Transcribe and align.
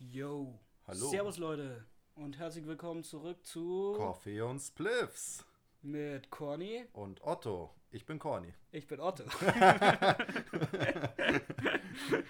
Yo. 0.00 0.58
Hallo. 0.86 1.10
Servus 1.10 1.36
Leute 1.36 1.84
und 2.14 2.38
herzlich 2.38 2.66
willkommen 2.66 3.04
zurück 3.04 3.44
zu 3.44 3.92
Coffee 3.96 4.40
und 4.40 4.58
Spliffs. 4.58 5.44
mit 5.82 6.30
Corny. 6.30 6.86
Und 6.94 7.22
Otto. 7.22 7.74
Ich 7.90 8.06
bin 8.06 8.18
Corny. 8.18 8.54
Ich 8.72 8.86
bin 8.86 8.98
Otto. 9.00 9.24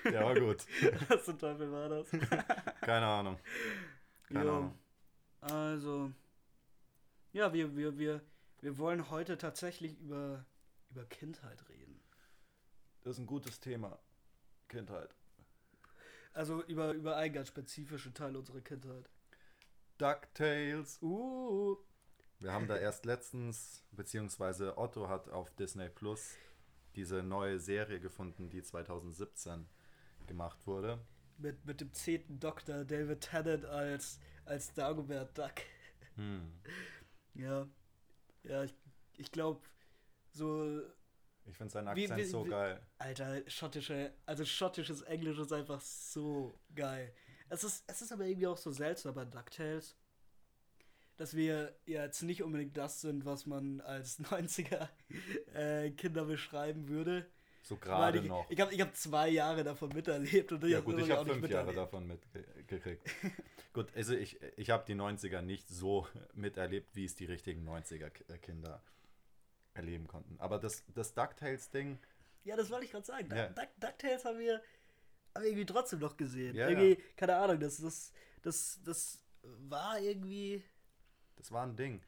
Der 0.05 0.25
war 0.25 0.35
gut. 0.35 0.67
Was 1.09 1.25
zum 1.25 1.39
Teufel 1.39 1.71
war 1.71 1.89
das? 1.89 2.11
Keine 2.81 3.07
Ahnung. 3.07 3.39
Keine 4.29 4.45
Jo. 4.45 4.57
Ahnung. 4.57 4.79
Also, 5.41 6.11
ja, 7.33 7.53
wir, 7.53 7.77
wir, 7.77 7.97
wir, 7.99 8.21
wir 8.61 8.79
wollen 8.79 9.11
heute 9.11 9.39
tatsächlich 9.39 9.97
über, 10.01 10.45
über 10.91 11.05
Kindheit 11.07 11.69
reden. 11.69 12.01
Das 13.03 13.13
ist 13.15 13.21
ein 13.21 13.27
gutes 13.27 13.61
Thema. 13.61 13.99
Kindheit. 14.69 15.15
Also 16.33 16.63
über, 16.65 16.93
über 16.93 17.17
einen 17.17 17.35
ganz 17.35 17.49
spezifischen 17.49 18.15
Teil 18.15 18.37
unserer 18.37 18.61
Kindheit. 18.61 19.09
DuckTales. 19.99 21.01
Uh, 21.03 21.77
Wir 22.39 22.53
haben 22.53 22.67
da 22.69 22.77
erst 22.77 23.05
letztens, 23.05 23.85
beziehungsweise 23.93 24.79
Otto 24.79 25.09
hat 25.09 25.29
auf 25.29 25.51
Disney 25.57 25.89
Plus 25.89 26.37
diese 26.97 27.23
neue 27.23 27.59
Serie 27.61 28.01
gefunden, 28.01 28.49
die 28.51 28.63
2017 28.63 29.69
gemacht 30.27 30.67
wurde. 30.67 31.01
mit, 31.39 31.65
mit 31.65 31.81
dem 31.81 31.93
zehnten 31.93 32.39
Doktor 32.41 32.85
David 32.85 33.21
Tennant 33.23 33.65
als, 33.65 34.21
als 34.45 34.73
Dagobert 34.75 35.37
Duck. 35.39 35.55
Hm. 36.17 36.53
Ja, 37.35 37.69
ja, 38.43 38.65
ich, 38.65 38.75
ich 39.17 39.31
glaube, 39.31 39.61
so 40.33 40.83
Ich 41.47 41.57
finde 41.57 41.73
seinen 41.73 41.97
Wie- 41.97 42.03
Akzent 42.03 42.21
wie- 42.21 42.25
so 42.25 42.45
wie- 42.47 42.51
geil. 42.51 42.81
Alter, 42.99 43.43
schottische, 43.51 44.13
also 44.27 44.45
schottisches 44.45 45.03
Englisch 45.03 45.39
ist 45.39 45.53
einfach 45.53 45.81
so 45.81 46.55
geil. 46.75 47.13
Es 47.49 47.65
ist, 47.65 47.85
es 47.89 48.03
ist 48.03 48.13
aber 48.13 48.25
irgendwie 48.27 48.47
auch 48.47 48.57
so 48.57 48.71
seltsam 48.71 49.15
bei 49.15 49.25
DuckTales, 49.25 49.97
dass 51.17 51.35
wir 51.35 51.75
ja 51.87 52.05
jetzt 52.05 52.23
nicht 52.23 52.43
unbedingt 52.43 52.77
das 52.77 53.01
sind, 53.01 53.25
was 53.25 53.47
man 53.47 53.81
als 53.81 54.21
90er 54.25 54.89
äh, 55.55 55.91
Kinder 55.91 56.25
beschreiben 56.25 56.89
würde. 56.89 57.27
So 57.63 57.77
gerade 57.77 58.19
ich, 58.21 58.25
noch. 58.25 58.49
Ich 58.49 58.59
habe 58.61 58.73
ich 58.73 58.81
hab 58.81 58.97
zwei 58.97 59.29
Jahre 59.29 59.63
davon 59.65 59.91
miterlebt 59.91 60.51
und 60.53 60.65
Ja 60.65 60.79
hab 60.79 60.85
gut, 60.85 60.99
ich 60.99 61.11
habe 61.11 61.31
fünf 61.35 61.49
Jahre 61.49 61.75
davon 61.75 62.07
mitgekriegt. 62.07 63.03
gut, 63.75 63.95
also 63.95 64.15
ich, 64.15 64.41
ich 64.57 64.71
habe 64.71 64.85
die 64.87 64.95
90er 64.95 65.43
nicht 65.43 65.69
so 65.69 66.07
miterlebt, 66.35 66.95
wie 66.97 67.05
es 67.05 67.17
die 67.17 67.27
richtigen 67.27 67.69
90er-Kinder 67.69 68.83
erleben 69.75 70.07
konnten. 70.09 70.39
Aber 70.39 70.59
das, 70.59 70.85
das 70.95 71.15
DuckTales-Ding, 71.15 71.99
Ja, 72.45 72.57
das 72.57 72.71
wollte 72.71 72.87
ich 72.87 72.91
gerade 72.93 73.07
sagen. 73.07 73.29
Ja. 73.35 73.49
Duck, 73.49 73.69
DuckTales 73.79 74.25
haben 74.25 74.39
wir, 74.39 74.63
haben 75.35 75.43
wir 75.43 75.51
irgendwie 75.51 75.67
trotzdem 75.67 75.99
noch 76.01 76.17
gesehen. 76.17 76.55
Ja, 76.55 76.69
irgendwie, 76.69 77.03
keine 77.17 77.37
Ahnung, 77.37 77.61
das, 77.61 77.79
das, 77.79 78.13
das, 78.43 78.81
das 78.85 79.25
war 79.43 79.99
irgendwie. 80.01 80.63
das 81.37 81.53
war 81.53 81.67
ein 81.67 81.77
Ding. 81.77 82.03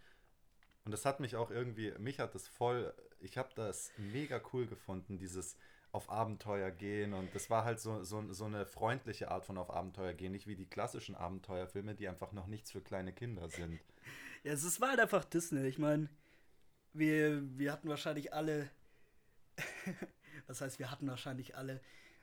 Und 0.84 0.90
das 0.92 1.04
hat 1.04 1.20
mich 1.20 1.36
auch 1.36 1.50
irgendwie, 1.50 1.92
mich 1.98 2.18
hat 2.18 2.34
das 2.34 2.48
voll, 2.48 2.92
ich 3.20 3.38
habe 3.38 3.50
das 3.54 3.92
mega 3.96 4.40
cool 4.52 4.66
gefunden, 4.66 5.16
dieses 5.16 5.56
auf 5.92 6.10
Abenteuer 6.10 6.70
gehen. 6.70 7.12
Und 7.12 7.34
das 7.34 7.50
war 7.50 7.64
halt 7.64 7.78
so, 7.78 8.02
so, 8.02 8.32
so 8.32 8.46
eine 8.46 8.66
freundliche 8.66 9.30
Art 9.30 9.44
von 9.44 9.58
auf 9.58 9.70
Abenteuer 9.70 10.14
gehen, 10.14 10.32
nicht 10.32 10.46
wie 10.46 10.56
die 10.56 10.66
klassischen 10.66 11.14
Abenteuerfilme, 11.14 11.94
die 11.94 12.08
einfach 12.08 12.32
noch 12.32 12.46
nichts 12.46 12.72
für 12.72 12.80
kleine 12.80 13.12
Kinder 13.12 13.48
sind. 13.48 13.78
Ja, 14.44 14.54
es 14.54 14.80
war 14.80 14.88
halt 14.88 14.98
einfach 14.98 15.24
Disney. 15.24 15.68
Ich 15.68 15.78
meine, 15.78 16.08
wir, 16.92 17.42
wir 17.58 17.72
hatten 17.72 17.88
wahrscheinlich 17.88 18.32
alle. 18.32 18.70
was 20.46 20.60
heißt, 20.60 20.78
wir 20.78 20.90
hatten 20.90 21.08
wahrscheinlich 21.08 21.56
alle. 21.56 21.80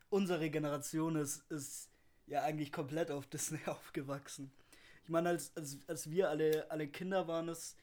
Unsere 0.09 0.49
Generation 0.49 1.15
ist, 1.15 1.49
ist 1.51 1.89
ja 2.25 2.43
eigentlich 2.43 2.71
komplett 2.71 3.11
auf 3.11 3.27
Disney 3.29 3.59
aufgewachsen. 3.65 4.51
Ich 5.03 5.09
meine, 5.09 5.29
als, 5.29 5.55
als, 5.55 5.77
als 5.87 6.09
wir 6.09 6.29
alle, 6.29 6.69
alle 6.69 6.87
Kinder 6.87 7.27
waren, 7.27 7.49
es. 7.49 7.75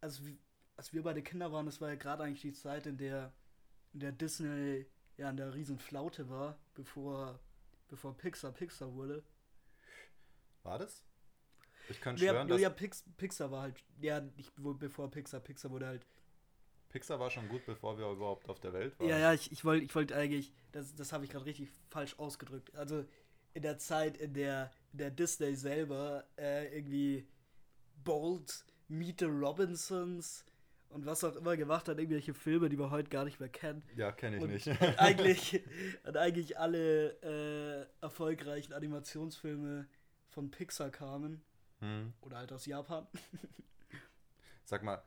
Als, 0.00 0.22
als 0.76 0.92
wir 0.92 1.02
beide 1.02 1.22
Kinder 1.22 1.52
waren, 1.52 1.66
das 1.66 1.80
war 1.80 1.88
ja 1.88 1.94
gerade 1.94 2.22
eigentlich 2.22 2.42
die 2.42 2.52
Zeit, 2.52 2.86
in 2.86 2.98
der, 2.98 3.32
in 3.94 4.00
der 4.00 4.12
Disney 4.12 4.86
ja 5.16 5.28
an 5.30 5.36
der 5.36 5.54
Riesenflaute 5.54 6.28
war, 6.28 6.58
bevor, 6.74 7.40
bevor 7.88 8.16
Pixar 8.16 8.52
Pixar 8.52 8.92
wurde. 8.92 9.24
War 10.62 10.78
das? 10.78 11.02
Ich 11.88 12.00
kann 12.00 12.16
Ja, 12.16 12.32
schwören, 12.32 12.48
dass 12.48 12.60
ja 12.60 12.70
Pix, 12.70 13.04
Pixar 13.16 13.50
war 13.50 13.62
halt, 13.62 13.76
ja, 14.00 14.20
nicht 14.20 14.52
bevor 14.56 15.10
Pixar 15.10 15.40
Pixar 15.40 15.70
wurde 15.70 15.86
halt 15.86 16.06
Pixar 16.88 17.20
war 17.20 17.30
schon 17.30 17.48
gut, 17.48 17.64
bevor 17.66 17.98
wir 17.98 18.08
überhaupt 18.10 18.48
auf 18.48 18.60
der 18.60 18.72
Welt 18.72 18.98
waren. 18.98 19.08
Ja, 19.08 19.18
ja, 19.18 19.32
ich, 19.34 19.52
ich 19.52 19.64
wollte 19.64 19.84
ich 19.84 19.94
wollt 19.94 20.12
eigentlich, 20.12 20.54
das, 20.72 20.94
das 20.94 21.12
habe 21.12 21.24
ich 21.24 21.30
gerade 21.30 21.44
richtig 21.44 21.68
falsch 21.90 22.18
ausgedrückt. 22.18 22.74
Also 22.74 23.04
in 23.54 23.62
der 23.62 23.78
Zeit, 23.78 24.16
in 24.16 24.34
der, 24.34 24.70
in 24.92 24.98
der 24.98 25.10
Disney 25.10 25.54
selber 25.56 26.24
äh, 26.38 26.74
irgendwie 26.74 27.26
Bolt, 28.04 28.64
Meet 28.88 29.20
the 29.20 29.26
Robinsons 29.26 30.44
und 30.88 31.04
was 31.06 31.24
auch 31.24 31.36
immer 31.36 31.56
gemacht 31.56 31.88
hat, 31.88 31.98
irgendwelche 31.98 32.34
Filme, 32.34 32.68
die 32.68 32.78
wir 32.78 32.90
heute 32.90 33.10
gar 33.10 33.24
nicht 33.24 33.40
mehr 33.40 33.48
kennen. 33.48 33.82
Ja, 33.96 34.12
kenne 34.12 34.36
ich 34.36 34.42
Und, 34.42 34.50
nicht. 34.50 34.66
und 34.80 34.98
eigentlich, 34.98 35.62
und 36.04 36.16
eigentlich 36.16 36.58
alle 36.58 37.10
äh, 37.22 37.86
erfolgreichen 38.00 38.72
Animationsfilme 38.72 39.86
von 40.28 40.50
Pixar 40.50 40.90
kamen. 40.90 41.42
Hm. 41.86 42.12
Oder 42.20 42.38
halt 42.38 42.52
aus 42.52 42.66
Japan. 42.66 43.06
Sag 44.64 44.82
mal, 44.82 45.00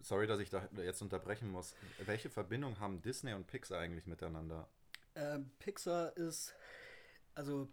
sorry, 0.00 0.26
dass 0.26 0.40
ich 0.40 0.50
da 0.50 0.68
jetzt 0.76 1.00
unterbrechen 1.00 1.50
muss. 1.50 1.74
Welche 2.04 2.30
Verbindung 2.30 2.80
haben 2.80 3.00
Disney 3.00 3.32
und 3.32 3.46
Pixar 3.46 3.78
eigentlich 3.78 4.06
miteinander? 4.06 4.68
Ähm, 5.14 5.50
Pixar 5.60 6.16
ist, 6.16 6.52
also 7.34 7.68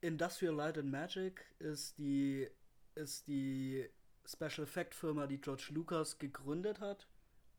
Industrial 0.00 0.54
Light 0.54 0.78
and 0.78 0.90
Magic 0.90 1.44
ist 1.58 1.98
die, 1.98 2.48
ist 2.94 3.26
die 3.26 3.88
Special 4.24 4.62
Effect 4.62 4.94
Firma, 4.94 5.26
die 5.26 5.40
George 5.40 5.68
Lucas 5.70 6.18
gegründet 6.18 6.80
hat 6.80 7.06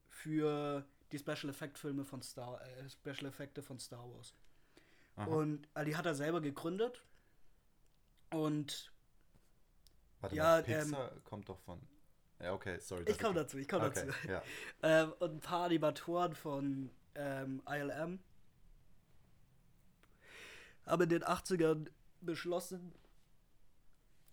für 0.08 0.84
die 1.12 1.20
Special 1.20 1.50
Effect 1.50 1.78
Filme 1.78 2.06
von 2.06 2.24
Star, 2.24 2.60
äh, 2.62 2.90
Special 2.90 3.28
Effekte 3.28 3.62
von 3.62 3.80
Star 3.80 4.04
Wars. 4.12 4.34
Aha. 5.16 5.26
Und 5.26 5.68
äh, 5.76 5.86
die 5.86 5.96
hat 5.96 6.08
er 6.08 6.16
selber 6.16 6.42
gegründet 6.42 7.04
und 8.32 8.92
Warte 10.22 10.36
ja, 10.36 10.44
mal, 10.44 10.64
Pixar 10.64 11.12
kommt 11.24 11.50
doch 11.50 11.60
von. 11.60 11.80
Ja, 12.42 12.54
okay, 12.54 12.80
sorry. 12.80 13.04
ich 13.08 13.20
komme 13.20 13.36
dazu, 13.36 13.58
ich 13.58 13.68
komme 13.68 13.88
okay, 13.88 14.06
dazu. 14.06 14.28
Ja. 14.28 14.42
Ähm, 14.82 15.14
und 15.20 15.34
ein 15.36 15.40
paar 15.42 15.66
Animatoren 15.66 16.34
von 16.34 16.90
ähm, 17.16 17.62
ILM 17.68 18.20
haben 20.86 21.02
in 21.04 21.10
den 21.10 21.24
80ern 21.24 21.88
beschlossen, 22.22 22.94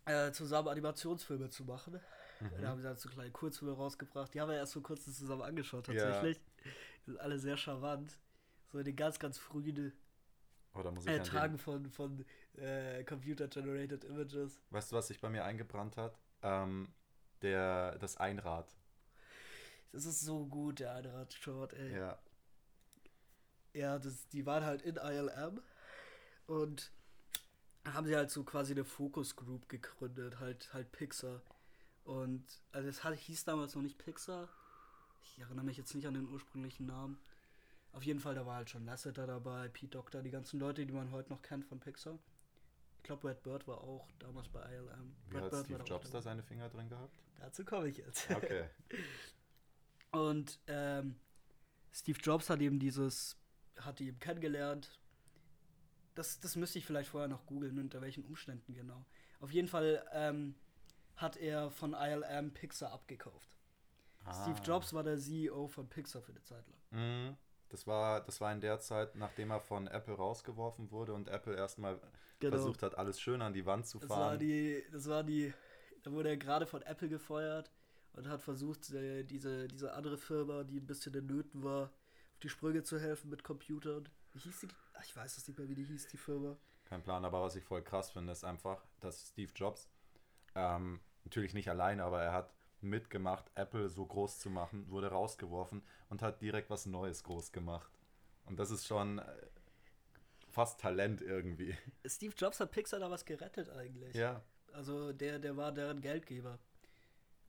äh, 0.07 0.31
zusammen 0.33 0.69
Animationsfilme 0.69 1.51
zu 1.51 1.65
machen. 1.65 2.01
Mhm. 2.41 2.51
Da 2.61 2.69
haben 2.69 2.81
sie 2.81 2.87
halt 2.87 3.01
so 3.01 3.09
kleine 3.09 3.31
Kurzfilme 3.31 3.75
rausgebracht. 3.75 4.33
Die 4.35 4.41
haben 4.41 4.51
wir 4.51 4.57
erst 4.57 4.75
vor 4.75 4.83
kurzem 4.83 5.13
zusammen 5.13 5.43
angeschaut, 5.43 5.89
Ja. 5.89 5.95
tatsächlich. 5.95 6.41
Die 7.07 7.11
sind 7.11 7.21
alle 7.21 7.39
sehr 7.39 7.57
charmant. 7.57 8.19
So 8.73 8.79
in 8.79 8.85
den 8.85 8.97
ganz, 8.97 9.19
ganz 9.19 9.39
frühen 9.39 9.93
Oh, 10.77 10.83
da 10.83 10.91
muss 10.91 11.07
ich 11.07 11.23
den, 11.23 11.59
von, 11.59 11.91
von 11.91 12.25
äh, 12.57 13.03
Computer-Generated 13.05 14.05
Images. 14.05 14.61
Weißt 14.71 14.93
du, 14.93 14.97
was 14.97 15.09
sich 15.09 15.21
bei 15.21 15.31
mir 15.31 15.45
eingebrannt 15.45 15.97
hat? 15.97 16.19
Ähm, 16.43 16.89
der, 17.43 17.99
das 17.99 18.17
Einrad. 18.17 18.69
Das 19.93 20.05
ist 20.05 20.21
so 20.21 20.47
gut, 20.47 20.81
der 20.81 20.95
Einrad-Short, 20.95 21.73
ey. 21.75 21.97
Ja. 21.97 22.19
Ja, 23.73 23.99
das, 23.99 24.29
die 24.29 24.47
waren 24.47 24.65
halt 24.65 24.83
in 24.83 24.97
ILM 24.97 25.61
und 26.47 26.91
haben 27.85 28.07
sie 28.07 28.17
halt 28.17 28.31
so 28.31 28.43
quasi 28.43 28.73
eine 28.73 28.85
Focus 28.85 29.37
Group 29.37 29.69
gegründet, 29.69 30.41
halt 30.41 30.73
halt 30.73 30.93
Pixar. 30.93 31.43
Und 32.05 32.45
also 32.73 32.89
es 32.89 33.05
hat, 33.05 33.15
hieß 33.15 33.45
damals 33.45 33.75
noch 33.75 33.83
nicht 33.83 33.99
Pixar. 33.99 34.49
Ich 35.23 35.39
erinnere 35.39 35.65
mich 35.65 35.77
jetzt 35.77 35.95
nicht 35.95 36.07
an 36.07 36.15
den 36.15 36.29
ursprünglichen 36.29 36.87
Namen. 36.87 37.19
Auf 37.97 38.05
jeden 38.05 38.21
Fall, 38.21 38.35
da 38.35 38.45
war 38.45 38.57
halt 38.57 38.69
schon 38.69 38.85
Lasseter 38.85 39.27
dabei, 39.27 39.69
Pete 39.69 39.93
Doctor, 39.93 40.21
die 40.21 40.31
ganzen 40.31 40.61
Leute, 40.61 40.85
die 40.85 40.93
man 40.93 41.11
heute 41.13 41.31
noch 41.31 41.41
kennt 41.41 41.65
von 41.65 41.81
Pixar. 41.81 42.19
Ich 42.99 43.05
glaube, 43.05 43.23
Brad 43.23 43.43
Bird 43.43 43.67
war 43.67 43.81
auch 43.81 44.07
damals 44.19 44.51
bei 44.51 44.61
ILM. 44.71 45.17
Wie 45.29 45.39
Brad 45.39 45.45
hat 45.45 45.51
Bird 45.51 45.65
Steve 45.65 45.83
Jobs 45.85 46.11
da 46.11 46.21
seine 46.21 46.43
Finger 46.43 46.69
drin 46.69 46.91
gehabt? 46.91 47.19
Dazu 47.39 47.65
komme 47.65 47.89
ich 47.89 47.97
jetzt. 47.97 48.31
Okay. 48.31 48.69
Und 50.11 50.61
ähm, 50.67 51.17
Steve 51.91 52.19
Jobs 52.23 52.51
hat 52.51 52.61
eben 52.61 52.79
dieses, 52.79 53.39
hat 53.79 53.99
ihn 54.03 54.19
kennengelernt. 54.19 55.01
Das, 56.15 56.39
das 56.39 56.55
müsste 56.55 56.79
ich 56.79 56.85
vielleicht 56.85 57.09
vorher 57.09 57.29
noch 57.29 57.47
googeln, 57.47 57.79
unter 57.79 58.03
welchen 58.03 58.27
Umständen 58.27 58.75
genau. 58.75 59.07
Auf 59.41 59.53
jeden 59.53 59.69
Fall 59.69 60.07
ähm, 60.13 60.55
hat 61.17 61.39
er 61.39 61.71
von 61.71 61.95
ILM 61.95 62.53
Pixar 62.53 62.93
abgekauft. 62.93 63.57
Steve 64.33 64.59
Ah. 64.61 64.65
Jobs 64.65 64.93
war 64.93 65.03
der 65.03 65.17
CEO 65.19 65.67
von 65.69 65.89
Pixar 65.89 66.21
für 66.21 66.33
eine 66.33 66.43
Zeit 66.43 66.65
lang. 66.69 66.81
Mhm. 67.31 67.37
Das 67.69 67.87
war, 67.87 68.21
das 68.21 68.41
war 68.41 68.53
in 68.53 68.61
der 68.61 68.79
Zeit, 68.81 69.17
nachdem 69.17 69.51
er 69.51 69.61
von 69.61 69.87
Apple 69.89 70.15
rausgeworfen 70.15 70.91
wurde 70.91 71.13
und 71.15 71.29
Apple 71.29 71.55
erstmal 71.57 72.01
Genau. 72.39 72.57
versucht 72.57 72.83
hat, 72.83 72.97
alles 72.99 73.19
schön 73.19 73.41
an 73.43 73.55
die 73.55 73.65
Wand 73.65 73.87
zu 73.87 73.99
Das 73.99 74.11
war 74.11 74.17
fahren. 74.19 74.39
die, 74.39 74.85
das 74.93 75.09
war 75.09 75.25
die, 75.25 75.53
da 76.03 76.13
wurde 76.13 76.29
er 76.29 76.37
gerade 76.37 76.67
von 76.67 76.83
Apple 76.83 77.09
gefeuert 77.09 77.71
und 78.13 78.29
hat 78.29 78.43
versucht, 78.43 78.93
äh, 78.93 79.25
diese, 79.25 79.67
diese 79.69 79.95
andere 79.95 80.19
Firma, 80.19 80.63
die 80.63 80.79
ein 80.79 80.87
bisschen 80.87 81.15
in 81.15 81.27
Nöten 81.27 81.63
war, 81.65 81.85
auf 81.85 82.39
die 82.43 82.49
Sprünge 82.51 82.83
zu 82.83 83.01
helfen 83.01 83.31
mit 83.31 83.43
Computern. 83.43 84.09
Wie 84.35 84.39
hieß 84.41 84.61
die? 84.61 84.69
Ach, 84.95 85.03
ich 85.03 85.17
weiß 85.17 85.39
es 85.39 85.49
nicht 85.49 85.59
mehr, 85.59 85.69
wie 85.69 85.75
die 85.75 85.85
hieß, 85.85 86.09
die 86.09 86.19
Firma. 86.19 86.57
Kein 86.85 87.03
Plan, 87.03 87.25
aber 87.25 87.43
was 87.43 87.57
ich 87.57 87.65
voll 87.65 87.83
krass 87.83 88.11
finde, 88.11 88.33
ist 88.33 88.45
einfach, 88.45 88.85
dass 89.01 89.29
Steve 89.29 89.51
Jobs, 89.57 89.89
ähm, 90.55 91.01
natürlich 91.25 91.55
nicht 91.55 91.69
alleine, 91.71 92.05
aber 92.05 92.23
er 92.23 92.33
hat 92.33 92.53
mitgemacht, 92.87 93.51
Apple 93.55 93.89
so 93.89 94.07
groß 94.07 94.39
zu 94.39 94.51
machen, 94.51 94.89
wurde 94.91 95.09
rausgeworfen 95.09 95.83
und 96.09 96.23
hat 96.23 96.41
direkt 96.43 96.71
was 96.71 96.87
Neues 96.87 97.23
groß 97.25 97.53
gemacht. 97.53 97.91
Und 98.47 98.59
das 98.59 98.71
ist 98.71 98.87
schon 98.87 99.19
äh, 99.19 99.25
fast 100.51 100.81
Talent 100.81 101.21
irgendwie. 101.21 101.77
Steve 102.07 102.35
Jobs 102.37 102.61
hat 102.61 102.71
Pixar 102.71 103.01
da 103.01 103.11
was 103.11 103.25
gerettet 103.25 103.69
eigentlich. 103.71 104.15
Ja. 104.15 104.43
Also 104.73 105.13
der, 105.13 105.39
der 105.39 105.57
war 105.57 105.73
deren 105.73 106.01
Geldgeber. 106.01 106.59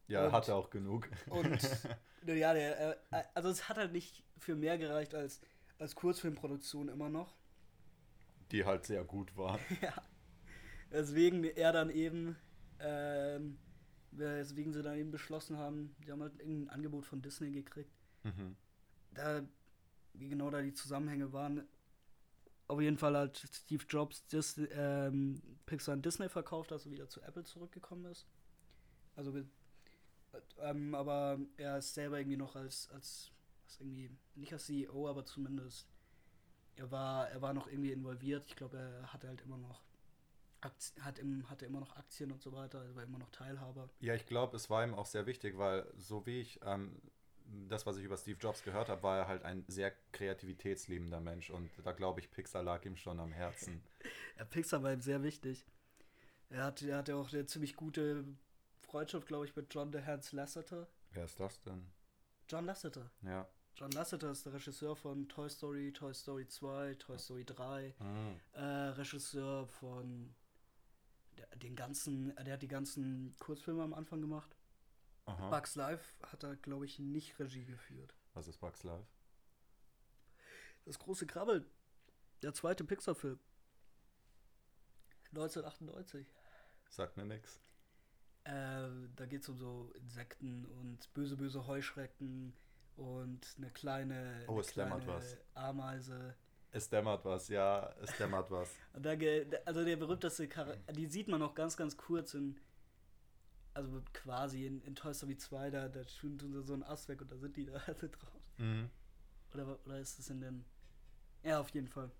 Ja, 0.07 0.25
Und- 0.25 0.31
hat 0.31 0.48
er 0.48 0.56
auch 0.56 0.69
genug. 0.69 1.10
Und 1.30 1.60
ja, 2.25 2.54
der, 2.54 2.98
äh, 3.12 3.24
also 3.34 3.50
es 3.50 3.68
hat 3.69 3.78
halt 3.78 3.92
nicht 3.92 4.24
für 4.38 4.56
mehr 4.56 4.78
gereicht 4.78 5.13
als, 5.13 5.42
als 5.80 5.95
Kurzfilmproduktion 5.95 6.89
immer 6.89 7.10
noch. 7.10 7.36
Die 8.51 8.63
halt 8.66 8.86
sehr 8.86 9.04
gut 9.04 9.36
war. 9.36 9.60
ja. 9.81 9.94
Deswegen 10.92 11.44
er 11.44 11.74
dann 11.74 11.89
eben, 11.89 12.38
ähm, 12.80 13.57
weswegen 14.17 14.73
sie 14.73 14.81
dann 14.81 14.97
eben 14.97 15.11
beschlossen 15.11 15.57
haben, 15.57 15.95
die 16.05 16.11
haben 16.11 16.21
halt 16.21 16.39
irgendein 16.39 16.69
Angebot 16.69 17.05
von 17.05 17.21
Disney 17.21 17.51
gekriegt. 17.51 17.91
Mhm. 18.23 18.55
Da, 19.13 19.41
wie 20.13 20.29
genau 20.29 20.49
da 20.49 20.61
die 20.61 20.73
Zusammenhänge 20.73 21.31
waren, 21.33 21.67
auf 22.67 22.81
jeden 22.81 22.97
Fall 22.97 23.15
hat 23.15 23.37
Steve 23.37 23.83
Jobs 23.87 24.27
Dis 24.27 24.59
ähm, 24.71 25.41
Pixar 25.65 25.93
an 25.93 26.01
Disney 26.01 26.27
verkauft, 26.27 26.71
als 26.71 26.85
er 26.85 26.91
wieder 26.91 27.07
zu 27.07 27.21
Apple 27.21 27.43
zurückgekommen 27.43 28.05
ist. 28.05 28.27
Also, 29.15 29.33
ähm, 30.59 30.93
aber 30.93 31.39
er 31.55 31.77
ist 31.77 31.93
selber 31.93 32.19
irgendwie 32.19 32.37
noch 32.37 32.55
als, 32.55 32.89
als, 32.91 33.31
als 33.65 33.79
irgendwie, 33.79 34.11
nicht 34.35 34.51
als 34.51 34.65
CEO, 34.65 35.07
aber 35.07 35.25
zumindest, 35.25 35.87
er 36.75 36.91
war, 36.91 37.29
er 37.29 37.41
war 37.41 37.53
noch 37.53 37.67
irgendwie 37.67 37.93
involviert. 37.93 38.43
Ich 38.47 38.55
glaube, 38.55 38.77
er 38.77 39.13
hatte 39.13 39.27
halt 39.27 39.41
immer 39.41 39.57
noch, 39.57 39.81
Aktien, 40.67 41.03
hat 41.03 41.19
im, 41.19 41.49
hatte 41.49 41.65
immer 41.65 41.79
noch 41.79 41.95
Aktien 41.95 42.31
und 42.31 42.41
so 42.41 42.51
weiter, 42.53 42.83
er 42.83 42.95
war 42.95 43.03
immer 43.03 43.19
noch 43.19 43.31
Teilhaber. 43.31 43.89
Ja, 43.99 44.13
ich 44.13 44.25
glaube, 44.25 44.55
es 44.55 44.69
war 44.69 44.83
ihm 44.83 44.93
auch 44.93 45.05
sehr 45.05 45.25
wichtig, 45.25 45.57
weil 45.57 45.85
so 45.97 46.25
wie 46.25 46.41
ich 46.41 46.59
ähm, 46.63 47.01
das, 47.69 47.85
was 47.85 47.97
ich 47.97 48.03
über 48.03 48.17
Steve 48.17 48.37
Jobs 48.39 48.63
gehört 48.63 48.89
habe, 48.89 49.03
war 49.03 49.17
er 49.17 49.27
halt 49.27 49.43
ein 49.43 49.63
sehr 49.67 49.91
kreativitätsliebender 50.11 51.19
Mensch 51.19 51.49
und 51.49 51.69
da 51.83 51.91
glaube 51.91 52.19
ich, 52.19 52.29
Pixar 52.31 52.63
lag 52.63 52.85
ihm 52.85 52.95
schon 52.95 53.19
am 53.19 53.31
Herzen. 53.31 53.81
Ja, 54.37 54.45
Pixar 54.45 54.83
war 54.83 54.93
ihm 54.93 55.01
sehr 55.01 55.23
wichtig. 55.23 55.65
Er 56.51 56.65
hat, 56.65 56.83
er 56.83 56.97
hatte 56.97 57.15
auch 57.15 57.33
eine 57.33 57.47
ziemlich 57.47 57.75
gute 57.75 58.23
Freundschaft, 58.81 59.25
glaube 59.25 59.45
ich, 59.45 59.55
mit 59.55 59.73
John 59.73 59.91
DeHans 59.91 60.31
Lasseter. 60.31 60.87
Wer 61.11 61.25
ist 61.25 61.39
das 61.39 61.59
denn? 61.63 61.89
John 62.47 62.65
Lasseter. 62.65 63.09
Ja. 63.23 63.47
John 63.75 63.91
Lasseter 63.91 64.31
ist 64.31 64.45
der 64.45 64.53
Regisseur 64.53 64.95
von 64.95 65.27
Toy 65.27 65.49
Story, 65.49 65.91
Toy 65.91 66.13
Story 66.13 66.47
2, 66.47 66.95
Toy 66.95 67.17
Story 67.17 67.45
3. 67.45 67.95
Mhm. 67.99 68.39
Äh, 68.53 68.61
Regisseur 68.61 69.67
von 69.67 70.35
den 71.55 71.75
ganzen, 71.75 72.35
der 72.44 72.53
hat 72.53 72.61
die 72.61 72.67
ganzen 72.67 73.35
Kurzfilme 73.39 73.83
am 73.83 73.94
Anfang 73.94 74.21
gemacht. 74.21 74.55
Aha. 75.25 75.49
Bugs 75.49 75.75
Life 75.75 76.13
hat 76.23 76.44
er, 76.44 76.55
glaube 76.55 76.85
ich, 76.85 76.99
nicht 76.99 77.38
Regie 77.39 77.65
geführt. 77.65 78.13
Was 78.33 78.47
ist 78.47 78.59
Bugs 78.59 78.83
Life? 78.83 79.07
Das 80.85 80.99
große 80.99 81.27
Krabbeln. 81.27 81.65
Der 82.44 82.53
zweite 82.53 82.83
Pixar-Film. 82.83 83.39
1998. 85.31 86.25
Sagt 86.89 87.17
mir 87.17 87.25
nix. 87.25 87.59
Äh, 88.45 88.88
da 89.15 89.25
geht 89.25 89.41
es 89.41 89.50
um 89.50 89.57
so 89.57 89.91
Insekten 89.95 90.65
und 90.65 91.13
böse, 91.13 91.35
böse 91.35 91.67
Heuschrecken 91.67 92.55
und 92.95 93.45
eine 93.57 93.69
kleine, 93.71 94.45
Oh, 94.47 94.53
eine 94.53 94.61
kleine. 94.63 95.38
Ameise. 95.53 96.35
Es 96.71 96.89
dämmert 96.89 97.23
was, 97.25 97.47
ja, 97.47 97.93
es 98.01 98.15
dämmert 98.17 98.51
was. 98.51 98.69
Da, 98.93 99.11
also 99.65 99.85
der 99.85 99.95
berühmteste 99.95 100.47
Charakter, 100.47 100.93
die 100.93 101.05
sieht 101.05 101.27
man 101.27 101.39
noch 101.39 101.55
ganz, 101.55 101.77
ganz 101.77 101.95
kurz 101.95 102.33
in, 102.33 102.59
also 103.73 104.01
quasi 104.13 104.65
in, 104.65 104.81
in 104.81 104.95
Toy 104.95 105.13
Story 105.13 105.37
2, 105.37 105.69
da, 105.69 105.87
da 105.87 106.03
tun 106.03 106.37
sie 106.39 106.63
so 106.63 106.73
einen 106.73 106.83
Ast 106.83 107.07
weg 107.09 107.21
und 107.21 107.31
da 107.31 107.37
sind 107.37 107.55
die 107.55 107.65
da 107.65 107.73
alle 107.85 108.09
drauf. 108.09 108.41
Mhm. 108.57 108.89
Oder, 109.53 109.79
oder 109.85 109.99
ist 109.99 110.19
es 110.19 110.29
in 110.29 110.41
den, 110.41 110.65
ja, 111.43 111.59
auf 111.59 111.69
jeden 111.69 111.87
Fall. 111.87 112.11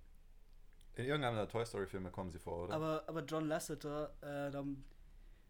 In 0.95 1.05
irgendeinem 1.05 1.35
der 1.35 1.47
Toy 1.47 1.65
Story 1.65 1.85
Filme 1.85 2.09
kommen 2.09 2.31
sie 2.31 2.39
vor, 2.39 2.65
oder? 2.65 2.73
Aber, 2.73 3.03
aber 3.07 3.23
John 3.23 3.47
Lasseter, 3.47 4.13
äh, 4.21 4.51
dann, 4.51 4.83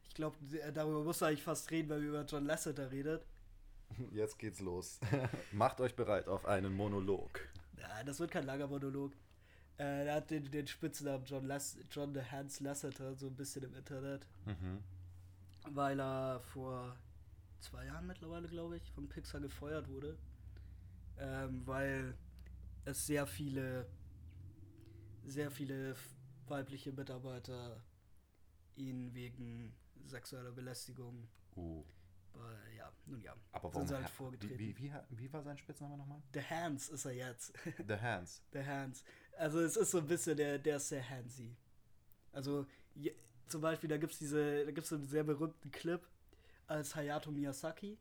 ich 0.08 0.14
glaube, 0.14 0.38
darüber 0.74 1.04
muss 1.04 1.22
er 1.22 1.28
eigentlich 1.28 1.44
fast 1.44 1.70
reden, 1.72 1.90
weil 1.90 2.02
wir 2.02 2.10
über 2.10 2.26
John 2.26 2.46
Lasseter 2.46 2.92
redet. 2.92 3.26
Jetzt 4.12 4.40
geht's 4.40 4.60
los. 4.60 5.00
Macht 5.52 5.80
euch 5.80 5.96
bereit 5.96 6.28
auf 6.28 6.46
einen 6.46 6.74
Monolog. 6.74 7.40
Ja, 7.78 8.04
das 8.04 8.20
wird 8.20 8.32
kein 8.32 8.46
langer 8.46 8.68
Monolog. 8.68 9.14
Äh, 9.78 10.08
er 10.08 10.16
hat 10.16 10.32
den, 10.32 10.50
den 10.50 10.68
Spitznamen 10.68 11.26
John, 11.26 11.46
Lass 11.46 11.78
John 11.92 12.14
the 12.14 12.22
Hans 12.22 12.60
Lasseter 12.60 13.16
so 13.16 13.28
ein 13.28 13.36
bisschen 13.36 13.64
im 13.64 13.74
Internet, 13.76 14.26
Mhm. 14.46 14.84
weil 15.70 16.00
er 16.00 16.40
vor 16.42 16.96
zwei 17.60 17.86
Jahren 17.86 18.08
mittlerweile, 18.08 18.48
glaube 18.48 18.78
ich, 18.78 18.92
von 18.92 19.08
Pixar 19.08 19.40
gefeuert 19.42 19.88
wurde. 19.90 20.18
Ähm, 21.20 21.66
weil 21.66 22.16
es 22.86 23.06
sehr 23.06 23.26
viele, 23.28 23.88
sehr 25.26 25.52
viele 25.52 25.96
weibliche 26.48 26.92
Mitarbeiter 26.92 27.82
ihn 28.76 29.14
wegen 29.14 29.74
sexueller 30.06 30.52
Belästigung 30.52 31.28
Uh. 31.56 31.84
Bei, 32.38 32.74
ja, 32.76 32.92
nun 33.06 33.22
ja, 33.22 33.34
Aber 33.52 33.70
sind 33.70 33.76
warum? 33.76 33.88
sie 33.88 33.96
halt 33.96 34.10
vorgetreten. 34.10 34.60
wie, 34.60 34.78
wie, 34.78 34.94
wie 35.10 35.34
war 35.34 35.44
sein 35.44 35.58
Spitzname 35.58 35.98
nochmal? 35.98 36.22
The 36.34 36.42
Hans 36.42 36.90
ist 36.90 37.06
er 37.06 37.14
jetzt. 37.14 37.54
The 37.88 37.96
Hands. 37.96 38.44
The 38.54 38.64
Hands. 38.66 39.04
Also 39.38 39.60
es 39.60 39.76
ist 39.78 39.92
so 39.92 40.00
ein 40.00 40.08
bisschen 40.08 40.36
der, 40.38 40.58
der 40.60 40.78
ist 40.78 40.90
sehr 40.90 41.08
handsy. 41.08 41.56
Also 42.32 42.66
je, 42.96 43.14
zum 43.48 43.62
Beispiel, 43.62 43.90
da 43.90 43.98
gibt 43.98 44.14
es 44.14 44.20
diese, 44.20 44.66
da 44.66 44.72
gibt's 44.72 44.92
einen 44.92 45.06
sehr 45.06 45.24
berühmten 45.24 45.72
Clip 45.72 46.02
als 46.68 46.96
Hayato 46.96 47.32
Miyazaki. 47.32 47.98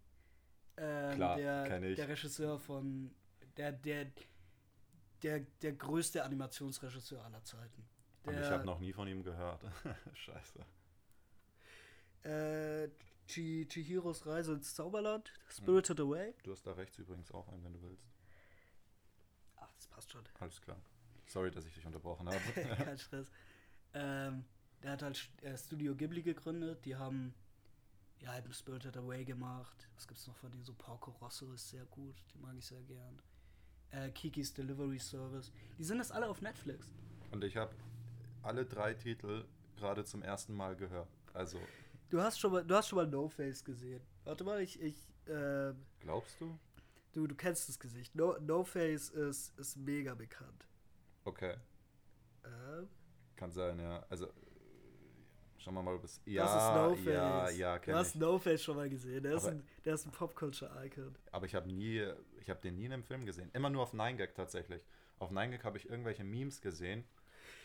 Ähm, 0.78 1.14
Klar, 1.16 1.36
der, 1.36 1.82
ich. 1.82 1.96
der 1.96 2.08
Regisseur 2.08 2.58
von 2.58 3.14
der, 3.56 3.72
der, 3.72 4.06
der, 5.22 5.40
der 5.62 5.72
größte 5.72 6.22
Animationsregisseur 6.24 7.24
aller 7.24 7.42
Zeiten. 7.44 7.86
Und 8.24 8.34
ich 8.34 8.40
Der, 8.40 8.50
habe 8.50 8.64
noch 8.66 8.80
nie 8.80 8.92
von 8.92 9.06
ihm 9.08 9.22
gehört. 9.22 9.62
Scheiße. 10.14 10.58
äh, 12.24 12.88
Chi- 13.28 13.66
Chihiros 13.68 14.24
Reise 14.26 14.52
ins 14.54 14.74
Zauberland, 14.74 15.32
Spirited 15.50 16.00
Away. 16.00 16.34
Du 16.44 16.52
hast 16.52 16.66
da 16.66 16.72
rechts 16.72 16.98
übrigens 16.98 17.30
auch 17.32 17.48
einen, 17.48 17.64
wenn 17.64 17.72
du 17.72 17.82
willst. 17.82 18.06
Ach, 19.56 19.70
das 19.74 19.86
passt 19.88 20.12
schon. 20.12 20.22
Alles 20.40 20.60
klar. 20.60 20.76
Sorry, 21.26 21.50
dass 21.50 21.64
ich 21.66 21.74
dich 21.74 21.84
unterbrochen 21.86 22.28
habe. 22.28 22.38
Kein 22.84 22.98
Stress. 22.98 23.30
Ähm, 23.94 24.44
der 24.82 24.92
hat 24.92 25.02
halt 25.02 25.28
äh, 25.42 25.56
Studio 25.56 25.94
Ghibli 25.94 26.22
gegründet. 26.22 26.84
Die 26.84 26.94
haben 26.96 27.34
ja 28.20 28.30
halt 28.30 28.54
Spirited 28.54 28.96
Away 28.96 29.24
gemacht. 29.24 29.88
Was 29.94 30.06
gibt's 30.06 30.26
noch 30.26 30.36
von 30.36 30.50
denen? 30.50 30.64
So 30.64 30.74
Porco 30.74 31.10
Rosso 31.12 31.52
ist 31.52 31.68
sehr 31.68 31.84
gut. 31.86 32.14
Die 32.32 32.38
mag 32.38 32.54
ich 32.56 32.66
sehr 32.66 32.82
gern. 32.82 33.20
Äh, 33.90 34.10
Kikis 34.10 34.52
Delivery 34.54 34.98
Service. 34.98 35.50
Die 35.78 35.84
sind 35.84 35.98
das 35.98 36.10
alle 36.12 36.28
auf 36.28 36.40
Netflix. 36.42 36.90
Und 37.32 37.42
ich 37.42 37.56
habe 37.56 37.74
alle 38.42 38.64
drei 38.66 38.94
Titel 38.94 39.44
gerade 39.76 40.04
zum 40.04 40.22
ersten 40.22 40.54
Mal 40.54 40.76
gehört. 40.76 41.08
Also, 41.34 41.58
Du 42.08 42.20
hast 42.20 42.38
schon 42.38 42.52
mal, 42.52 42.64
du 42.64 42.74
hast 42.74 42.88
schon 42.88 42.96
mal 42.96 43.06
No 43.06 43.28
Face 43.28 43.64
gesehen. 43.64 44.00
Warte 44.24 44.44
mal, 44.44 44.60
ich, 44.60 44.80
ich, 44.80 44.96
äh, 45.28 45.72
glaubst 46.00 46.40
du? 46.40 46.58
du, 47.12 47.26
du 47.26 47.34
kennst 47.34 47.68
das 47.68 47.78
Gesicht. 47.78 48.14
No, 48.14 48.36
no 48.40 48.62
Face 48.64 49.08
ist, 49.10 49.58
ist 49.58 49.76
mega 49.76 50.14
bekannt. 50.14 50.68
Okay. 51.24 51.54
Ähm, 52.44 52.88
Kann 53.34 53.50
sein, 53.50 53.78
ja. 53.80 54.04
Also, 54.08 54.28
schauen 55.58 55.74
wir 55.74 55.82
mal, 55.82 55.94
ob 55.96 56.04
es. 56.04 56.16
das 56.24 56.32
Ja, 56.32 56.44
ist 56.44 56.74
No 56.74 56.94
Face. 56.94 57.14
ja, 57.14 57.50
ja, 57.50 57.78
du 57.78 57.94
hast 57.94 58.14
ich. 58.14 58.20
No 58.20 58.38
Face 58.38 58.62
schon 58.62 58.76
mal 58.76 58.88
gesehen. 58.88 59.22
Der 59.24 59.34
ist 59.34 59.44
Aber- 59.44 59.52
ein, 59.52 59.66
der 59.84 59.94
ist 59.94 60.06
ein 60.06 60.12
Popculture-Icon. 60.12 61.16
Aber 61.32 61.46
ich 61.46 61.54
habe 61.54 61.72
nie, 61.72 62.06
ich 62.40 62.48
habe 62.50 62.60
den 62.60 62.76
nie 62.76 62.84
in 62.84 62.92
einem 62.92 63.02
Film 63.04 63.26
gesehen. 63.26 63.50
Immer 63.52 63.70
nur 63.70 63.82
auf 63.82 63.94
9gag 63.94 64.34
tatsächlich. 64.34 64.86
Auf 65.18 65.30
9gag 65.32 65.64
habe 65.64 65.78
ich 65.78 65.88
irgendwelche 65.88 66.22
Memes 66.22 66.60
gesehen. 66.60 67.04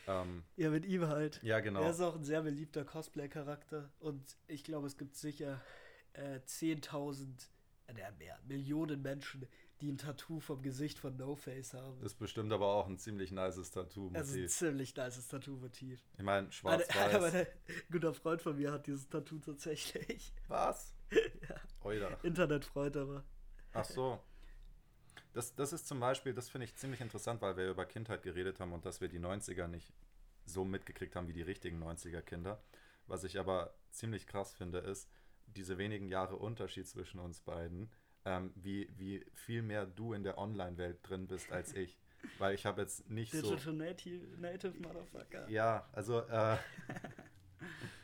Ähm, 0.08 0.44
Ja, 0.58 0.70
mit 0.70 0.86
ihm 0.86 1.08
halt. 1.08 1.40
ja, 1.44 1.60
genau. 1.60 1.82
Er 1.84 1.92
ist 1.92 2.02
auch 2.02 2.16
ein 2.16 2.24
sehr 2.24 2.42
beliebter 2.42 2.84
Cosplay-Charakter 2.84 3.92
und 4.00 4.38
ich 4.48 4.64
glaube, 4.64 4.88
es 4.88 4.98
gibt 4.98 5.16
sicher 5.16 5.62
äh, 6.14 6.40
10.000, 6.40 7.28
äh, 7.88 8.00
ja, 8.00 8.12
mehr, 8.18 8.40
Millionen 8.48 9.02
Menschen, 9.02 9.48
die 9.82 9.92
ein 9.92 9.98
Tattoo 9.98 10.40
vom 10.40 10.62
Gesicht 10.62 11.00
von 11.00 11.18
No 11.18 11.36
Face 11.36 11.74
haben. 11.74 12.00
Das 12.02 12.14
ist 12.14 12.20
bestimmt 12.20 12.52
aber 12.54 12.68
auch 12.68 12.88
ein 12.88 12.98
ziemlich 12.98 13.32
nices 13.32 13.72
Tattoo-Motiv. 13.72 14.14
Das 14.20 14.30
ist 14.30 14.36
ein 14.38 14.50
ziemlich 14.50 14.96
nices 14.96 15.28
Tattoo-Motiv. 15.28 16.00
ich 16.18 16.24
meine, 16.24 16.52
schwarz-weiß. 16.52 17.34
ein 17.36 17.48
guter 17.92 18.14
Freund 18.14 18.42
von 18.42 18.56
mir 18.58 18.72
hat 18.72 18.88
dieses 18.88 19.10
Tattoo 19.10 19.40
tatsächlich. 19.40 20.34
Was? 20.48 20.94
ja. 21.12 22.18
Internetfreund 22.24 22.96
aber. 22.98 23.24
Ach 23.74 23.86
so. 23.86 24.20
Das, 25.34 25.56
das 25.56 25.74
ist 25.74 25.88
zum 25.88 26.00
Beispiel, 26.00 26.34
das 26.34 26.50
finde 26.50 26.66
ich 26.66 26.76
ziemlich 26.76 27.02
interessant, 27.02 27.42
weil 27.42 27.56
wir 27.58 27.70
über 27.70 27.86
Kindheit 27.86 28.24
geredet 28.24 28.60
haben 28.60 28.74
und 28.74 28.86
dass 28.86 29.00
wir 29.02 29.08
die 29.08 29.20
90er 29.20 29.68
nicht 29.68 29.94
so 30.46 30.66
mitgekriegt 30.66 31.16
haben 31.16 31.28
wie 31.28 31.34
die 31.34 31.42
richtigen 31.42 31.82
90er 31.82 32.22
Kinder. 32.22 32.62
Was 33.08 33.24
ich 33.24 33.40
aber 33.40 33.74
ziemlich 33.92 34.28
krass 34.28 34.54
finde, 34.54 34.80
ist 34.80 35.10
diese 35.48 35.78
wenigen 35.78 36.08
Jahre 36.08 36.36
Unterschied 36.38 36.88
zwischen 36.88 37.20
uns 37.20 37.42
beiden, 37.42 37.92
ähm, 38.26 38.52
wie, 38.56 38.90
wie 38.98 39.26
viel 39.34 39.62
mehr 39.62 39.86
du 39.86 40.14
in 40.14 40.24
der 40.24 40.38
Online-Welt 40.38 41.00
drin 41.04 41.28
bist 41.28 41.52
als 41.52 41.74
ich. 41.76 41.98
weil 42.38 42.54
ich 42.54 42.66
habe 42.66 42.82
jetzt 42.82 43.10
nicht 43.10 43.34
Digital 43.34 43.60
so. 43.60 43.72
Native, 43.72 44.26
Native 44.40 44.80
Motherfucker. 44.80 45.50
Ja, 45.50 45.90
also 45.92 46.20
äh, 46.20 46.58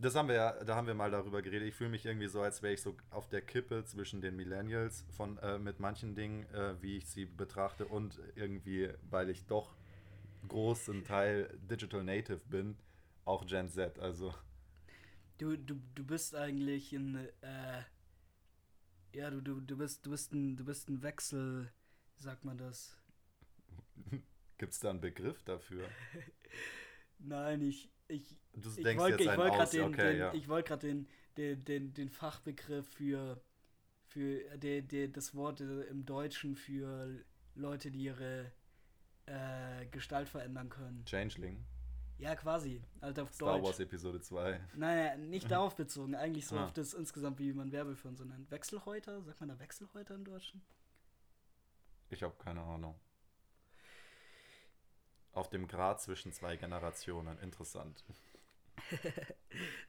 das 0.00 0.14
haben 0.14 0.28
wir 0.28 0.34
ja, 0.36 0.64
da 0.64 0.76
haben 0.76 0.86
wir 0.86 0.94
mal 0.94 1.10
darüber 1.10 1.42
geredet. 1.42 1.68
Ich 1.68 1.74
fühle 1.74 1.90
mich 1.90 2.06
irgendwie 2.06 2.28
so, 2.28 2.40
als 2.40 2.62
wäre 2.62 2.74
ich 2.74 2.82
so 2.82 2.96
auf 3.10 3.28
der 3.28 3.42
Kippe 3.42 3.84
zwischen 3.84 4.20
den 4.20 4.36
Millennials 4.36 5.04
von 5.10 5.38
äh, 5.38 5.58
mit 5.58 5.80
manchen 5.80 6.14
Dingen, 6.14 6.44
äh, 6.52 6.80
wie 6.80 6.96
ich 6.96 7.06
sie 7.08 7.26
betrachte, 7.26 7.86
und 7.86 8.20
irgendwie, 8.36 8.90
weil 9.10 9.30
ich 9.30 9.46
doch 9.46 9.74
großen 10.46 11.04
Teil 11.04 11.58
Digital 11.70 12.04
Native 12.04 12.40
bin, 12.48 12.76
auch 13.24 13.46
Gen 13.46 13.68
Z. 13.68 13.98
Also 13.98 14.34
Du, 15.38 15.56
du, 15.56 15.76
du 15.94 16.04
bist 16.04 16.34
eigentlich 16.34 16.92
ein, 16.92 17.28
äh, 17.42 17.82
ja, 19.12 19.30
du, 19.30 19.40
du, 19.40 19.60
du 19.60 19.76
bist, 19.76 20.04
du 20.04 20.10
bist 20.10 20.32
ein, 20.32 20.56
du 20.56 20.64
bist 20.64 20.88
ein 20.88 21.02
Wechsel, 21.02 21.70
wie 22.16 22.22
sagt 22.22 22.44
man 22.44 22.58
das? 22.58 22.98
gibt 24.58 24.72
es 24.72 24.80
da 24.80 24.90
einen 24.90 25.00
Begriff 25.00 25.42
dafür? 25.44 25.88
Nein, 27.20 27.62
ich, 27.62 27.88
ich, 28.08 28.36
Du 28.54 28.70
ich 28.70 28.96
wollte 28.96 29.24
wollt 29.36 29.52
gerade 29.54 29.70
den, 29.70 29.84
okay, 29.84 30.10
den, 30.12 30.18
ja. 30.18 30.34
ich 30.34 30.48
wollt 30.48 30.82
den, 30.82 31.08
den, 31.36 31.64
den, 31.64 31.94
den 31.94 32.08
Fachbegriff 32.08 32.88
für, 32.88 33.40
für 34.06 34.56
der, 34.58 34.82
der, 34.82 35.08
das 35.08 35.34
Wort 35.34 35.60
äh, 35.60 35.82
im 35.82 36.04
Deutschen 36.04 36.56
für 36.56 37.24
Leute, 37.54 37.90
die 37.90 38.00
ihre 38.04 38.50
äh, 39.26 39.86
Gestalt 39.90 40.28
verändern 40.28 40.70
können. 40.70 41.04
Changeling, 41.04 41.64
Ja, 42.18 42.34
quasi. 42.34 42.82
Halt 43.00 43.18
auf 43.20 43.32
Star 43.32 43.54
Deutsch. 43.54 43.64
Wars 43.66 43.80
Episode 43.80 44.20
2. 44.20 44.60
Naja, 44.74 45.16
nicht 45.16 45.48
darauf 45.50 45.76
bezogen, 45.76 46.14
eigentlich 46.16 46.46
so 46.46 46.56
Ah. 46.56 46.64
auf 46.64 46.72
das 46.72 46.94
insgesamt, 46.94 47.38
wie 47.38 47.52
man 47.52 47.70
Werbefilm 47.70 48.16
so 48.16 48.24
nennt. 48.24 48.50
Wechselhäuter? 48.50 49.22
Sagt 49.22 49.38
man 49.40 49.50
da 49.50 49.58
Wechselhäuter 49.60 50.14
im 50.16 50.24
Deutschen? 50.24 50.62
Ich 52.10 52.22
habe 52.22 52.34
keine 52.38 52.62
Ahnung. 52.62 52.98
Auf 55.32 55.50
dem 55.50 55.68
Grad 55.68 56.00
zwischen 56.00 56.32
zwei 56.32 56.56
Generationen. 56.56 57.38
Interessant. 57.38 58.04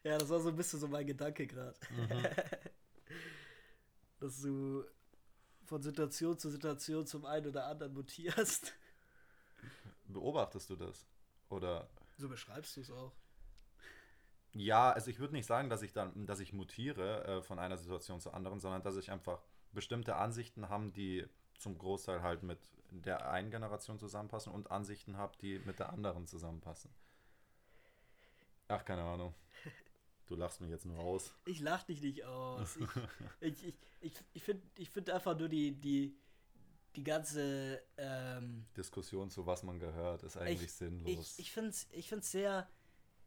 Ja, 0.03 0.17
das 0.17 0.29
war 0.29 0.39
so 0.39 0.50
ein 0.50 0.55
bisschen 0.55 0.79
so 0.79 0.88
mein 0.88 1.05
Gedanke 1.05 1.46
gerade. 1.46 1.77
Mhm. 1.91 2.25
Dass 4.19 4.41
du 4.41 4.84
von 5.65 5.81
Situation 5.84 6.38
zu 6.38 6.50
Situation 6.50 7.05
zum 7.05 7.25
einen 7.25 7.48
oder 7.48 7.67
anderen 7.67 7.93
mutierst. 7.93 8.74
Beobachtest 10.08 10.69
du 10.69 10.75
das? 10.75 11.05
Oder 11.50 11.88
So 12.17 12.27
beschreibst 12.29 12.75
du 12.77 12.81
es 12.81 12.89
auch. 12.89 13.13
Ja, 14.53 14.91
also 14.91 15.12
ich 15.12 15.19
würde 15.19 15.34
nicht 15.34 15.46
sagen, 15.46 15.69
dass 15.69 15.84
ich 15.84 15.93
dann, 15.93 16.25
dass 16.25 16.39
ich 16.39 16.53
mutiere 16.53 17.24
äh, 17.25 17.41
von 17.43 17.60
einer 17.60 17.77
Situation 17.77 18.19
zur 18.19 18.34
anderen, 18.34 18.60
sondern 18.60 18.81
dass 18.81 18.98
ich 18.98 19.12
einfach 19.12 19.43
bestimmte 19.72 20.15
Ansichten 20.15 20.69
habe, 20.69 20.91
die 20.91 21.27
zum 21.60 21.78
Großteil 21.78 22.22
halt 22.22 22.44
mit 22.44 22.60
der 22.92 23.30
einen 23.30 23.51
Generation 23.51 24.00
zusammenpassen 24.00 24.51
und 24.51 24.72
Ansichten 24.72 25.18
habe, 25.18 25.38
die 25.42 25.60
mit 25.60 25.80
der 25.80 25.89
anderen 25.94 26.25
zusammenpassen. 26.25 26.92
Ach, 28.68 28.84
keine 28.86 29.04
Ahnung. 29.04 29.34
Du 30.25 30.36
lachst 30.36 30.62
mich 30.62 30.70
jetzt 30.70 30.86
nur 30.86 31.00
aus. 31.00 31.34
Ich 31.46 31.60
lach 31.60 31.84
dich 31.84 32.01
nicht 32.01 32.24
aus. 32.24 32.78
Ich, 32.78 32.88
ich, 33.42 33.68
ich, 33.68 33.75
ich, 34.01 34.13
ich 34.34 34.44
finde 34.44 34.63
ich 34.78 34.89
find 34.89 35.10
einfach 35.10 35.38
nur 35.38 35.50
die, 35.50 35.72
die, 35.72 36.16
die 36.96 37.04
ganze. 37.04 37.82
Ähm, 37.98 38.66
Diskussion 38.78 39.30
zu 39.30 39.46
was 39.46 39.63
man 39.63 39.80
gehört, 39.80 40.24
ist 40.24 40.38
eigentlich 40.38 40.63
ich, 40.63 40.74
sinnlos. 40.74 41.34
Ich, 41.34 41.39
ich 41.39 41.51
finde 41.51 41.70
es 41.70 41.88
ich 41.92 42.08
find's 42.08 42.32
sehr. 42.32 42.68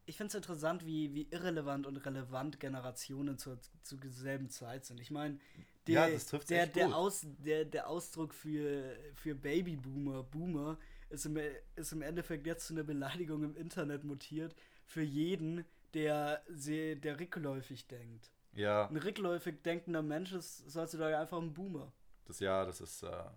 Ich 0.04 0.16
finde 0.16 0.28
es 0.28 0.34
interessant, 0.34 0.84
wie, 0.84 1.14
wie 1.14 1.28
irrelevant 1.30 1.86
und 1.86 1.96
relevant 1.98 2.58
Generationen 2.58 3.38
zur, 3.38 3.58
zur 3.82 3.98
selben 4.08 4.50
Zeit 4.50 4.84
sind. 4.84 5.00
Ich 5.00 5.10
meine, 5.10 5.38
Ja, 5.86 6.08
der, 6.08 6.18
trifft's 6.18 6.46
der, 6.48 6.66
der. 6.66 6.96
Aus, 6.96 7.26
der, 7.38 7.64
der 7.64 7.88
Ausdruck 7.88 8.34
für, 8.34 8.96
für 9.14 9.34
Babyboomer, 9.34 10.22
Boomer, 10.24 10.78
ist 11.10 11.26
im, 11.26 11.38
ist 11.76 11.92
im 11.92 12.02
Endeffekt 12.02 12.46
jetzt 12.46 12.66
zu 12.66 12.74
einer 12.74 12.84
Beleidigung 12.84 13.44
im 13.44 13.56
Internet 13.56 14.04
mutiert 14.04 14.54
für 14.86 15.02
jeden, 15.02 15.64
der, 15.94 16.42
der 16.48 17.20
rückläufig 17.20 17.86
denkt. 17.86 18.32
ja, 18.52 18.88
Ein 18.88 18.96
rückläufig 18.96 19.62
denkender 19.62 20.02
Mensch 20.02 20.32
ist 20.32 20.74
heutzutage 20.74 21.18
einfach 21.18 21.38
ein 21.38 21.52
Boomer. 21.54 21.92
das 22.24 22.40
ja, 22.40 22.64
das 22.64 22.80
ist. 22.80 23.02
Äh, 23.02 23.30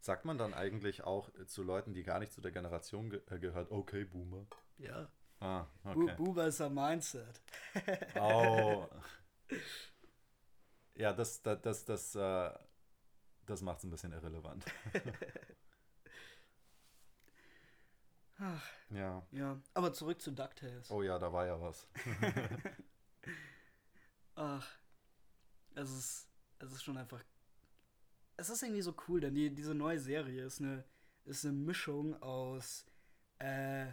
sagt 0.00 0.24
man 0.24 0.36
dann 0.36 0.52
eigentlich 0.52 1.04
auch 1.04 1.30
zu 1.46 1.62
Leuten, 1.62 1.94
die 1.94 2.02
gar 2.02 2.18
nicht 2.18 2.32
zu 2.32 2.40
der 2.40 2.50
Generation 2.52 3.08
ge 3.10 3.22
äh, 3.30 3.38
gehört, 3.38 3.70
okay, 3.70 4.04
Boomer? 4.04 4.46
Ja. 4.78 5.10
Ah, 5.42 5.66
Bu 5.82 6.04
okay. 6.04 6.14
Boomer 6.16 6.46
ist 6.46 6.60
ein 6.60 6.72
Mindset. 6.74 7.40
Oh. 8.16 8.86
Ja, 10.94 11.12
das, 11.14 11.40
das, 11.42 11.60
das, 11.62 11.84
das, 11.86 12.14
äh, 12.14 12.50
das 13.46 13.62
macht 13.62 13.78
es 13.78 13.84
ein 13.84 13.90
bisschen 13.90 14.12
irrelevant. 14.12 14.62
Ach, 18.38 18.62
Ja. 18.90 19.26
ja. 19.32 19.60
Aber 19.74 19.92
zurück 19.92 20.20
zu 20.20 20.32
DuckTales. 20.32 20.90
Oh 20.90 21.02
ja, 21.02 21.18
da 21.18 21.32
war 21.32 21.46
ja 21.46 21.60
was. 21.60 21.86
Ach, 24.34 24.68
es 25.74 25.90
ist, 25.90 26.28
es 26.58 26.72
ist 26.72 26.82
schon 26.82 26.96
einfach. 26.98 27.22
Es 28.36 28.50
ist 28.50 28.62
irgendwie 28.62 28.82
so 28.82 28.94
cool, 29.08 29.20
denn 29.20 29.34
die, 29.34 29.54
diese 29.54 29.74
neue 29.74 29.98
Serie 29.98 30.44
ist 30.44 30.60
eine, 30.60 30.84
ist 31.24 31.44
eine 31.44 31.54
Mischung 31.54 32.20
aus 32.22 32.84
äh, 33.38 33.92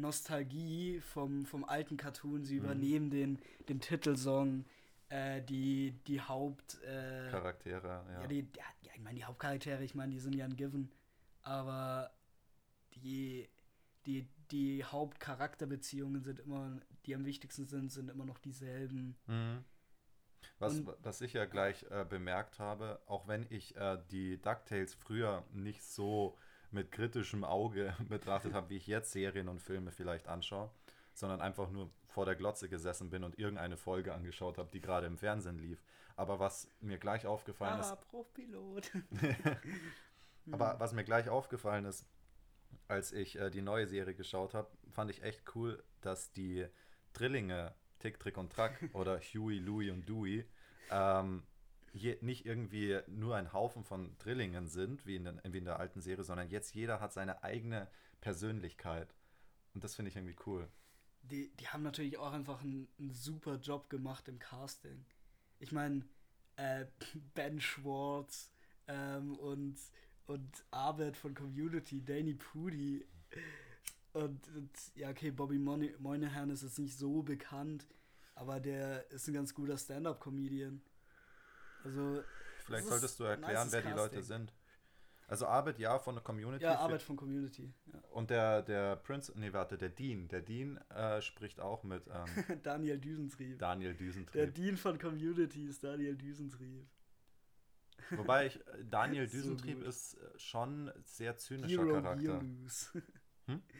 Nostalgie 0.00 1.00
vom, 1.00 1.44
vom 1.46 1.64
alten 1.64 1.96
Cartoon. 1.96 2.44
Sie 2.44 2.58
Mhm. 2.58 2.64
übernehmen 2.64 3.10
den, 3.10 3.38
den 3.68 3.80
Titelsong, 3.80 4.64
äh, 5.08 5.42
die, 5.42 5.92
die 6.06 6.20
Haupt. 6.20 6.80
Äh, 6.82 7.28
Charaktere, 7.30 8.04
ja. 8.12 8.20
ja, 8.22 8.26
die, 8.26 8.40
ja, 8.56 8.64
ja, 8.82 8.92
ich 8.94 9.00
meine, 9.00 9.16
die 9.16 9.24
Hauptcharaktere, 9.24 9.82
ich 9.84 9.94
meine, 9.94 10.12
die 10.12 10.20
sind 10.20 10.34
ja 10.34 10.44
ein 10.44 10.56
Given. 10.56 10.90
Aber 11.42 12.10
die, 12.96 13.48
die, 14.06 14.28
die 14.50 14.84
Hauptcharakterbeziehungen 14.84 16.22
sind 16.22 16.40
immer, 16.40 16.78
die 17.06 17.14
am 17.14 17.24
wichtigsten 17.24 17.66
sind, 17.66 17.90
sind 17.92 18.10
immer 18.10 18.24
noch 18.24 18.38
dieselben. 18.38 19.16
Mhm. 19.26 19.64
Was, 20.58 20.74
Und- 20.78 20.88
was 21.02 21.20
ich 21.20 21.32
ja 21.32 21.44
gleich 21.46 21.84
äh, 21.90 22.04
bemerkt 22.08 22.58
habe, 22.58 23.00
auch 23.06 23.26
wenn 23.28 23.46
ich 23.50 23.76
äh, 23.76 23.98
die 24.10 24.40
DuckTales 24.40 24.94
früher 24.94 25.44
nicht 25.52 25.82
so 25.82 26.36
mit 26.70 26.92
kritischem 26.92 27.44
Auge 27.44 27.94
betrachtet 28.08 28.52
habe, 28.54 28.70
wie 28.70 28.76
ich 28.76 28.86
jetzt 28.86 29.12
Serien 29.12 29.48
und 29.48 29.60
Filme 29.60 29.90
vielleicht 29.90 30.28
anschaue, 30.28 30.70
sondern 31.14 31.40
einfach 31.40 31.70
nur 31.70 31.90
vor 32.06 32.24
der 32.24 32.36
Glotze 32.36 32.68
gesessen 32.68 33.10
bin 33.10 33.24
und 33.24 33.38
irgendeine 33.38 33.76
Folge 33.76 34.14
angeschaut 34.14 34.58
habe, 34.58 34.70
die 34.72 34.80
gerade 34.80 35.06
im 35.06 35.18
Fernsehen 35.18 35.58
lief. 35.58 35.82
Aber 36.16 36.40
was 36.40 36.68
mir 36.80 36.98
gleich 36.98 37.26
aufgefallen 37.26 37.80
ist, 37.80 37.92
Ah, 37.92 37.96
Profpilot. 37.96 38.90
Aber 40.50 40.80
was 40.80 40.92
mir 40.92 41.04
gleich 41.04 41.28
aufgefallen 41.28 41.84
ist, 41.84 42.06
als 42.88 43.12
ich 43.12 43.38
äh, 43.38 43.50
die 43.50 43.60
neue 43.62 43.86
Serie 43.86 44.14
geschaut 44.14 44.54
habe, 44.54 44.68
fand 44.90 45.10
ich 45.10 45.22
echt 45.22 45.42
cool, 45.54 45.82
dass 46.00 46.32
die 46.32 46.66
Drillinge 47.12 47.74
Tick, 47.98 48.18
Trick 48.18 48.36
und 48.38 48.52
Track 48.52 48.88
oder 48.92 49.18
Huey, 49.34 49.58
Louie 49.58 49.90
und 49.90 50.08
Dewey 50.08 50.44
ähm, 50.90 51.42
je, 51.92 52.18
nicht 52.20 52.46
irgendwie 52.46 53.00
nur 53.06 53.36
ein 53.36 53.52
Haufen 53.52 53.84
von 53.84 54.16
Drillingen 54.18 54.68
sind, 54.68 55.06
wie 55.06 55.16
in, 55.16 55.24
den, 55.24 55.40
wie 55.44 55.58
in 55.58 55.64
der 55.64 55.78
alten 55.78 56.00
Serie, 56.00 56.24
sondern 56.24 56.48
jetzt 56.48 56.74
jeder 56.74 57.00
hat 57.00 57.12
seine 57.12 57.42
eigene 57.42 57.88
Persönlichkeit. 58.20 59.14
Und 59.74 59.84
das 59.84 59.94
finde 59.94 60.10
ich 60.10 60.16
irgendwie 60.16 60.36
cool. 60.46 60.68
Die, 61.22 61.54
die 61.56 61.68
haben 61.68 61.82
natürlich 61.82 62.18
auch 62.18 62.32
einfach 62.32 62.62
einen, 62.62 62.88
super 63.10 63.56
Job 63.56 63.90
gemacht 63.90 64.28
im 64.28 64.38
Casting. 64.38 65.04
Ich 65.58 65.72
meine, 65.72 66.04
äh, 66.56 66.86
Ben 67.34 67.60
Schwartz 67.60 68.50
ähm, 68.86 69.36
und, 69.36 69.76
und 70.26 70.64
Arbeit 70.70 71.16
von 71.16 71.34
Community, 71.34 72.04
Danny 72.04 72.34
Pudi 72.34 73.04
und, 74.12 74.48
und 74.56 74.70
ja, 74.94 75.10
okay, 75.10 75.30
Bobby 75.30 75.58
Moynihan 75.58 76.50
ist 76.50 76.62
jetzt 76.62 76.78
nicht 76.78 76.96
so 76.96 77.22
bekannt, 77.22 77.86
aber 78.34 78.58
der 78.58 79.08
ist 79.10 79.28
ein 79.28 79.34
ganz 79.34 79.54
guter 79.54 79.76
Stand-Up-Comedian. 79.76 80.80
Also, 81.84 82.22
Vielleicht 82.64 82.86
solltest 82.86 83.18
du 83.20 83.24
erklären, 83.24 83.68
wer 83.70 83.82
die 83.82 83.90
Leute 83.92 84.22
sind. 84.22 84.52
Also 85.26 85.46
Arbeit 85.46 85.78
ja 85.78 85.98
von 85.98 86.14
der 86.14 86.24
Community. 86.24 86.64
ja, 86.64 86.78
Arbeit 86.78 87.02
von 87.02 87.14
Community. 87.16 87.70
Ja. 87.92 88.00
Und 88.12 88.30
der, 88.30 88.62
der 88.62 88.96
Prince, 88.96 89.30
nee, 89.36 89.52
warte, 89.52 89.76
der 89.76 89.90
Dean. 89.90 90.26
Der 90.28 90.40
Dean 90.40 90.78
äh, 90.88 91.20
spricht 91.20 91.60
auch 91.60 91.82
mit 91.84 92.02
ähm, 92.06 92.60
Daniel 92.62 92.98
Düsentrieb. 92.98 93.58
Daniel 93.58 93.90
Der 93.92 93.98
Düsentrieb. 93.98 94.54
Dean 94.54 94.76
von 94.78 94.98
Community 94.98 95.66
ist 95.66 95.84
Daniel 95.84 96.16
Düsentrieb. 96.16 96.86
Wobei 98.12 98.46
ich, 98.46 98.58
Daniel 98.90 99.26
So 99.28 99.36
Düsentrieb 99.36 99.78
gut. 99.80 99.86
ist 99.88 100.14
äh, 100.14 100.38
schon 100.38 100.90
sehr 101.04 101.36
zynischer 101.36 101.82
Hero 101.84 102.00
Charakter. 102.00 102.40
Hm? 102.40 103.62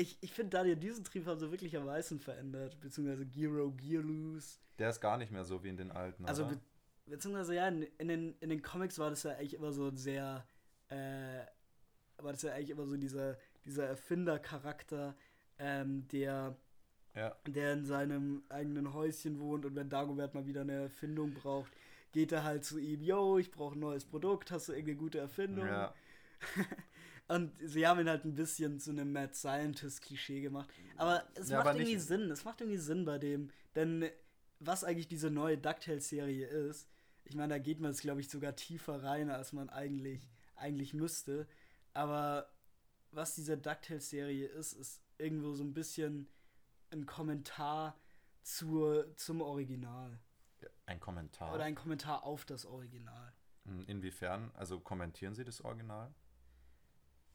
Ich, 0.00 0.16
ich 0.20 0.32
finde, 0.32 0.50
Daniel 0.50 0.76
Düsentrieb 0.76 1.26
haben 1.26 1.40
sie 1.40 1.50
wirklich 1.50 1.76
am 1.76 1.84
meisten 1.86 2.20
verändert, 2.20 2.78
beziehungsweise 2.80 3.26
Giro 3.26 3.72
Gearloose. 3.72 4.60
Der 4.78 4.90
ist 4.90 5.00
gar 5.00 5.16
nicht 5.16 5.32
mehr 5.32 5.44
so 5.44 5.64
wie 5.64 5.70
in 5.70 5.76
den 5.76 5.90
alten, 5.90 6.24
Also, 6.24 6.44
oder? 6.44 6.60
Be 7.08 7.16
beziehungsweise 7.16 7.54
ja, 7.54 7.68
in, 7.68 7.82
in, 7.98 8.08
den, 8.08 8.34
in 8.40 8.48
den 8.50 8.62
Comics 8.62 8.98
war 8.98 9.10
das 9.10 9.22
ja 9.22 9.32
eigentlich 9.32 9.54
immer 9.54 9.72
so 9.72 9.88
ein 9.88 9.96
sehr, 9.96 10.46
äh, 10.88 11.40
war 12.18 12.32
das 12.32 12.42
ja 12.42 12.52
eigentlich 12.52 12.70
immer 12.70 12.86
so 12.86 12.96
dieser, 12.96 13.36
dieser 13.64 13.86
Erfindercharakter, 13.86 15.14
ähm, 15.58 16.06
der, 16.08 16.56
Ja, 17.14 17.36
der 17.46 17.72
in 17.74 17.84
seinem 17.84 18.42
eigenen 18.48 18.92
Häuschen 18.94 19.38
wohnt 19.40 19.64
und 19.66 19.74
wenn 19.74 19.88
Dagobert 19.88 20.34
mal 20.34 20.46
wieder 20.46 20.62
eine 20.62 20.74
Erfindung 20.82 21.32
braucht, 21.34 21.72
geht 22.12 22.32
er 22.32 22.44
halt 22.44 22.64
zu 22.64 22.78
ihm, 22.78 23.02
yo, 23.02 23.38
ich 23.38 23.50
brauche 23.50 23.76
ein 23.76 23.80
neues 23.80 24.04
Produkt, 24.04 24.50
hast 24.50 24.68
du 24.68 24.72
irgendeine 24.72 24.98
gute 24.98 25.18
Erfindung? 25.18 25.66
ja. 25.66 25.94
Und 27.30 27.52
sie 27.60 27.86
haben 27.86 28.00
ihn 28.00 28.08
halt 28.08 28.24
ein 28.24 28.34
bisschen 28.34 28.80
zu 28.80 28.90
einem 28.90 29.12
Mad 29.12 29.34
Scientist-Klischee 29.34 30.40
gemacht. 30.40 30.70
Aber 30.96 31.22
es 31.34 31.50
Ja, 31.50 31.58
macht 31.58 31.66
aber 31.68 31.78
irgendwie 31.78 31.96
nicht- 31.96 32.06
Sinn. 32.06 32.30
Es 32.30 32.44
macht 32.46 32.62
irgendwie 32.62 32.78
Sinn 32.78 33.04
bei 33.04 33.18
dem. 33.18 33.50
Denn 33.76 34.08
was 34.60 34.82
eigentlich 34.82 35.08
diese 35.08 35.30
neue 35.30 35.58
DuckTales-Serie 35.58 36.46
ist, 36.46 36.88
ich 37.28 37.36
meine, 37.36 37.54
da 37.54 37.58
geht 37.58 37.80
man 37.80 37.90
jetzt, 37.90 38.00
glaube 38.00 38.20
ich, 38.20 38.28
sogar 38.28 38.56
tiefer 38.56 39.02
rein, 39.02 39.30
als 39.30 39.52
man 39.52 39.68
eigentlich, 39.68 40.28
eigentlich 40.56 40.94
müsste. 40.94 41.46
Aber 41.92 42.48
was 43.10 43.34
diese 43.34 43.58
DuckTales-Serie 43.58 44.46
ist, 44.46 44.72
ist 44.72 45.02
irgendwo 45.18 45.52
so 45.52 45.64
ein 45.64 45.74
bisschen 45.74 46.28
ein 46.90 47.04
Kommentar 47.06 47.98
zur, 48.42 49.14
zum 49.16 49.42
Original. 49.42 50.18
Ein 50.86 51.00
Kommentar. 51.00 51.54
Oder 51.54 51.64
ein 51.64 51.74
Kommentar 51.74 52.24
auf 52.24 52.44
das 52.46 52.64
Original. 52.64 53.32
Hm, 53.64 53.84
Inwiefern? 53.86 54.50
Also 54.54 54.80
kommentieren 54.80 55.34
Sie 55.34 55.44
das 55.44 55.60
Original? 55.60 56.14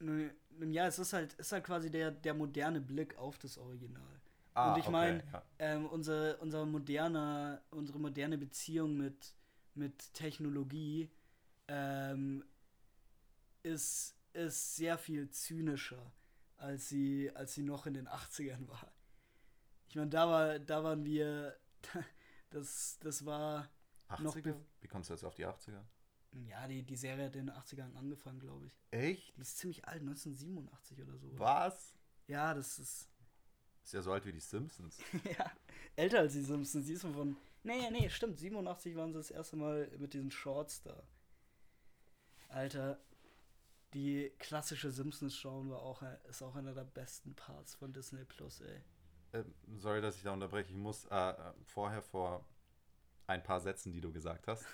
Nun, 0.00 0.32
ja, 0.72 0.86
es 0.86 0.98
ist 0.98 1.12
halt, 1.12 1.34
ist 1.34 1.52
halt 1.52 1.64
quasi 1.64 1.90
der, 1.90 2.10
der 2.10 2.34
moderne 2.34 2.80
Blick 2.80 3.16
auf 3.16 3.38
das 3.38 3.58
Original. 3.58 4.20
Ah, 4.54 4.72
Und 4.72 4.78
ich 4.78 4.84
okay, 4.84 4.92
meine, 4.92 5.24
ja. 5.32 5.42
ähm, 5.60 5.86
unser, 5.86 6.40
unser 6.40 6.66
moderner, 6.66 7.62
unsere 7.70 7.98
moderne 8.00 8.38
Beziehung 8.38 8.96
mit, 8.96 9.34
mit 9.76 10.12
Technologie 10.14 11.10
ähm, 11.68 12.44
ist, 13.62 14.16
ist 14.32 14.76
sehr 14.76 14.98
viel 14.98 15.30
zynischer, 15.30 16.12
als 16.56 16.88
sie, 16.88 17.30
als 17.34 17.54
sie 17.54 17.62
noch 17.62 17.86
in 17.86 17.94
den 17.94 18.08
80ern 18.08 18.68
war. 18.68 18.92
Ich 19.88 19.96
meine, 19.96 20.10
da, 20.10 20.28
war, 20.28 20.58
da 20.58 20.82
waren 20.84 21.04
wir, 21.04 21.56
das, 22.50 22.98
das 23.00 23.24
war, 23.24 23.70
noch 24.18 24.36
80er? 24.36 24.54
Wie 24.80 24.88
kommst 24.88 25.10
du 25.10 25.14
jetzt 25.14 25.24
auf 25.24 25.34
die 25.34 25.46
80er? 25.46 25.82
ja, 26.48 26.66
die, 26.66 26.82
die 26.82 26.96
Serie 26.96 27.26
hat 27.26 27.36
in 27.36 27.46
den 27.46 27.54
80ern 27.54 27.94
angefangen, 27.94 28.40
glaube 28.40 28.66
ich. 28.66 28.72
Echt? 28.90 29.36
Die 29.36 29.40
ist 29.40 29.58
ziemlich 29.58 29.84
alt, 29.86 30.00
1987 30.00 31.00
oder 31.00 31.16
so. 31.16 31.38
Was? 31.38 31.94
Ja, 32.26 32.54
das 32.54 32.78
ist 32.78 33.08
Ist 33.84 33.92
ja 33.92 34.02
so 34.02 34.12
alt 34.12 34.26
wie 34.26 34.32
die 34.32 34.40
Simpsons. 34.40 34.98
ja, 35.38 35.50
älter 35.96 36.20
als 36.20 36.32
die 36.32 36.42
Simpsons. 36.42 36.86
Die 36.86 36.94
ist 36.94 37.02
von. 37.02 37.36
Nee, 37.64 37.90
nee, 37.90 38.08
stimmt. 38.10 38.38
87 38.38 38.94
waren 38.94 39.12
sie 39.12 39.18
das 39.18 39.30
erste 39.30 39.56
Mal 39.56 39.90
mit 39.98 40.14
diesen 40.14 40.30
Shorts 40.30 40.82
da. 40.82 41.02
Alter, 42.48 43.00
die 43.94 44.30
klassische 44.38 44.90
Simpsons 44.90 45.36
schauen 45.36 45.70
war 45.70 45.82
auch, 45.82 46.02
ist 46.28 46.42
auch 46.42 46.54
einer 46.56 46.74
der 46.74 46.84
besten 46.84 47.34
Parts 47.34 47.74
von 47.74 47.92
Disney 47.92 48.24
Plus, 48.24 48.60
ey. 48.60 48.82
Ähm, 49.32 49.54
sorry, 49.78 50.00
dass 50.00 50.16
ich 50.16 50.22
da 50.22 50.32
unterbreche. 50.32 50.70
Ich 50.70 50.76
muss 50.76 51.06
äh, 51.06 51.30
äh, 51.30 51.52
vorher 51.64 52.02
vor 52.02 52.46
ein 53.26 53.42
paar 53.42 53.60
Sätzen, 53.60 53.92
die 53.92 54.00
du 54.00 54.12
gesagt 54.12 54.46
hast, 54.46 54.64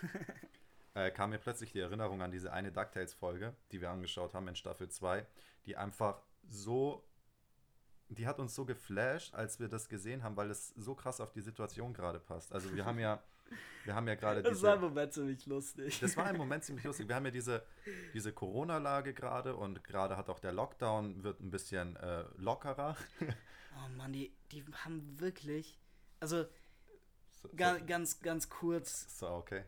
äh, 0.94 1.12
kam 1.12 1.30
mir 1.30 1.38
plötzlich 1.38 1.73
die 1.73 1.80
Erinnerung 1.80 2.20
an 2.23 2.32
diese 2.32 2.52
eine 2.52 2.73
DuckTales-Folge, 2.73 3.54
die 3.70 3.80
wir 3.80 3.90
angeschaut 3.90 4.35
haben 4.35 4.49
in 4.49 4.56
Staffel 4.56 4.88
2, 4.88 5.26
die 5.64 5.76
einfach 5.76 6.23
so. 6.49 7.06
Die 8.10 8.26
hat 8.26 8.38
uns 8.38 8.54
so 8.54 8.64
geflasht, 8.64 9.34
als 9.34 9.58
wir 9.60 9.68
das 9.68 9.88
gesehen 9.88 10.22
haben, 10.22 10.36
weil 10.36 10.50
es 10.50 10.68
so 10.76 10.94
krass 10.94 11.20
auf 11.20 11.32
die 11.32 11.40
Situation 11.40 11.94
gerade 11.94 12.18
passt. 12.18 12.52
Also 12.52 12.74
wir 12.74 12.84
haben 12.84 12.98
ja, 12.98 13.22
wir 13.84 13.94
haben 13.94 14.06
ja 14.08 14.14
gerade 14.16 14.42
Das 14.42 14.62
war 14.62 14.74
im 14.74 14.80
diese. 14.80 14.88
Moment 14.88 15.12
ziemlich 15.12 15.46
lustig. 15.46 16.00
Das 16.00 16.16
war 16.16 16.28
im 16.28 16.36
Moment 16.36 16.64
ziemlich 16.64 16.84
lustig. 16.84 17.08
Wir 17.08 17.14
haben 17.14 17.24
ja 17.24 17.30
diese, 17.30 17.64
diese 18.12 18.32
Corona-Lage 18.32 19.14
gerade 19.14 19.54
und 19.56 19.82
gerade 19.84 20.16
hat 20.16 20.28
auch 20.28 20.40
der 20.40 20.52
Lockdown 20.52 21.22
wird 21.22 21.40
ein 21.40 21.50
bisschen 21.50 21.96
äh, 21.96 22.24
lockerer. 22.36 22.96
Oh 23.72 23.88
Mann, 23.96 24.12
die, 24.12 24.34
die 24.50 24.64
haben 24.84 25.18
wirklich. 25.20 25.78
Also, 26.18 26.44
So, 27.30 27.48
so, 27.48 27.56
ganz, 27.86 28.20
ganz 28.20 28.48
kurz. 28.50 29.18
so, 29.18 29.28
okay. 29.28 29.62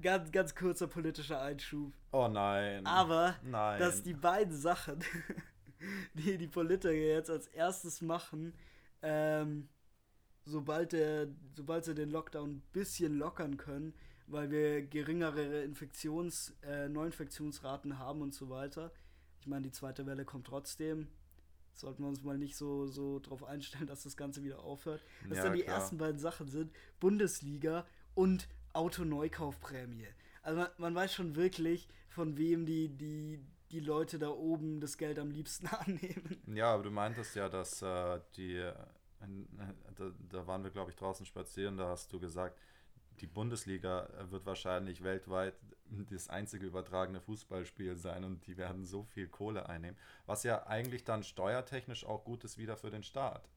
Ganz, 0.00 0.32
ganz 0.32 0.54
kurzer 0.54 0.86
politischer 0.88 1.40
Einschub. 1.42 1.92
Oh 2.12 2.28
nein. 2.28 2.84
Aber, 2.86 3.36
nein. 3.42 3.78
dass 3.78 4.02
die 4.02 4.14
beiden 4.14 4.56
Sachen, 4.56 5.04
die 6.14 6.38
die 6.38 6.48
Politiker 6.48 6.92
jetzt 6.92 7.30
als 7.30 7.46
erstes 7.48 8.00
machen, 8.00 8.54
ähm, 9.02 9.68
sobald, 10.44 10.92
der, 10.92 11.28
sobald 11.54 11.84
sie 11.84 11.94
den 11.94 12.10
Lockdown 12.10 12.50
ein 12.56 12.62
bisschen 12.72 13.18
lockern 13.18 13.56
können, 13.56 13.94
weil 14.26 14.50
wir 14.50 14.82
geringere 14.82 15.62
Infektions-, 15.64 16.54
äh, 16.62 16.88
Neuinfektionsraten 16.88 17.98
haben 17.98 18.22
und 18.22 18.34
so 18.34 18.48
weiter. 18.48 18.92
Ich 19.40 19.46
meine, 19.46 19.62
die 19.62 19.72
zweite 19.72 20.06
Welle 20.06 20.24
kommt 20.24 20.46
trotzdem. 20.46 21.08
Sollten 21.74 22.02
wir 22.02 22.08
uns 22.08 22.22
mal 22.22 22.38
nicht 22.38 22.56
so, 22.56 22.86
so 22.86 23.18
drauf 23.20 23.44
einstellen, 23.44 23.86
dass 23.86 24.02
das 24.02 24.16
Ganze 24.16 24.42
wieder 24.42 24.60
aufhört. 24.60 25.04
Dass 25.28 25.38
Ja, 25.38 25.44
dann 25.44 25.52
die 25.54 25.62
klar. 25.62 25.76
ersten 25.76 25.98
beiden 25.98 26.18
Sachen 26.18 26.48
sind 26.48 26.72
Bundesliga 27.00 27.86
und 28.14 28.48
Autoneukaufprämie. 28.72 30.06
Also 30.42 30.58
man, 30.60 30.68
man 30.78 30.94
weiß 30.94 31.12
schon 31.14 31.36
wirklich, 31.36 31.88
von 32.08 32.36
wem 32.38 32.64
die, 32.66 32.88
die, 32.88 33.40
die 33.70 33.80
Leute 33.80 34.18
da 34.18 34.28
oben 34.28 34.80
das 34.80 34.96
Geld 34.98 35.18
am 35.18 35.30
liebsten 35.30 35.66
annehmen. 35.68 36.42
Ja, 36.46 36.72
aber 36.72 36.84
du 36.84 36.90
meintest 36.90 37.34
ja, 37.36 37.48
dass 37.48 37.82
äh, 37.82 38.20
die, 38.36 38.56
äh, 38.56 38.74
da, 39.96 40.10
da 40.30 40.46
waren 40.46 40.62
wir, 40.62 40.70
glaube 40.70 40.90
ich, 40.90 40.96
draußen 40.96 41.26
spazieren, 41.26 41.76
da 41.76 41.88
hast 41.88 42.12
du 42.12 42.20
gesagt, 42.20 42.58
die 43.20 43.26
Bundesliga 43.26 44.06
äh, 44.06 44.30
wird 44.30 44.46
wahrscheinlich 44.46 45.02
weltweit 45.02 45.54
das 46.10 46.28
einzige 46.28 46.66
übertragene 46.66 47.20
Fußballspiel 47.20 47.96
sein 47.96 48.24
und 48.24 48.46
die 48.46 48.56
werden 48.56 48.84
so 48.84 49.04
viel 49.04 49.28
Kohle 49.28 49.68
einnehmen, 49.68 49.96
was 50.26 50.42
ja 50.42 50.66
eigentlich 50.66 51.04
dann 51.04 51.22
steuertechnisch 51.22 52.04
auch 52.04 52.24
gut 52.24 52.44
ist 52.44 52.58
wieder 52.58 52.76
für 52.76 52.90
den 52.90 53.04
Staat. 53.04 53.48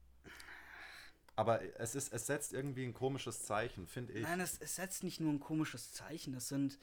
Aber 1.36 1.62
es, 1.80 1.95
ist, 1.95 2.12
es 2.12 2.28
setzt 2.28 2.52
irgendwie 2.52 2.84
ein 2.84 2.93
komisches 2.93 3.45
Zeichen, 3.45 3.88
finde 3.88 4.12
ich. 4.12 4.24
Nein, 4.24 4.41
es, 4.41 4.58
es 4.60 4.76
setzt 4.76 5.04
nicht 5.04 5.22
nur 5.22 5.32
ein 5.32 5.39
komisches 5.39 5.93
Zeichen. 5.93 6.34
Es 6.34 6.50
sind, 6.50 6.78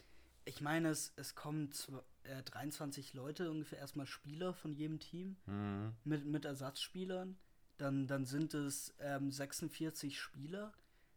ich 0.46 0.60
meine, 0.62 0.88
es, 0.88 1.12
es 1.16 1.34
kommen 1.34 1.68
zw- 1.70 2.02
äh, 2.22 2.42
23 2.42 3.12
Leute 3.14 3.50
ungefähr 3.50 3.78
erstmal 3.78 4.06
Spieler 4.06 4.54
von 4.54 4.72
jedem 4.72 4.98
Team 5.00 5.36
Mhm. 5.46 5.92
mit, 6.04 6.24
mit 6.24 6.44
Ersatzspielern. 6.46 7.36
Dann, 7.78 8.06
dann 8.06 8.24
sind 8.24 8.54
es 8.54 8.94
ähm, 9.00 9.30
46 9.30 10.18
Spieler. 10.18 10.72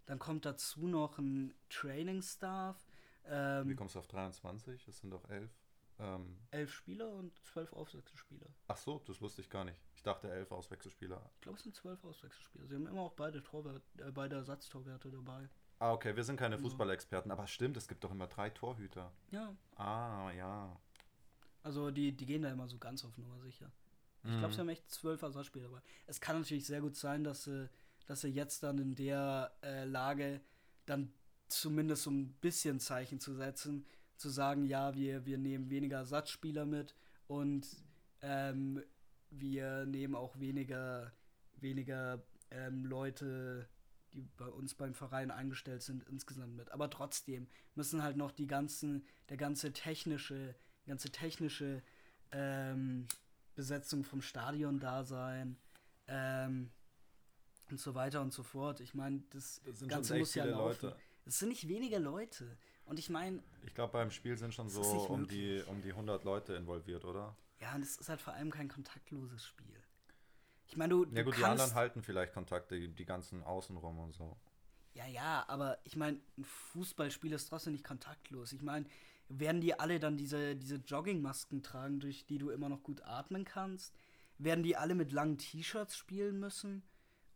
Dann 0.08 0.20
kommt 0.20 0.46
dazu 0.46 0.88
noch 0.88 1.18
ein 1.18 1.54
Training-Staff. 1.70 2.76
Wie 3.24 3.30
Ähm, 3.32 3.76
kommst 3.76 3.96
du 3.96 4.00
auf 4.00 4.08
23? 4.08 4.88
Es 4.88 5.00
sind 5.00 5.12
doch 5.12 5.30
elf. 5.30 5.52
Ähm, 6.00 6.38
elf 6.52 6.74
Spieler 6.74 7.10
und 7.10 7.32
zwölf 7.46 7.74
Auswechselspieler. 7.74 8.48
ach 8.70 8.78
so, 8.78 9.00
das 9.06 9.22
wusste 9.22 9.42
ich 9.42 9.50
gar 9.50 9.66
nicht. 9.66 9.78
Ich 9.96 10.02
dachte 10.02 10.32
elf 10.32 10.50
Auswechselspieler. 10.52 11.30
Ich 11.36 11.42
glaube, 11.42 11.58
es 11.58 11.64
sind 11.64 11.76
zwölf 11.76 12.04
Auswechselspieler. 12.06 12.66
Sie 12.68 12.76
haben 12.76 12.88
immer 12.88 13.02
auch 13.02 13.14
beide, 13.14 13.44
Torwart, 13.44 13.82
äh, 13.98 14.12
beide 14.12 14.38
Ersatztorwärter 14.38 15.12
dabei. 15.12 15.50
Ah, 15.80 15.94
okay, 15.94 16.16
wir 16.16 16.24
sind 16.26 16.36
keine 16.38 16.58
Fußballexperten, 16.58 17.32
aber 17.32 17.48
stimmt, 17.48 17.78
es 17.78 17.88
gibt 17.88 18.04
doch 18.04 18.12
immer 18.12 18.28
drei 18.28 18.50
Torhüter. 18.50 19.12
Ja, 19.32 19.56
Ah, 19.78 20.30
ja. 20.36 20.78
also 21.64 21.90
die, 21.92 22.12
die 22.16 22.26
gehen 22.26 22.42
da 22.42 22.52
immer 22.52 22.68
so 22.68 22.78
ganz 22.78 23.04
auf 23.06 23.18
Nummer 23.18 23.40
sicher. 23.40 23.72
Ich 24.24 24.30
Mhm. 24.30 24.40
glaube, 24.40 24.54
sie 24.54 24.60
haben 24.60 24.70
echt 24.70 24.90
zwölf 24.92 25.22
Ersatzspieler 25.22 25.70
dabei. 25.70 25.82
Es 26.06 26.20
kann 26.20 26.38
natürlich 26.40 26.66
sehr 26.66 26.82
gut 26.82 26.98
sein, 26.98 27.24
dass 27.24 27.46
sie, 27.46 27.70
dass 28.08 28.22
sie 28.22 28.28
jetzt 28.28 28.62
dann 28.64 28.78
in 28.78 28.96
der 28.96 29.54
äh, 29.64 29.86
Lage 29.86 30.42
dann 30.86 31.14
zumindest 31.48 32.04
so 32.04 32.12
ein 32.12 32.34
bisschen 32.42 32.80
Zeichen 32.82 33.20
zu 33.22 33.34
setzen, 33.34 33.86
zu 34.18 34.30
sagen, 34.30 34.66
ja, 34.66 34.94
wir, 34.96 35.26
wir 35.26 35.38
nehmen 35.38 35.70
weniger 35.70 35.98
Ersatzspieler 36.00 36.66
mit 36.66 36.94
und 37.28 37.66
ähm, 38.22 38.84
wir 39.30 39.86
nehmen 39.86 40.16
auch 40.16 40.38
weniger, 40.40 41.14
weniger 41.56 42.22
ähm, 42.52 42.84
Leute, 42.84 43.70
die 44.14 44.28
bei 44.38 44.48
uns 44.48 44.74
beim 44.76 44.94
Verein 44.94 45.32
eingestellt 45.32 45.82
sind, 45.82 46.04
insgesamt 46.10 46.56
mit. 46.56 46.72
Aber 46.72 46.90
trotzdem 46.90 47.48
müssen 47.76 48.02
halt 48.04 48.18
noch 48.18 48.32
die 48.32 48.48
ganzen, 48.48 49.06
der 49.30 49.38
ganze 49.38 49.72
technische, 49.74 50.56
ganze 50.86 51.12
technische 51.12 51.84
ähm, 52.32 53.08
Besetzung 53.56 54.04
vom 54.04 54.22
Stadion 54.22 54.80
da 54.80 55.04
sein 55.04 55.58
ähm, 56.08 56.72
und 57.70 57.80
so 57.80 57.94
weiter 57.96 58.22
und 58.22 58.34
so 58.34 58.44
fort. 58.44 58.80
Ich 58.80 58.94
meine, 58.94 59.22
das, 59.30 59.62
Das 59.66 59.80
sind 59.80 59.90
Ganze 59.90 60.18
muss 60.18 60.34
ja 60.36 60.46
laufen. 60.46 60.88
Leute. 60.88 60.98
Es 61.26 61.40
sind 61.40 61.50
nicht 61.50 61.68
wenige 61.68 62.00
Leute. 62.00 62.58
Und 62.86 62.98
ich 62.98 63.10
meine, 63.10 63.44
Ich 63.66 63.76
glaube, 63.76 63.94
beim 63.94 64.10
Spiel 64.10 64.36
sind 64.38 64.54
schon 64.54 64.68
so 64.70 64.82
um 64.82 65.28
die, 65.28 65.62
um 65.68 65.82
die 65.82 65.92
100 65.92 66.24
Leute 66.24 66.56
involviert, 66.56 67.06
oder? 67.06 67.36
ja, 67.62 67.76
und 67.76 67.82
es 67.84 67.98
ist 67.98 68.10
halt 68.10 68.22
vor 68.22 68.34
allem 68.34 68.50
kein 68.50 68.70
kontaktloses 68.70 69.46
Spiel. 69.46 69.79
Ich 70.70 70.78
meine, 70.78 70.94
du, 70.94 71.04
Ja 71.06 71.24
du 71.24 71.26
gut, 71.26 71.38
die 71.38 71.42
kannst, 71.42 71.62
anderen 71.62 71.76
halten 71.76 72.04
vielleicht 72.04 72.34
Kontakte, 72.34 72.80
die, 72.88 73.06
ganzen 73.06 73.44
außenrum 73.44 74.00
und 74.00 74.14
so. 74.14 74.38
Ja, 74.94 75.08
ja, 75.08 75.46
aber 75.48 75.80
ich 75.84 75.96
meine, 75.96 76.20
ein 76.38 76.44
Fußballspiel 76.44 77.34
ist 77.34 77.48
trotzdem 77.48 77.74
nicht 77.74 77.84
kontaktlos. 77.84 78.54
Ich 78.54 78.62
meine, 78.62 78.86
werden 79.30 79.62
die 79.62 79.80
alle 79.80 80.00
dann 80.00 80.18
diese, 80.18 80.56
diese 80.56 80.76
Joggingmasken 80.76 81.64
tragen, 81.64 82.00
durch 82.00 82.26
die 82.26 82.38
du 82.38 82.50
immer 82.50 82.70
noch 82.70 82.84
gut 82.84 83.04
atmen 83.04 83.46
kannst? 83.46 83.96
Werden 84.38 84.64
die 84.64 84.78
alle 84.78 84.96
mit 84.96 85.12
langen 85.12 85.38
T-Shirts 85.38 85.98
spielen 85.98 86.40
müssen? 86.40 86.84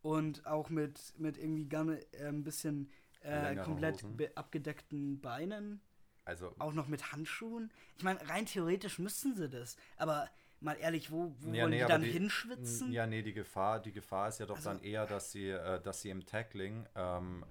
Und 0.02 0.46
auch 0.46 0.68
mit, 0.68 1.18
mit 1.18 1.38
irgendwie 1.38 1.66
gar 1.66 1.88
äh, 1.88 2.26
ein 2.26 2.44
bisschen 2.44 2.90
äh, 3.20 3.56
komplett 3.56 4.04
abgedeckten 4.36 5.20
Beinen? 5.20 5.80
Also, 6.24 6.54
Auch 6.58 6.72
noch 6.72 6.88
mit 6.88 7.12
Handschuhen? 7.12 7.70
Ich 7.96 8.02
meine, 8.02 8.26
rein 8.28 8.46
theoretisch 8.46 8.98
müssten 8.98 9.34
sie 9.34 9.48
das. 9.48 9.76
Aber 9.96 10.28
mal 10.60 10.74
ehrlich, 10.74 11.10
wo, 11.10 11.34
wo 11.40 11.52
Ja, 11.52 11.62
wollen 11.62 11.70
nee, 11.70 11.80
die 11.82 11.86
dann 11.88 12.02
die- 12.02 12.10
hinschwitzen? 12.12 12.92
ja, 12.92 13.06
nee, 13.06 13.22
die 13.22 13.32
Gefahr, 13.34 13.80
die 13.80 13.92
Gefahr 13.92 14.28
ist 14.28 14.38
ja 14.40 14.46
doch 14.46 14.56
Also- 14.56 14.70
dann 14.70 14.82
eher, 14.82 15.06
dass 15.06 15.32
sie, 15.32 15.48
äh, 15.50 15.80
dass 15.82 16.00
sie 16.02 16.10
im 16.10 16.24
Tackling 16.24 16.86
ähm, 16.94 17.44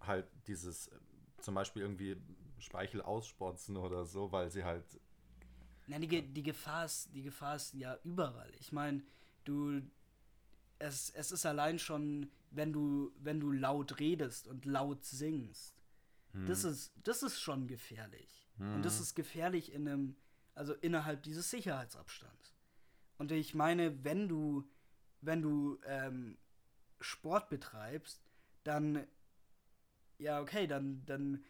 halt 0.00 0.26
dieses, 0.46 0.90
zum 1.40 1.54
Beispiel 1.54 1.82
irgendwie 1.82 2.16
Speichel 2.58 3.02
ausspotzen 3.02 3.76
oder 3.76 4.04
so, 4.04 4.32
weil 4.32 4.50
sie 4.50 4.64
halt 4.64 4.84
Na, 5.86 5.98
die, 5.98 6.22
die, 6.22 6.42
Gefahr 6.42 6.84
ist, 6.84 7.14
die 7.14 7.22
Gefahr 7.22 7.56
ist 7.56 7.74
ja 7.74 7.98
überall. 8.04 8.50
Ich 8.60 8.72
meine, 8.72 9.02
du. 9.44 9.80
Es, 10.80 11.10
es 11.10 11.32
ist 11.32 11.44
allein 11.44 11.78
schon, 11.80 12.30
wenn 12.52 12.72
du, 12.72 13.10
wenn 13.18 13.40
du 13.40 13.50
laut 13.50 13.98
redest 13.98 14.46
und 14.46 14.64
laut 14.64 15.04
singst. 15.04 15.74
Hm. 16.34 16.46
Das, 16.46 16.62
ist, 16.62 16.92
das 17.02 17.22
ist 17.24 17.40
schon 17.40 17.66
gefährlich. 17.66 18.46
Hm. 18.58 18.74
Und 18.76 18.84
das 18.84 19.00
ist 19.00 19.14
gefährlich 19.16 19.72
in 19.72 19.88
einem, 19.88 20.16
also 20.58 20.74
innerhalb 20.74 21.22
dieses 21.22 21.50
Sicherheitsabstands. 21.50 22.52
Und 23.16 23.30
ich 23.30 23.54
meine, 23.54 24.04
wenn 24.04 24.28
du, 24.28 24.68
wenn 25.20 25.40
du 25.40 25.78
ähm, 25.86 26.36
Sport 27.00 27.48
betreibst, 27.48 28.20
dann, 28.64 29.06
ja, 30.18 30.40
okay, 30.40 30.66
dann, 30.66 31.04
dann 31.06 31.44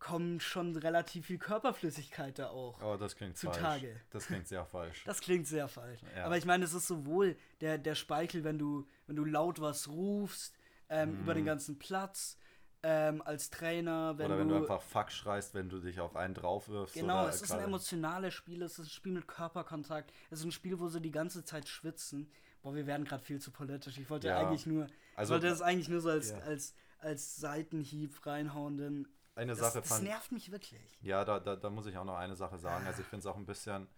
kommt 0.00 0.42
schon 0.42 0.76
relativ 0.76 1.26
viel 1.26 1.38
Körperflüssigkeit 1.38 2.40
da 2.40 2.48
auch. 2.48 2.82
Oh, 2.82 2.96
das 2.96 3.14
klingt 3.14 3.36
zutage. 3.36 3.86
falsch. 3.86 4.06
Das 4.10 4.26
klingt 4.26 4.48
sehr 4.48 4.64
falsch. 4.64 5.02
Das 5.06 5.20
klingt 5.20 5.46
sehr 5.46 5.68
falsch. 5.68 6.00
Ja. 6.16 6.24
Aber 6.24 6.36
ich 6.36 6.44
meine, 6.44 6.64
es 6.64 6.74
ist 6.74 6.88
sowohl 6.88 7.36
der, 7.60 7.78
der 7.78 7.94
Speichel, 7.94 8.42
wenn 8.42 8.58
du, 8.58 8.88
wenn 9.06 9.14
du 9.14 9.24
laut 9.24 9.60
was 9.60 9.88
rufst, 9.88 10.58
ähm, 10.88 11.18
mm. 11.18 11.20
über 11.20 11.34
den 11.34 11.44
ganzen 11.44 11.78
Platz, 11.78 12.36
ähm, 12.82 13.22
als 13.22 13.50
Trainer, 13.50 14.16
wenn 14.16 14.26
oder 14.26 14.38
wenn 14.38 14.48
du, 14.48 14.54
du, 14.54 14.60
einfach 14.62 14.82
Fuck 14.82 15.10
schreist, 15.10 15.54
wenn 15.54 15.68
du 15.68 15.80
dich 15.80 16.00
auf 16.00 16.16
einen 16.16 16.34
draufwirfst. 16.34 16.94
Genau, 16.94 17.26
es 17.26 17.42
ist 17.42 17.52
ein 17.52 17.60
emotionales 17.60 18.32
Spiel, 18.34 18.62
es 18.62 18.78
ist 18.78 18.86
ein 18.86 18.90
Spiel 18.90 19.12
mit 19.12 19.28
Körperkontakt, 19.28 20.12
es 20.30 20.40
ist 20.40 20.44
ein 20.46 20.52
Spiel, 20.52 20.78
wo 20.80 20.88
sie 20.88 21.00
die 21.00 21.10
ganze 21.10 21.44
Zeit 21.44 21.68
schwitzen. 21.68 22.30
Boah, 22.62 22.74
wir 22.74 22.86
werden 22.86 23.04
gerade 23.04 23.22
viel 23.22 23.40
zu 23.40 23.50
politisch. 23.50 23.98
Ich 23.98 24.08
wollte 24.10 24.28
ja. 24.28 24.38
eigentlich 24.38 24.66
nur, 24.66 24.86
also, 25.16 25.34
wollte 25.34 25.48
das 25.48 25.62
eigentlich 25.62 25.88
nur 25.88 26.00
so 26.00 26.10
als, 26.10 26.30
ja. 26.30 26.38
als, 26.40 26.74
als 26.98 27.36
Seitenhieb 27.36 28.26
reinhauen, 28.26 28.76
denn 28.76 29.08
eine 29.34 29.52
das, 29.52 29.60
Sache 29.60 29.80
das 29.80 29.88
fand. 29.88 30.04
Nervt 30.04 30.32
mich 30.32 30.50
wirklich. 30.50 30.98
Ja, 31.02 31.24
da, 31.24 31.40
da, 31.40 31.56
da 31.56 31.70
muss 31.70 31.86
ich 31.86 31.96
auch 31.96 32.04
noch 32.04 32.16
eine 32.16 32.36
Sache 32.36 32.58
sagen. 32.58 32.86
Also 32.86 33.02
ich 33.02 33.08
finde 33.08 33.20
es 33.20 33.26
auch 33.26 33.36
ein 33.36 33.46
bisschen. 33.46 33.88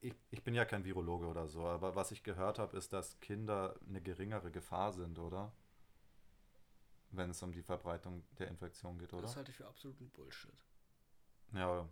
Ich, 0.00 0.14
ich 0.30 0.44
bin 0.44 0.54
ja 0.54 0.64
kein 0.64 0.84
Virologe 0.84 1.26
oder 1.26 1.48
so, 1.48 1.66
aber 1.66 1.96
was 1.96 2.10
ich 2.10 2.22
gehört 2.22 2.58
habe, 2.58 2.76
ist, 2.76 2.92
dass 2.92 3.18
Kinder 3.20 3.74
eine 3.88 4.00
geringere 4.00 4.50
Gefahr 4.50 4.92
sind, 4.92 5.18
oder? 5.18 5.52
Wenn 7.10 7.30
es 7.30 7.42
um 7.42 7.52
die 7.52 7.62
Verbreitung 7.62 8.24
der 8.38 8.48
Infektion 8.48 8.98
geht, 8.98 9.12
oder? 9.12 9.22
Das 9.22 9.36
halte 9.36 9.50
ich 9.50 9.56
für 9.56 9.66
absoluten 9.66 10.10
Bullshit. 10.10 10.52
Ja. 11.52 11.88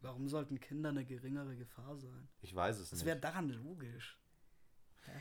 Warum 0.00 0.28
sollten 0.28 0.60
Kinder 0.60 0.90
eine 0.90 1.04
geringere 1.04 1.56
Gefahr 1.56 1.96
sein? 1.96 2.28
Ich 2.42 2.54
weiß 2.54 2.76
es 2.76 2.90
das 2.90 2.92
nicht. 2.92 3.00
Das 3.02 3.06
wäre 3.06 3.20
daran 3.20 3.48
logisch. 3.48 4.18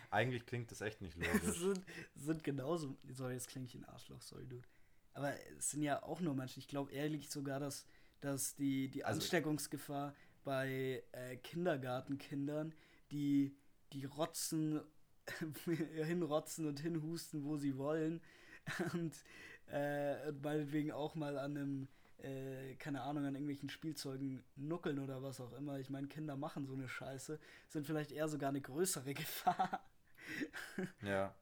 Eigentlich 0.09 0.45
klingt 0.45 0.71
das 0.71 0.81
echt 0.81 1.01
nicht 1.01 1.15
logisch. 1.15 1.59
sind, 1.59 1.85
sind 2.15 2.43
genauso. 2.43 2.97
Sorry, 3.09 3.33
jetzt 3.33 3.47
klinge 3.47 3.65
ich 3.65 3.75
ein 3.75 3.85
Arschloch, 3.85 4.21
sorry, 4.21 4.45
Dude. 4.45 4.67
Aber 5.13 5.33
es 5.57 5.71
sind 5.71 5.83
ja 5.83 6.03
auch 6.03 6.21
nur 6.21 6.35
Menschen. 6.35 6.59
Ich 6.59 6.67
glaube 6.67 6.91
ehrlich 6.91 7.29
sogar, 7.29 7.59
dass, 7.59 7.85
dass 8.21 8.55
die, 8.55 8.89
die 8.89 9.03
also 9.03 9.19
Ansteckungsgefahr 9.19 10.13
bei 10.43 11.03
äh, 11.11 11.37
Kindergartenkindern, 11.37 12.73
die, 13.11 13.55
die 13.93 14.05
rotzen, 14.05 14.81
hinrotzen 15.65 16.67
und 16.67 16.79
hinhusten, 16.79 17.43
wo 17.43 17.57
sie 17.57 17.77
wollen, 17.77 18.21
und 18.93 19.13
äh, 19.71 20.31
meinetwegen 20.31 20.91
auch 20.91 21.15
mal 21.15 21.37
an 21.37 21.57
einem, 21.57 21.87
äh, 22.17 22.75
keine 22.75 23.01
Ahnung, 23.01 23.25
an 23.25 23.35
irgendwelchen 23.35 23.69
Spielzeugen 23.69 24.43
nuckeln 24.55 24.99
oder 24.99 25.23
was 25.23 25.39
auch 25.39 25.53
immer. 25.53 25.79
Ich 25.79 25.89
meine, 25.89 26.07
Kinder 26.07 26.35
machen 26.35 26.65
so 26.65 26.73
eine 26.73 26.87
Scheiße, 26.87 27.39
sind 27.67 27.85
vielleicht 27.85 28.11
eher 28.11 28.27
sogar 28.27 28.49
eine 28.49 28.61
größere 28.61 29.13
Gefahr. 29.13 29.81
ja. 31.01 31.33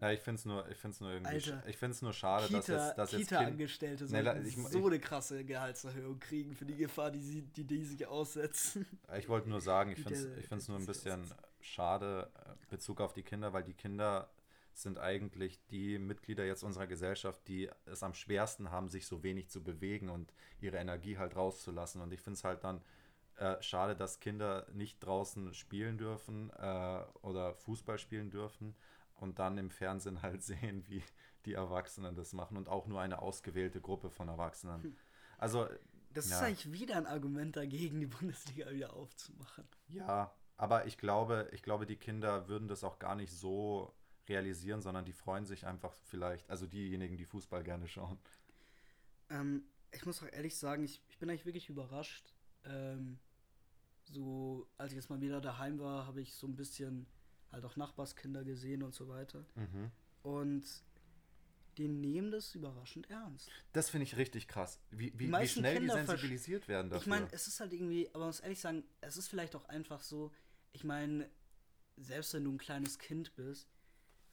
Ja, 0.00 0.10
ich 0.10 0.20
finde 0.20 0.38
es 0.40 0.44
nur, 0.44 0.68
ich 0.68 0.76
find's 0.76 1.00
nur 1.00 1.12
irgendwie, 1.12 1.30
Alter, 1.30 1.62
ich 1.68 1.76
finde 1.76 1.94
es 1.94 2.02
nur 2.02 2.12
schade, 2.12 2.46
Kita, 2.46 2.58
dass 2.58 2.66
jetzt, 2.66 2.98
dass 2.98 3.12
jetzt 3.12 3.32
Angestellte 3.32 4.04
nee, 4.06 4.50
so 4.50 4.86
eine 4.86 4.98
krasse 4.98 5.44
Gehaltserhöhung 5.44 6.18
kriegen 6.18 6.54
für 6.56 6.64
die 6.64 6.74
Gefahr, 6.74 7.12
die 7.12 7.20
sie, 7.20 7.42
die, 7.42 7.64
die 7.64 7.84
sich 7.84 8.04
aussetzen. 8.06 8.86
Ich 9.16 9.28
wollte 9.28 9.48
nur 9.48 9.60
sagen, 9.60 9.92
ich 9.92 10.02
finde 10.02 10.18
es, 10.18 10.24
ich 10.36 10.48
finde 10.48 10.56
es 10.62 10.68
nur 10.68 10.78
ein 10.78 10.86
bisschen 10.86 11.24
schade 11.60 12.28
äh, 12.34 12.66
Bezug 12.68 13.00
auf 13.00 13.12
die 13.12 13.22
Kinder, 13.22 13.52
weil 13.52 13.62
die 13.62 13.74
Kinder 13.74 14.28
sind 14.82 14.98
eigentlich 14.98 15.64
die 15.66 15.98
Mitglieder 15.98 16.44
jetzt 16.44 16.62
unserer 16.62 16.86
Gesellschaft, 16.86 17.46
die 17.48 17.70
es 17.86 18.02
am 18.02 18.14
schwersten 18.14 18.70
haben, 18.70 18.88
sich 18.88 19.06
so 19.06 19.22
wenig 19.22 19.48
zu 19.48 19.62
bewegen 19.62 20.08
und 20.08 20.32
ihre 20.60 20.78
Energie 20.78 21.18
halt 21.18 21.36
rauszulassen. 21.36 22.00
Und 22.00 22.12
ich 22.12 22.20
finde 22.20 22.38
es 22.38 22.44
halt 22.44 22.64
dann 22.64 22.82
äh, 23.36 23.60
schade, 23.62 23.96
dass 23.96 24.20
Kinder 24.20 24.66
nicht 24.72 25.00
draußen 25.00 25.54
spielen 25.54 25.98
dürfen 25.98 26.50
äh, 26.50 27.02
oder 27.22 27.54
Fußball 27.54 27.98
spielen 27.98 28.30
dürfen 28.30 28.74
und 29.16 29.38
dann 29.38 29.58
im 29.58 29.70
Fernsehen 29.70 30.22
halt 30.22 30.42
sehen, 30.44 30.84
wie 30.88 31.02
die 31.44 31.54
Erwachsenen 31.54 32.14
das 32.14 32.32
machen 32.32 32.56
und 32.56 32.68
auch 32.68 32.86
nur 32.86 33.00
eine 33.00 33.20
ausgewählte 33.20 33.80
Gruppe 33.80 34.10
von 34.10 34.28
Erwachsenen. 34.28 34.82
Hm. 34.82 34.96
Also. 35.38 35.68
Das 36.12 36.30
ja. 36.30 36.36
ist 36.36 36.42
eigentlich 36.44 36.72
wieder 36.72 36.96
ein 36.96 37.06
Argument 37.06 37.56
dagegen, 37.56 37.98
die 37.98 38.06
Bundesliga 38.06 38.70
wieder 38.70 38.94
aufzumachen. 38.94 39.66
Ja, 39.88 40.32
aber 40.56 40.86
ich 40.86 40.96
glaube, 40.96 41.48
ich 41.50 41.62
glaube, 41.62 41.86
die 41.86 41.96
Kinder 41.96 42.46
würden 42.46 42.68
das 42.68 42.84
auch 42.84 43.00
gar 43.00 43.16
nicht 43.16 43.32
so 43.32 43.92
realisieren, 44.28 44.80
sondern 44.80 45.04
die 45.04 45.12
freuen 45.12 45.46
sich 45.46 45.66
einfach 45.66 45.94
vielleicht, 46.04 46.48
also 46.50 46.66
diejenigen, 46.66 47.16
die 47.16 47.24
Fußball 47.24 47.62
gerne 47.62 47.88
schauen. 47.88 48.18
Ähm, 49.30 49.64
ich 49.92 50.04
muss 50.06 50.22
auch 50.22 50.32
ehrlich 50.32 50.56
sagen, 50.56 50.84
ich, 50.84 51.02
ich 51.08 51.18
bin 51.18 51.28
eigentlich 51.30 51.46
wirklich 51.46 51.68
überrascht. 51.68 52.34
Ähm, 52.64 53.18
so, 54.04 54.66
als 54.76 54.92
ich 54.92 54.96
jetzt 54.96 55.10
mal 55.10 55.20
wieder 55.20 55.40
daheim 55.40 55.78
war, 55.78 56.06
habe 56.06 56.20
ich 56.20 56.34
so 56.34 56.46
ein 56.46 56.56
bisschen 56.56 57.06
halt 57.50 57.64
auch 57.64 57.76
Nachbarskinder 57.76 58.44
gesehen 58.44 58.82
und 58.82 58.94
so 58.94 59.08
weiter. 59.08 59.44
Mhm. 59.54 59.90
Und 60.22 60.64
die 61.78 61.88
nehmen 61.88 62.30
das 62.30 62.54
überraschend 62.54 63.10
ernst. 63.10 63.50
Das 63.72 63.90
finde 63.90 64.04
ich 64.04 64.16
richtig 64.16 64.46
krass. 64.48 64.80
Wie, 64.90 65.12
wie, 65.18 65.32
wie 65.32 65.48
schnell 65.48 65.78
Kinder 65.78 65.94
die 65.94 66.06
sensibilisiert 66.06 66.68
werden 66.68 66.90
dafür. 66.90 67.02
Ich 67.02 67.06
meine, 67.06 67.28
es 67.32 67.46
ist 67.46 67.60
halt 67.60 67.72
irgendwie, 67.72 68.08
aber 68.10 68.20
man 68.20 68.28
muss 68.28 68.40
ehrlich 68.40 68.60
sagen, 68.60 68.84
es 69.00 69.16
ist 69.16 69.28
vielleicht 69.28 69.56
auch 69.56 69.64
einfach 69.66 70.02
so, 70.02 70.32
ich 70.72 70.84
meine, 70.84 71.28
selbst 71.96 72.34
wenn 72.34 72.44
du 72.44 72.52
ein 72.52 72.58
kleines 72.58 72.98
Kind 72.98 73.34
bist, 73.34 73.73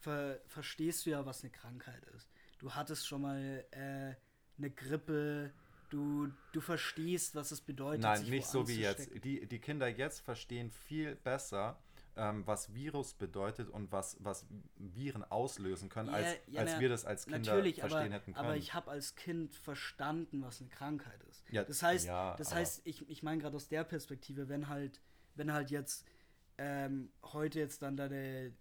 ver 0.01 0.39
verstehst 0.47 1.05
du 1.05 1.11
ja, 1.11 1.25
was 1.25 1.43
eine 1.43 1.51
Krankheit 1.51 2.03
ist. 2.15 2.29
Du 2.59 2.71
hattest 2.73 3.07
schon 3.07 3.21
mal 3.21 3.65
äh, 3.71 4.15
eine 4.57 4.69
Grippe, 4.69 5.51
du, 5.89 6.29
du 6.51 6.61
verstehst, 6.61 7.35
was 7.35 7.51
es 7.51 7.61
bedeutet. 7.61 8.01
Nein, 8.01 8.23
nicht 8.23 8.47
so 8.47 8.67
wie 8.67 8.81
jetzt. 8.81 9.09
Die, 9.23 9.45
die 9.45 9.59
Kinder 9.59 9.87
jetzt 9.87 10.19
verstehen 10.19 10.71
viel 10.71 11.15
besser, 11.15 11.79
ähm, 12.15 12.45
was 12.45 12.73
Virus 12.73 13.13
bedeutet 13.13 13.69
und 13.69 13.91
was, 13.91 14.17
was 14.19 14.45
Viren 14.75 15.23
auslösen 15.23 15.89
können, 15.89 16.09
ja, 16.09 16.15
als, 16.15 16.37
ja, 16.47 16.59
als 16.61 16.71
na, 16.73 16.79
wir 16.79 16.89
das 16.89 17.05
als 17.05 17.25
Kinder 17.25 17.53
verstehen 17.53 17.83
aber, 17.83 18.01
hätten 18.01 18.33
können. 18.33 18.45
Aber 18.45 18.57
ich 18.57 18.73
habe 18.73 18.91
als 18.91 19.15
Kind 19.15 19.55
verstanden, 19.55 20.41
was 20.41 20.61
eine 20.61 20.69
Krankheit 20.69 21.23
ist. 21.29 21.43
Ja, 21.51 21.63
das 21.63 21.81
heißt, 21.81 22.07
das 22.07 22.53
heißt 22.53 22.81
ich, 22.85 23.09
ich 23.09 23.23
meine 23.23 23.41
gerade 23.41 23.55
aus 23.55 23.69
der 23.69 23.83
Perspektive, 23.83 24.49
wenn 24.49 24.67
halt, 24.67 24.99
wenn 25.35 25.53
halt 25.53 25.71
jetzt 25.71 26.05
ähm, 26.57 27.11
heute 27.23 27.59
jetzt 27.59 27.81
dann 27.81 27.97
deine, 27.97 28.53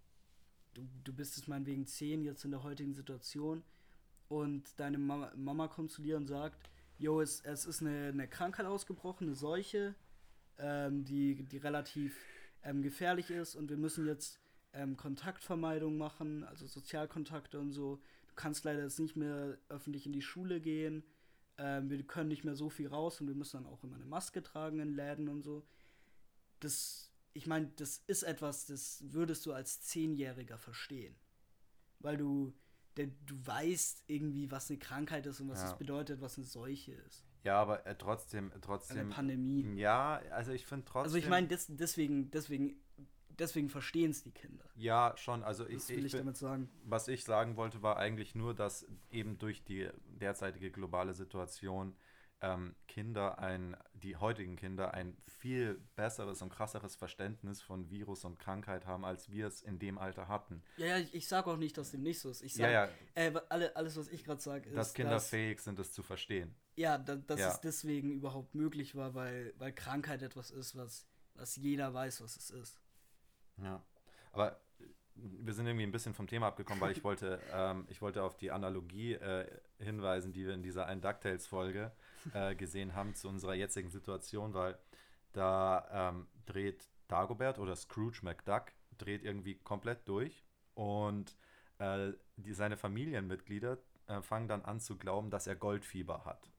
du, 0.74 0.82
du 1.04 1.12
bist 1.12 1.36
es 1.36 1.46
meinetwegen 1.46 1.86
zehn 1.86 2.24
jetzt 2.24 2.44
in 2.44 2.50
der 2.50 2.62
heutigen 2.62 2.94
Situation 2.94 3.62
und 4.28 4.78
deine 4.78 4.98
Mama, 4.98 5.32
Mama 5.36 5.68
kommt 5.68 5.90
zu 5.90 6.02
dir 6.02 6.16
und 6.16 6.26
sagt, 6.26 6.70
jo, 6.98 7.20
es, 7.20 7.40
es 7.40 7.66
ist 7.66 7.80
eine, 7.80 8.08
eine 8.08 8.28
Krankheit 8.28 8.66
ausgebrochen, 8.66 9.26
eine 9.26 9.36
Seuche, 9.36 9.94
ähm, 10.58 11.04
die, 11.04 11.42
die 11.44 11.56
relativ 11.56 12.16
ähm, 12.62 12.82
gefährlich 12.82 13.30
ist 13.30 13.54
und 13.54 13.70
wir 13.70 13.76
müssen 13.76 14.06
jetzt 14.06 14.40
ähm, 14.72 14.96
Kontaktvermeidung 14.96 15.96
machen, 15.98 16.44
also 16.44 16.66
Sozialkontakte 16.66 17.58
und 17.58 17.72
so. 17.72 17.96
Du 18.28 18.34
kannst 18.36 18.64
leider 18.64 18.82
jetzt 18.82 19.00
nicht 19.00 19.16
mehr 19.16 19.58
öffentlich 19.68 20.06
in 20.06 20.12
die 20.12 20.22
Schule 20.22 20.60
gehen. 20.60 21.02
Ähm, 21.58 21.90
wir 21.90 22.02
können 22.04 22.28
nicht 22.28 22.44
mehr 22.44 22.54
so 22.54 22.70
viel 22.70 22.88
raus 22.88 23.20
und 23.20 23.26
wir 23.26 23.34
müssen 23.34 23.62
dann 23.62 23.72
auch 23.72 23.82
immer 23.82 23.96
eine 23.96 24.04
Maske 24.04 24.42
tragen 24.42 24.80
in 24.80 24.94
Läden 24.94 25.28
und 25.28 25.42
so. 25.42 25.66
Das, 26.60 27.09
ich 27.32 27.46
meine, 27.46 27.68
das 27.76 28.02
ist 28.06 28.22
etwas, 28.22 28.66
das 28.66 29.04
würdest 29.12 29.46
du 29.46 29.52
als 29.52 29.80
Zehnjähriger 29.82 30.58
verstehen. 30.58 31.16
Weil 31.98 32.16
du, 32.16 32.52
denn 32.96 33.16
du 33.26 33.34
weißt 33.46 34.04
irgendwie, 34.06 34.50
was 34.50 34.70
eine 34.70 34.78
Krankheit 34.78 35.26
ist 35.26 35.40
und 35.40 35.48
was 35.48 35.62
es 35.62 35.76
bedeutet, 35.76 36.20
was 36.20 36.38
eine 36.38 36.46
Seuche 36.46 36.92
ist. 36.92 37.24
Ja, 37.42 37.60
aber 37.60 37.86
äh, 37.86 37.96
trotzdem, 37.96 38.52
trotzdem. 38.60 38.98
Eine 38.98 39.08
Pandemie. 39.08 39.78
Ja, 39.78 40.20
also 40.30 40.52
ich 40.52 40.66
finde 40.66 40.84
trotzdem. 40.84 41.04
Also 41.04 41.16
ich 41.16 41.28
meine, 41.28 41.46
des, 41.46 41.66
deswegen, 41.68 42.30
deswegen, 42.30 42.76
deswegen 43.28 43.70
verstehen 43.70 44.10
es 44.10 44.22
die 44.22 44.32
Kinder. 44.32 44.64
Ja, 44.76 45.14
schon. 45.16 45.42
Also 45.42 45.66
ich, 45.66 45.76
das 45.76 45.88
will 45.90 45.98
ich, 46.00 46.06
ich 46.06 46.18
damit 46.18 46.36
sagen. 46.36 46.68
Was 46.84 47.08
ich 47.08 47.24
sagen 47.24 47.56
wollte, 47.56 47.82
war 47.82 47.96
eigentlich 47.96 48.34
nur, 48.34 48.54
dass 48.54 48.86
eben 49.10 49.38
durch 49.38 49.64
die 49.64 49.88
derzeitige 50.20 50.70
globale 50.70 51.14
Situation 51.14 51.96
ähm, 52.42 52.74
Kinder 52.88 53.38
ein, 53.38 53.76
die 53.92 54.16
heutigen 54.16 54.56
Kinder 54.56 54.94
ein 54.94 55.16
viel 55.26 55.80
besseres 55.94 56.42
und 56.42 56.50
krasseres 56.50 56.96
Verständnis 56.96 57.60
von 57.60 57.90
Virus 57.90 58.24
und 58.24 58.38
Krankheit 58.38 58.86
haben, 58.86 59.04
als 59.04 59.30
wir 59.30 59.46
es 59.46 59.62
in 59.62 59.78
dem 59.78 59.98
Alter 59.98 60.28
hatten. 60.28 60.62
Ja, 60.76 60.86
ja, 60.86 60.98
ich, 60.98 61.14
ich 61.14 61.28
sage 61.28 61.50
auch 61.50 61.56
nicht, 61.56 61.76
dass 61.76 61.90
dem 61.90 62.02
nicht 62.02 62.20
so 62.20 62.30
ist. 62.30 62.42
Ich 62.42 62.54
sage, 62.54 62.72
ja, 62.72 62.84
ja. 62.86 62.90
äh, 63.14 63.40
alle, 63.48 63.76
alles, 63.76 63.96
was 63.96 64.08
ich 64.08 64.24
gerade 64.24 64.40
sage, 64.40 64.68
ist, 64.68 64.76
dass 64.76 64.94
Kinder 64.94 65.12
dass, 65.12 65.28
fähig 65.28 65.60
sind, 65.60 65.78
es 65.78 65.92
zu 65.92 66.02
verstehen. 66.02 66.54
Ja, 66.76 66.98
da, 66.98 67.16
dass 67.16 67.40
ja. 67.40 67.48
es 67.48 67.60
deswegen 67.60 68.12
überhaupt 68.12 68.54
möglich 68.54 68.94
war, 68.94 69.14
weil, 69.14 69.52
weil 69.58 69.72
Krankheit 69.72 70.22
etwas 70.22 70.50
ist, 70.50 70.76
was, 70.76 71.06
was 71.34 71.56
jeder 71.56 71.92
weiß, 71.92 72.22
was 72.22 72.36
es 72.36 72.50
ist. 72.50 72.80
Ja, 73.58 73.84
aber 74.32 74.60
wir 75.22 75.54
sind 75.54 75.66
irgendwie 75.66 75.84
ein 75.84 75.92
bisschen 75.92 76.14
vom 76.14 76.26
Thema 76.26 76.48
abgekommen, 76.48 76.80
weil 76.80 76.92
ich 76.92 77.04
wollte, 77.04 77.40
ähm, 77.54 77.86
ich 77.88 78.00
wollte 78.02 78.22
auf 78.22 78.36
die 78.36 78.50
Analogie 78.50 79.14
äh, 79.14 79.46
hinweisen, 79.78 80.32
die 80.32 80.46
wir 80.46 80.54
in 80.54 80.62
dieser 80.62 80.86
einen 80.86 81.00
DuckTales-Folge 81.00 81.92
äh, 82.34 82.54
gesehen 82.54 82.94
haben 82.94 83.14
zu 83.14 83.28
unserer 83.28 83.54
jetzigen 83.54 83.90
Situation, 83.90 84.54
weil 84.54 84.78
da 85.32 86.10
ähm, 86.10 86.26
dreht 86.46 86.88
Dagobert 87.08 87.58
oder 87.58 87.76
Scrooge 87.76 88.20
McDuck 88.22 88.72
dreht 88.98 89.24
irgendwie 89.24 89.54
komplett 89.54 90.06
durch 90.06 90.44
und 90.74 91.36
äh, 91.78 92.12
die, 92.36 92.52
seine 92.52 92.76
Familienmitglieder 92.76 93.78
äh, 94.06 94.22
fangen 94.22 94.48
dann 94.48 94.62
an 94.62 94.80
zu 94.80 94.96
glauben, 94.96 95.30
dass 95.30 95.46
er 95.46 95.56
Goldfieber 95.56 96.24
hat. 96.24 96.50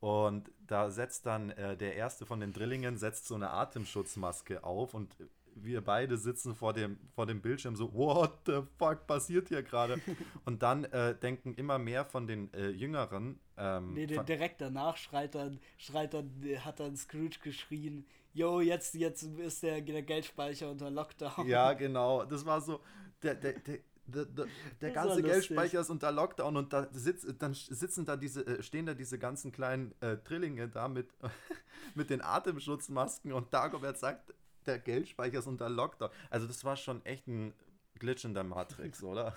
Und 0.00 0.50
da 0.66 0.90
setzt 0.90 1.26
dann 1.26 1.50
äh, 1.50 1.76
der 1.76 1.94
erste 1.94 2.26
von 2.26 2.40
den 2.40 2.52
Drillingen 2.52 2.96
setzt 2.96 3.26
so 3.26 3.34
eine 3.34 3.50
Atemschutzmaske 3.50 4.64
auf 4.64 4.94
und 4.94 5.16
wir 5.54 5.80
beide 5.82 6.16
sitzen 6.16 6.54
vor 6.54 6.72
dem, 6.72 6.98
vor 7.14 7.26
dem 7.26 7.40
Bildschirm 7.40 7.76
so, 7.76 7.92
what 7.92 8.40
the 8.46 8.60
fuck 8.78 9.06
passiert 9.06 9.48
hier 9.48 9.62
gerade? 9.62 10.00
Und 10.44 10.62
dann 10.62 10.84
äh, 10.84 11.14
denken 11.18 11.54
immer 11.54 11.78
mehr 11.78 12.04
von 12.04 12.26
den 12.26 12.52
äh, 12.54 12.68
Jüngeren. 12.70 13.38
Ähm, 13.56 13.94
Nee, 13.94 14.08
von- 14.08 14.26
direkt 14.26 14.60
danach 14.60 14.96
schreit 14.96 15.34
dann, 15.34 15.60
schreit 15.78 16.14
dann, 16.14 16.30
hat 16.64 16.80
dann 16.80 16.96
Scrooge 16.96 17.38
geschrien, 17.42 18.06
yo, 18.34 18.60
jetzt, 18.60 18.94
jetzt 18.94 19.22
ist 19.22 19.62
der, 19.62 19.80
der 19.82 20.02
Geldspeicher 20.02 20.70
unter 20.70 20.90
Lockdown. 20.90 21.46
Ja, 21.46 21.72
genau. 21.74 22.24
Das 22.24 22.44
war 22.46 22.60
so. 22.60 22.80
Der, 23.22 23.34
der, 23.34 23.52
der, 23.60 23.78
der, 24.06 24.24
der, 24.24 24.46
der 24.80 24.90
ganze. 24.90 25.22
Geldspeicher 25.22 25.80
ist 25.80 25.90
unter 25.90 26.10
Lockdown 26.10 26.56
und 26.56 26.72
da 26.72 26.88
sitzt, 26.92 27.26
dann 27.40 27.54
sitzen 27.54 28.04
da 28.04 28.16
diese, 28.16 28.44
äh, 28.46 28.62
stehen 28.62 28.86
da 28.86 28.94
diese 28.94 29.18
ganzen 29.18 29.52
kleinen 29.52 29.94
äh, 30.00 30.16
Drillinge 30.16 30.68
da 30.68 30.88
mit, 30.88 31.08
mit 31.94 32.10
den 32.10 32.20
Atemschutzmasken 32.20 33.32
und 33.32 33.52
Dagobert 33.54 33.98
sagt, 33.98 34.34
der 34.66 34.78
Geldspeicher 34.78 35.38
ist 35.38 35.46
unter 35.46 35.68
Lockdown. 35.68 36.10
Also 36.30 36.46
das 36.46 36.64
war 36.64 36.76
schon 36.76 37.04
echt 37.04 37.26
ein 37.26 37.54
Glitch 37.98 38.24
in 38.24 38.34
der 38.34 38.44
Matrix, 38.44 39.02
oder? 39.02 39.34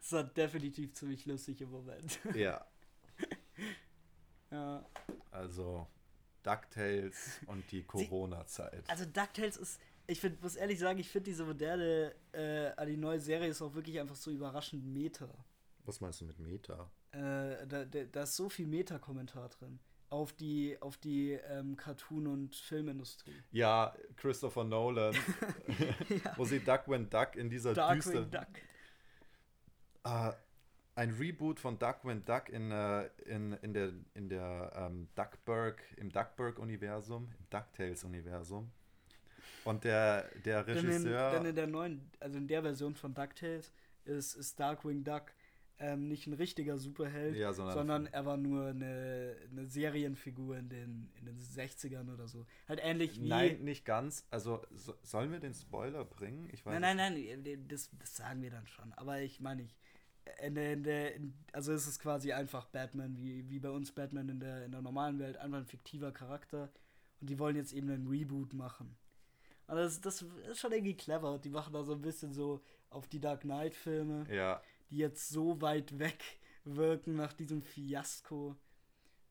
Das 0.00 0.12
war 0.12 0.24
definitiv 0.24 0.92
ziemlich 0.94 1.26
lustig 1.26 1.60
im 1.60 1.70
Moment. 1.70 2.18
Ja. 2.34 2.64
ja. 4.50 4.86
Also 5.30 5.88
DuckTales 6.42 7.40
und 7.46 7.70
die 7.72 7.82
Corona-Zeit. 7.82 8.88
Also 8.88 9.04
DuckTales 9.04 9.56
ist, 9.56 9.80
ich 10.06 10.20
find, 10.20 10.40
muss 10.42 10.56
ehrlich 10.56 10.78
sagen, 10.78 10.98
ich 10.98 11.08
finde 11.08 11.30
diese 11.30 11.44
moderne, 11.44 12.14
äh, 12.32 12.86
die 12.86 12.96
neue 12.96 13.20
Serie 13.20 13.48
ist 13.48 13.62
auch 13.62 13.74
wirklich 13.74 13.98
einfach 13.98 14.16
so 14.16 14.30
überraschend 14.30 14.84
Meta. 14.84 15.28
Was 15.84 16.00
meinst 16.00 16.20
du 16.20 16.26
mit 16.26 16.38
Meta? 16.38 16.90
Äh, 17.10 17.66
da, 17.66 17.84
da, 17.84 18.04
da 18.04 18.22
ist 18.22 18.36
so 18.36 18.48
viel 18.48 18.66
Meta-Kommentar 18.66 19.48
drin. 19.48 19.80
Auf 20.14 20.32
die, 20.32 20.80
auf 20.80 20.96
die 20.96 21.32
ähm, 21.32 21.76
Cartoon- 21.76 22.28
und 22.28 22.54
Filmindustrie. 22.54 23.34
Ja, 23.50 23.92
Christopher 24.14 24.62
Nolan, 24.62 25.12
ja. 26.08 26.36
wo 26.36 26.44
sie 26.44 26.60
Duckwind 26.60 27.12
Duck 27.12 27.34
in 27.34 27.50
dieser 27.50 27.74
düsteren... 27.74 28.30
Darkwing 28.30 28.30
Duck. 28.30 28.46
Äh, 30.04 30.32
ein 30.94 31.10
Reboot 31.10 31.58
von 31.58 31.80
Duckwind 31.80 32.28
Duck 32.28 32.48
in, 32.48 32.70
äh, 32.70 33.06
in, 33.26 33.54
in 33.54 33.74
der, 33.74 33.92
in 34.14 34.28
der 34.28 34.72
ähm, 34.76 35.08
Duckburg, 35.16 35.82
im 35.96 36.12
Duckburg-Universum, 36.12 37.32
im 37.36 37.50
DuckTales-Universum. 37.50 38.70
Und 39.64 39.82
der, 39.82 40.30
der 40.44 40.62
Denn 40.62 40.78
in, 40.78 40.86
Regisseur. 40.86 41.30
denn 41.32 41.46
in 41.46 41.56
der 41.56 41.66
neuen, 41.66 42.08
also 42.20 42.38
in 42.38 42.46
der 42.46 42.62
Version 42.62 42.94
von 42.94 43.14
DuckTales 43.14 43.72
ist, 44.04 44.36
ist 44.36 44.60
Darkwing 44.60 45.02
Duck 45.02 45.32
ähm, 45.78 46.06
nicht 46.08 46.26
ein 46.26 46.32
richtiger 46.34 46.78
Superheld, 46.78 47.36
Ja, 47.36 47.52
sondern- 47.52 47.74
sondern 47.74 48.06
er 48.06 48.24
war 48.24 48.36
nur 48.36 48.66
eine, 48.66 49.36
eine 49.50 49.66
Serienfigur 49.66 50.56
in 50.58 50.68
den, 50.68 51.10
in 51.18 51.26
den 51.26 51.38
60ern 51.40 52.12
oder 52.12 52.28
so. 52.28 52.46
Halt 52.68 52.80
ähnlich 52.82 53.20
wie. 53.20 53.28
Nein, 53.28 53.62
nicht 53.64 53.84
ganz. 53.84 54.24
Also, 54.30 54.62
so, 54.74 54.94
sollen 55.02 55.32
wir 55.32 55.40
den 55.40 55.54
Spoiler 55.54 56.04
bringen? 56.04 56.48
Ich 56.52 56.64
weiß 56.64 56.78
Nein, 56.80 56.96
nein, 56.96 57.14
nein, 57.42 57.66
das, 57.68 57.90
das 57.98 58.16
sagen 58.16 58.40
wir 58.42 58.50
dann 58.50 58.66
schon. 58.68 58.92
Aber 58.94 59.20
ich 59.20 59.40
meine, 59.40 59.62
ich, 59.62 59.74
in 60.42 60.54
der, 60.54 60.72
in 60.72 60.82
der, 60.84 61.12
also 61.52 61.72
es 61.72 61.86
ist 61.86 61.98
quasi 61.98 62.32
einfach 62.32 62.66
Batman, 62.66 63.18
wie, 63.18 63.48
wie 63.50 63.58
bei 63.58 63.70
uns 63.70 63.90
Batman 63.92 64.28
in 64.28 64.40
der, 64.40 64.64
in 64.64 64.72
der 64.72 64.80
normalen 64.80 65.18
Welt, 65.18 65.36
einfach 65.38 65.58
ein 65.58 65.66
fiktiver 65.66 66.12
Charakter. 66.12 66.70
Und 67.20 67.28
die 67.30 67.38
wollen 67.38 67.56
jetzt 67.56 67.72
eben 67.72 67.90
einen 67.90 68.06
Reboot 68.06 68.52
machen. 68.54 68.96
Und 69.66 69.76
das, 69.76 70.00
das 70.00 70.22
ist 70.50 70.60
schon 70.60 70.72
irgendwie 70.72 70.96
clever. 70.96 71.38
Die 71.38 71.48
machen 71.50 71.72
da 71.72 71.82
so 71.82 71.94
ein 71.94 72.02
bisschen 72.02 72.32
so 72.32 72.62
auf 72.90 73.08
die 73.08 73.18
Dark 73.20 73.40
Knight-Filme, 73.40 74.24
Ja, 74.30 74.62
die 74.90 74.98
jetzt 74.98 75.28
so 75.28 75.60
weit 75.60 75.98
weg 75.98 76.22
wirken 76.64 77.16
nach 77.16 77.32
diesem 77.32 77.62
Fiasko, 77.62 78.56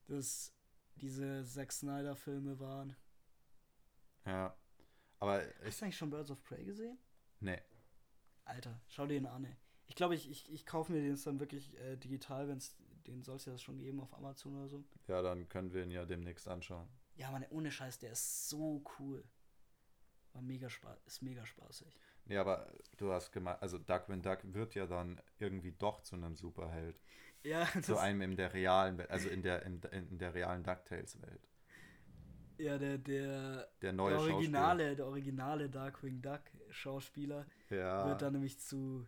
dass 0.08 0.54
diese 0.96 1.44
Zack 1.44 1.72
Snyder-Filme 1.72 2.60
waren. 2.60 2.96
ja. 4.26 4.56
Aber 5.20 5.42
Hast 5.64 5.80
du 5.80 5.86
eigentlich 5.86 5.98
schon 5.98 6.10
Birds 6.10 6.32
of 6.32 6.44
Prey 6.44 6.66
gesehen? 6.66 6.98
Nee. 7.40 7.62
Alter, 8.44 8.82
schau 8.90 9.06
dir 9.08 9.14
den 9.14 9.26
an, 9.26 9.46
ey. 9.46 9.56
Ich 9.86 9.96
glaube, 9.96 10.16
ich, 10.16 10.30
ich, 10.30 10.52
ich 10.52 10.66
kaufe 10.66 10.92
mir 10.92 11.00
den 11.00 11.12
jetzt 11.12 11.26
dann 11.26 11.40
wirklich 11.40 11.78
äh, 11.80 11.96
digital, 11.96 12.50
wenn's, 12.50 12.76
den 13.08 13.24
soll 13.24 13.38
es 13.38 13.46
ja 13.46 13.58
schon 13.58 13.78
geben 13.78 14.02
auf 14.02 14.14
Amazon 14.14 14.56
oder 14.56 14.68
so. 14.68 14.84
Ja, 15.08 15.22
dann 15.22 15.48
können 15.48 15.72
wir 15.72 15.84
ihn 15.84 15.92
ja 15.92 16.04
demnächst 16.06 16.50
anschauen. 16.50 16.90
Ja, 17.16 17.32
Mann, 17.32 17.46
ohne 17.52 17.72
Scheiß, 17.72 18.00
der 18.00 18.12
ist 18.12 18.50
so 18.50 18.84
cool. 19.00 19.24
War 20.34 20.42
mega 20.42 20.70
spaß, 20.70 21.00
ist 21.06 21.22
mega 21.22 21.46
spaßig. 21.46 21.98
Nee, 22.26 22.38
aber 22.38 22.68
du 22.98 23.12
hast 23.12 23.32
gemeint, 23.32 23.62
also 23.62 23.78
Duckwind 23.78 24.26
Duck 24.26 24.40
wird 24.44 24.76
ja 24.76 24.86
dann 24.88 25.20
irgendwie 25.40 25.74
doch 25.74 26.02
zu 26.02 26.16
einem 26.16 26.36
Superheld. 26.36 27.00
Ja, 27.44 27.68
Zu 27.82 27.98
einem 27.98 28.22
in 28.22 28.36
der 28.38 28.54
realen 28.54 28.98
Welt, 28.98 29.12
also 29.12 29.28
in 29.30 29.42
der, 29.42 29.64
in, 29.66 29.82
in 29.92 30.18
der 30.18 30.34
realen 30.34 30.64
DuckTales-Welt. 30.64 31.42
ja 32.58 32.78
der, 32.78 32.98
der, 32.98 33.68
Der 33.82 33.92
neue 33.92 34.12
der 34.12 34.22
originale, 34.22 34.96
der 34.96 35.06
originale 35.08 35.70
Darkwing 35.70 36.22
Duck 36.22 36.42
Schauspieler 36.70 37.46
Ja. 37.70 38.08
wird 38.08 38.22
dann 38.22 38.34
nämlich 38.34 38.60
zu 38.60 39.06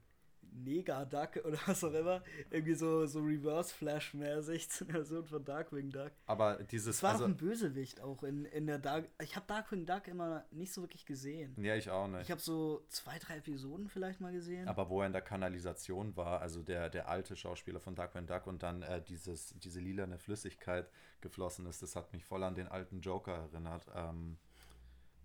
Negaduck 0.63 1.37
oder 1.45 1.57
was 1.65 1.83
auch 1.83 1.93
immer. 1.93 2.23
Irgendwie 2.49 2.73
so, 2.73 3.05
so 3.05 3.19
Reverse 3.19 3.73
Flash 3.73 4.13
mäßig 4.13 4.69
zu 4.69 4.85
der 4.85 4.95
Version 4.95 5.25
von 5.25 5.43
Darkwing 5.43 5.91
Duck. 5.91 6.11
Aber 6.25 6.63
dieses, 6.63 6.97
Es 6.97 7.03
war 7.03 7.13
also, 7.13 7.25
ein 7.25 7.37
Bösewicht 7.37 8.01
auch 8.01 8.23
in, 8.23 8.45
in 8.45 8.67
der 8.67 8.79
Dark. 8.79 9.09
Ich 9.21 9.35
habe 9.35 9.45
Darkwing 9.47 9.85
Duck 9.85 10.07
immer 10.07 10.45
nicht 10.51 10.73
so 10.73 10.81
wirklich 10.81 11.05
gesehen. 11.05 11.55
ja, 11.57 11.75
ich 11.75 11.89
auch 11.89 12.07
nicht. 12.07 12.23
Ich 12.23 12.31
habe 12.31 12.41
so 12.41 12.85
zwei, 12.89 13.17
drei 13.19 13.37
Episoden 13.37 13.89
vielleicht 13.89 14.21
mal 14.21 14.31
gesehen. 14.31 14.67
Aber 14.67 14.89
wo 14.89 15.01
er 15.01 15.07
in 15.07 15.13
der 15.13 15.21
Kanalisation 15.21 16.15
war, 16.15 16.41
also 16.41 16.61
der, 16.63 16.89
der 16.89 17.09
alte 17.09 17.35
Schauspieler 17.35 17.79
von 17.79 17.95
Duckwind 17.95 18.29
Duck 18.29 18.47
und 18.47 18.63
dann 18.63 18.81
äh, 18.81 19.01
dieses, 19.01 19.53
diese 19.59 19.79
lilane 19.79 20.17
Flüssigkeit 20.17 20.89
geflossen 21.21 21.65
ist, 21.65 21.81
das 21.81 21.95
hat 21.95 22.13
mich 22.13 22.25
voll 22.25 22.43
an 22.43 22.55
den 22.55 22.67
alten 22.67 23.01
Joker 23.01 23.33
erinnert. 23.33 23.85
Ähm, 23.95 24.37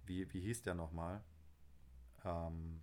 wie, 0.07 0.33
wie 0.33 0.41
hieß 0.41 0.63
der 0.63 0.75
nochmal? 0.75 1.23
Ähm, 2.25 2.83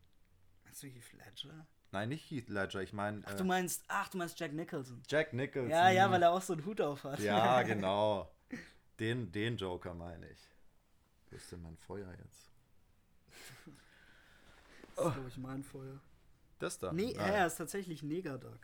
Meinst 0.78 0.84
du 0.84 0.88
Heath 0.90 1.14
Ledger? 1.14 1.68
nein, 1.92 2.10
nicht 2.10 2.30
Heath 2.30 2.50
Ledger, 2.50 2.82
ich 2.82 2.94
meine 2.94 3.24
Ach, 3.26 3.34
äh, 3.34 3.38
du 3.38 3.44
meinst, 3.46 3.84
ach, 3.88 4.10
du 4.10 4.18
meinst 4.20 4.40
Jack 4.40 4.54
Nicholson. 4.54 5.02
Jack 5.08 5.34
Nicholson. 5.34 5.72
Ja, 5.72 5.90
ja, 5.90 6.12
weil 6.12 6.22
er 6.22 6.32
auch 6.32 6.42
so 6.42 6.54
einen 6.54 6.66
Hut 6.66 6.80
auf 6.82 7.04
hat. 7.04 7.20
Ja, 7.20 7.62
genau. 7.64 8.32
Den, 9.00 9.32
den 9.32 9.58
Joker 9.58 9.96
meine 9.96 10.30
ich. 10.30 10.40
Wo 11.30 11.36
ist 11.36 11.52
denn 11.52 11.64
mein 11.64 11.78
Feuer 11.78 12.12
jetzt? 12.24 12.52
Das 14.96 15.08
ist, 15.08 15.14
glaube 15.14 15.30
ich, 15.30 15.38
mein 15.38 15.64
Feuer. 15.64 16.00
Das 16.60 16.78
da? 16.78 16.94
Nee, 16.94 17.14
Nein. 17.16 17.34
er 17.34 17.48
ist 17.48 17.56
tatsächlich 17.56 18.04
Negaduck. 18.04 18.60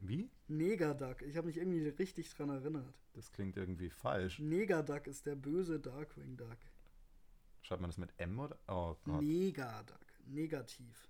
Wie? 0.00 0.30
Negaduck. 0.48 1.22
Ich 1.22 1.36
habe 1.36 1.46
mich 1.46 1.56
irgendwie 1.56 1.88
richtig 1.88 2.28
dran 2.34 2.50
erinnert. 2.50 2.94
Das 3.14 3.32
klingt 3.32 3.56
irgendwie 3.56 3.90
falsch. 3.90 4.38
Negaduck 4.38 5.06
ist 5.06 5.24
der 5.26 5.34
böse 5.34 5.80
Darkwing 5.80 6.36
Duck. 6.36 6.58
Schreibt 7.62 7.80
man 7.80 7.90
das 7.90 7.98
mit 7.98 8.10
M 8.18 8.38
oder? 8.38 8.58
Oh 8.68 8.96
Gott. 9.04 9.22
Negaduck. 9.22 10.06
Negativ. 10.26 11.08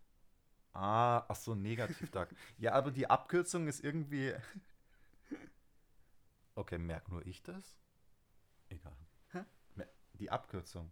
Ah, 0.72 1.24
ach 1.28 1.36
so, 1.36 1.54
negativ 1.54 2.10
Duck. 2.10 2.28
ja, 2.58 2.72
aber 2.72 2.90
die 2.90 3.08
Abkürzung 3.08 3.66
ist 3.68 3.82
irgendwie. 3.82 4.34
Okay, 6.54 6.76
merk 6.76 7.08
nur 7.08 7.24
ich 7.24 7.40
das? 7.44 7.78
Egal. 8.68 8.96
Hä? 9.30 9.44
Die 10.14 10.28
Abkürzung. 10.28 10.90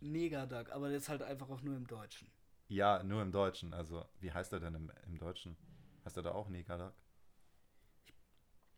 Negaduck, 0.00 0.70
aber 0.72 0.88
das 0.90 1.02
ist 1.04 1.08
halt 1.08 1.22
einfach 1.22 1.48
auch 1.48 1.60
nur 1.62 1.76
im 1.76 1.86
Deutschen. 1.86 2.28
Ja, 2.66 3.00
nur 3.04 3.22
im 3.22 3.30
Deutschen. 3.30 3.72
Also, 3.74 4.04
wie 4.18 4.32
heißt 4.32 4.52
er 4.52 4.58
denn 4.58 4.74
im, 4.74 4.90
im 5.06 5.16
Deutschen? 5.18 5.56
Heißt 6.04 6.16
er 6.16 6.24
da 6.24 6.32
auch 6.32 6.48
Negaduck? 6.48 6.94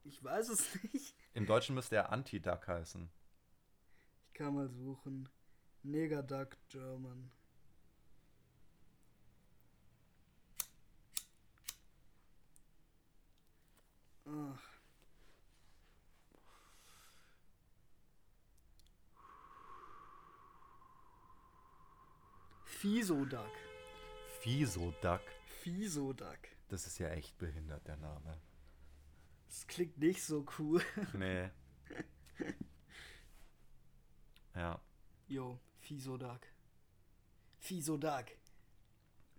Ich 0.05 0.23
weiß 0.23 0.51
es 0.51 0.83
nicht. 0.93 1.17
Im 1.33 1.47
Deutschen 1.47 1.75
müsste 1.75 1.97
er 1.97 2.13
Anti-Duck 2.13 2.69
heißen. 2.69 3.11
Ich 4.27 4.35
kann 4.35 4.55
mal 4.55 4.69
suchen. 4.69 5.29
Negaduck 5.83 6.59
German. 6.69 7.31
Ach. 14.27 14.61
Fisoduck. 22.65 23.41
Fisoduck. 24.41 25.23
Fisoduck. 25.63 26.39
Das 26.69 26.87
ist 26.87 26.99
ja 26.99 27.09
echt 27.11 27.39
behindert, 27.39 27.87
der 27.87 27.97
Name. 27.97 28.41
Das 29.49 29.67
klingt 29.67 29.99
nicht 29.99 30.23
so 30.23 30.45
cool. 30.59 30.83
Nee. 31.15 31.51
Ja. 34.55 34.81
Jo, 35.29 35.61
Fisoduck. 35.81 36.41
Fisoduck. 37.59 38.25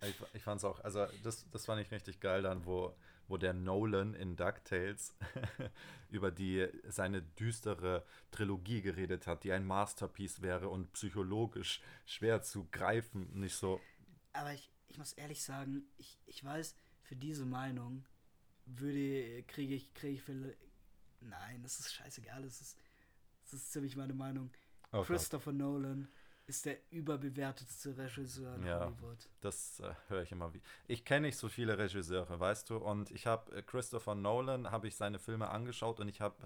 Ich, 0.00 0.14
ich 0.32 0.42
fand's 0.44 0.62
auch, 0.62 0.78
also 0.84 1.06
das, 1.24 1.44
das 1.50 1.66
fand 1.66 1.82
ich 1.82 1.90
richtig 1.90 2.20
geil 2.20 2.42
dann, 2.42 2.64
wo, 2.64 2.94
wo 3.28 3.36
der 3.36 3.52
Nolan 3.52 4.14
in 4.14 4.36
DuckTales 4.36 5.14
über 6.08 6.30
die 6.30 6.66
seine 6.88 7.22
düstere 7.22 8.04
Trilogie 8.30 8.82
geredet 8.82 9.26
hat, 9.26 9.44
die 9.44 9.52
ein 9.52 9.64
Masterpiece 9.64 10.42
wäre 10.42 10.68
und 10.68 10.92
psychologisch 10.92 11.80
schwer 12.06 12.42
zu 12.42 12.66
greifen. 12.70 13.28
Nicht 13.38 13.54
so. 13.54 13.80
Aber 14.32 14.52
ich, 14.52 14.70
ich 14.88 14.98
muss 14.98 15.12
ehrlich 15.12 15.42
sagen, 15.42 15.82
ich, 15.98 16.18
ich 16.26 16.42
weiß, 16.42 16.74
für 17.02 17.16
diese 17.16 17.44
Meinung 17.44 18.04
würde, 18.66 19.42
kriege 19.44 19.74
ich, 19.74 19.94
kriege 19.94 20.14
ich 20.14 20.22
für, 20.22 20.54
nein, 21.20 21.62
das 21.62 21.80
ist 21.80 21.92
scheißegal, 21.92 22.42
das 22.42 22.60
ist, 22.60 22.78
das 23.44 23.54
ist 23.54 23.72
ziemlich 23.72 23.96
meine 23.96 24.14
Meinung. 24.14 24.50
Oh. 24.92 25.02
Christopher 25.02 25.52
Nolan 25.52 26.08
ist 26.48 26.64
der 26.64 26.78
überbewertetste 26.90 27.96
Regisseur 27.96 28.54
in 28.56 28.64
Ja. 28.66 28.80
Hollywood. 28.80 29.28
Das 29.42 29.80
äh, 29.80 29.92
höre 30.08 30.22
ich 30.22 30.32
immer 30.32 30.52
wieder. 30.54 30.64
Ich 30.86 31.04
kenne 31.04 31.26
nicht 31.26 31.36
so 31.36 31.48
viele 31.48 31.76
Regisseure, 31.78 32.40
weißt 32.40 32.70
du, 32.70 32.78
und 32.78 33.10
ich 33.10 33.26
habe 33.26 33.54
äh, 33.54 33.62
Christopher 33.62 34.14
Nolan, 34.14 34.70
habe 34.70 34.88
ich 34.88 34.96
seine 34.96 35.18
Filme 35.18 35.50
angeschaut 35.50 36.00
und 36.00 36.08
ich 36.08 36.20
habe, 36.22 36.36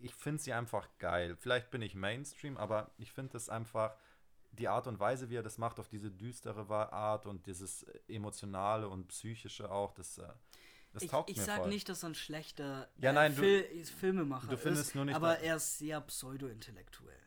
ich 0.00 0.14
finde 0.14 0.40
sie 0.40 0.52
einfach 0.52 0.88
geil. 0.98 1.36
Vielleicht 1.36 1.70
bin 1.70 1.82
ich 1.82 1.94
Mainstream, 1.96 2.56
aber 2.56 2.92
ich 2.96 3.10
finde 3.12 3.36
es 3.36 3.48
einfach 3.48 3.96
die 4.52 4.68
Art 4.68 4.86
und 4.86 4.98
Weise, 5.00 5.28
wie 5.30 5.36
er 5.36 5.42
das 5.42 5.58
macht, 5.58 5.78
auf 5.80 5.88
diese 5.88 6.10
düstere 6.12 6.68
Art 6.92 7.26
und 7.26 7.46
dieses 7.46 7.82
äh, 7.82 7.98
emotionale 8.08 8.88
und 8.88 9.08
psychische 9.08 9.68
auch, 9.70 9.92
das, 9.94 10.18
äh, 10.18 10.28
das 10.92 11.02
Ich, 11.02 11.12
ich 11.26 11.42
sag 11.42 11.56
voll. 11.58 11.68
nicht, 11.68 11.88
dass 11.88 12.04
er 12.04 12.10
ein 12.10 12.14
schlechter 12.14 12.88
Ja, 12.98 13.10
äh, 13.10 13.12
nein, 13.14 13.34
du- 13.34 13.42
Fil 13.42 13.84
Filmemacher 13.84 14.46
du 14.46 14.56
findest 14.56 14.90
ist, 14.90 14.94
nur 14.94 15.04
nicht, 15.06 15.16
aber 15.16 15.40
er 15.40 15.56
ist 15.56 15.78
sehr 15.78 16.00
pseudo-intellektuell. 16.00 17.18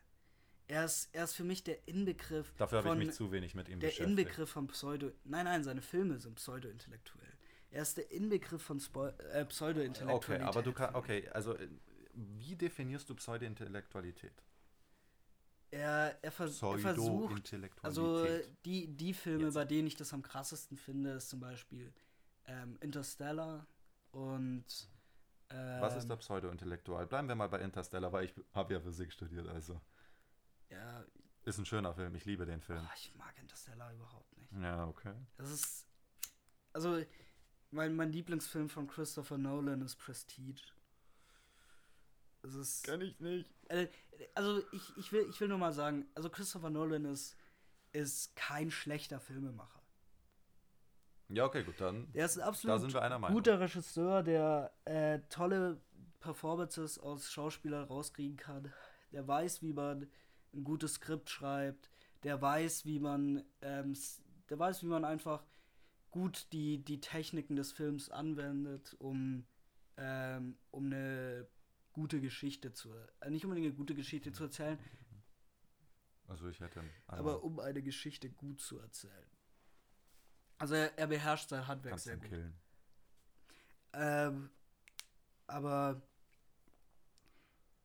Er 0.72 0.86
ist, 0.86 1.10
er 1.12 1.26
ist 1.26 1.34
für 1.34 1.44
mich 1.44 1.66
der 1.66 1.86
Inbegriff 1.86 2.54
Dafür 2.56 2.78
habe 2.82 2.94
ich 2.94 3.08
mich 3.08 3.14
zu 3.14 3.30
wenig 3.30 3.56
mit 3.56 3.68
ihm 3.68 3.82
der 3.82 3.90
beschäftigt. 3.90 4.10
Inbegriff 4.10 4.50
von 4.52 4.68
Pseudo. 4.68 5.12
Nein, 5.26 5.44
nein, 5.44 5.66
seine 5.66 5.82
Filme 5.82 6.18
sind 6.18 6.36
pseudo-intellektuell. 6.36 7.34
Er 7.72 7.82
ist 7.82 7.98
der 7.98 8.10
Inbegriff 8.10 8.62
von 8.62 8.80
Spo 8.80 9.08
äh, 9.08 9.44
Pseudo-Intellektualität. 9.44 10.40
Okay, 10.40 10.42
aber 10.42 10.64
du 10.64 10.72
kannst, 10.72 10.96
okay, 10.96 11.28
also 11.34 11.56
äh, 11.58 11.68
wie 12.14 12.56
definierst 12.56 13.10
du 13.10 13.16
Pseudo-Intellektualität? 13.16 14.32
Er, 15.72 16.18
er, 16.22 16.32
vers 16.32 16.62
er 16.62 16.78
versucht. 16.78 17.36
Pseudo-Intellektualität. 17.36 17.84
Also 17.84 18.26
die, 18.64 18.88
die 18.88 19.14
Filme, 19.14 19.46
Jetzt. 19.46 19.56
bei 19.56 19.66
denen 19.66 19.88
ich 19.88 19.98
das 19.98 20.14
am 20.14 20.22
krassesten 20.22 20.78
finde, 20.78 21.12
ist 21.12 21.30
zum 21.30 21.42
Beispiel 21.42 21.92
ähm, 22.46 22.78
Interstellar 22.80 23.68
und. 24.12 24.90
Ähm, 25.50 25.82
Was 25.82 25.98
ist 25.98 26.08
da 26.08 26.16
Pseudo-intellektual? 26.16 27.08
Bleiben 27.08 27.28
wir 27.28 27.36
mal 27.36 27.50
bei 27.50 27.60
Interstellar, 27.60 28.14
weil 28.14 28.24
ich 28.24 28.34
habe 28.54 28.74
ja 28.74 28.80
Physik 28.80 29.12
studiert, 29.12 29.50
also. 29.50 29.82
Ja, 30.72 31.06
Ist 31.44 31.58
ein 31.58 31.66
schöner 31.66 31.94
Film, 31.94 32.16
ich 32.16 32.26
liebe 32.26 32.46
den 32.46 32.62
Film. 32.62 32.80
boah, 32.80 32.92
ich 32.96 33.14
mag 33.16 33.38
Interstellar 33.40 33.94
überhaupt 33.94 34.38
nicht. 34.38 34.52
Ja, 34.54 34.86
okay. 34.88 35.14
Das 35.38 35.52
ist. 35.52 35.88
Also, 36.74 37.04
mein, 37.72 37.96
mein 37.96 38.12
Lieblingsfilm 38.12 38.70
von 38.70 38.88
Christopher 38.88 39.38
Nolan 39.38 39.82
ist 39.82 39.98
Prestige. 39.98 40.62
Es 42.44 42.56
ist. 42.56 42.88
ich 42.88 43.20
nicht. 43.20 43.50
Äh, 43.70 43.88
also, 44.36 44.62
ich, 44.72 44.98
ich, 44.98 45.12
will, 45.12 45.28
ich 45.30 45.40
will 45.42 45.48
nur 45.48 45.58
mal 45.58 45.74
sagen, 45.74 46.06
also 46.16 46.30
Christopher 46.30 46.70
Nolan 46.70 47.06
ist, 47.06 47.36
ist 47.92 48.36
kein 48.36 48.72
schlechter 48.72 49.20
Filmemacher. 49.20 49.82
Ja, 51.30 51.46
okay, 51.46 51.64
gut, 51.64 51.80
dann. 51.80 52.10
Er 52.14 52.26
ist 52.26 52.38
ein 52.38 52.42
Da 52.42 52.48
absolut 52.48 52.82
sind 52.82 52.94
wir 52.94 53.02
einer 53.02 53.20
Meinung. 53.20 53.36
guter 53.36 53.60
Regisseur, 53.60 54.22
der 54.24 54.74
äh, 54.86 55.20
tolle 55.30 55.82
Performances 56.20 57.00
aus 57.00 57.32
Schauspielern 57.32 57.86
rauskriegen 57.86 58.38
kann. 58.38 58.72
Der 59.12 59.28
weiß, 59.28 59.62
wie 59.62 59.74
man 59.74 60.10
ein 60.54 60.64
gutes 60.64 60.96
Skript 60.96 61.30
schreibt. 61.30 61.90
Der 62.24 62.42
weiß, 62.42 62.86
wie 62.86 63.00
man, 63.00 63.44
ähm, 63.62 63.96
der 64.50 64.60
weiß, 64.60 64.84
wie 64.84 64.88
man 64.88 65.06
einfach 65.06 65.44
gut 66.12 66.48
die, 66.52 66.84
die 66.84 67.00
Techniken 67.00 67.56
des 67.56 67.72
Films 67.72 68.10
anwendet, 68.10 68.96
um, 69.00 69.46
ähm, 69.98 70.58
um 70.72 70.86
eine 70.86 71.48
gute 71.94 72.22
Geschichte 72.22 72.74
zu, 72.74 72.94
äh, 73.22 73.30
nicht 73.30 73.46
unbedingt 73.46 73.68
eine 73.68 73.76
gute 73.76 73.96
Geschichte 73.96 74.32
zu 74.32 74.44
erzählen, 74.44 74.78
Also 76.28 76.48
ich 76.48 76.60
hätte. 76.60 76.84
aber 77.08 77.44
um 77.44 77.60
eine 77.60 77.82
Geschichte 77.82 78.30
gut 78.30 78.62
zu 78.62 78.78
erzählen. 78.80 79.30
Also 80.58 80.76
er, 80.76 80.98
er 80.98 81.08
beherrscht 81.08 81.50
sein 81.50 81.68
Handwerk 81.68 82.00
sehr 82.00 82.18
gut. 82.18 82.30
killen. 82.30 82.54
Ähm, 83.94 84.50
aber 85.48 86.02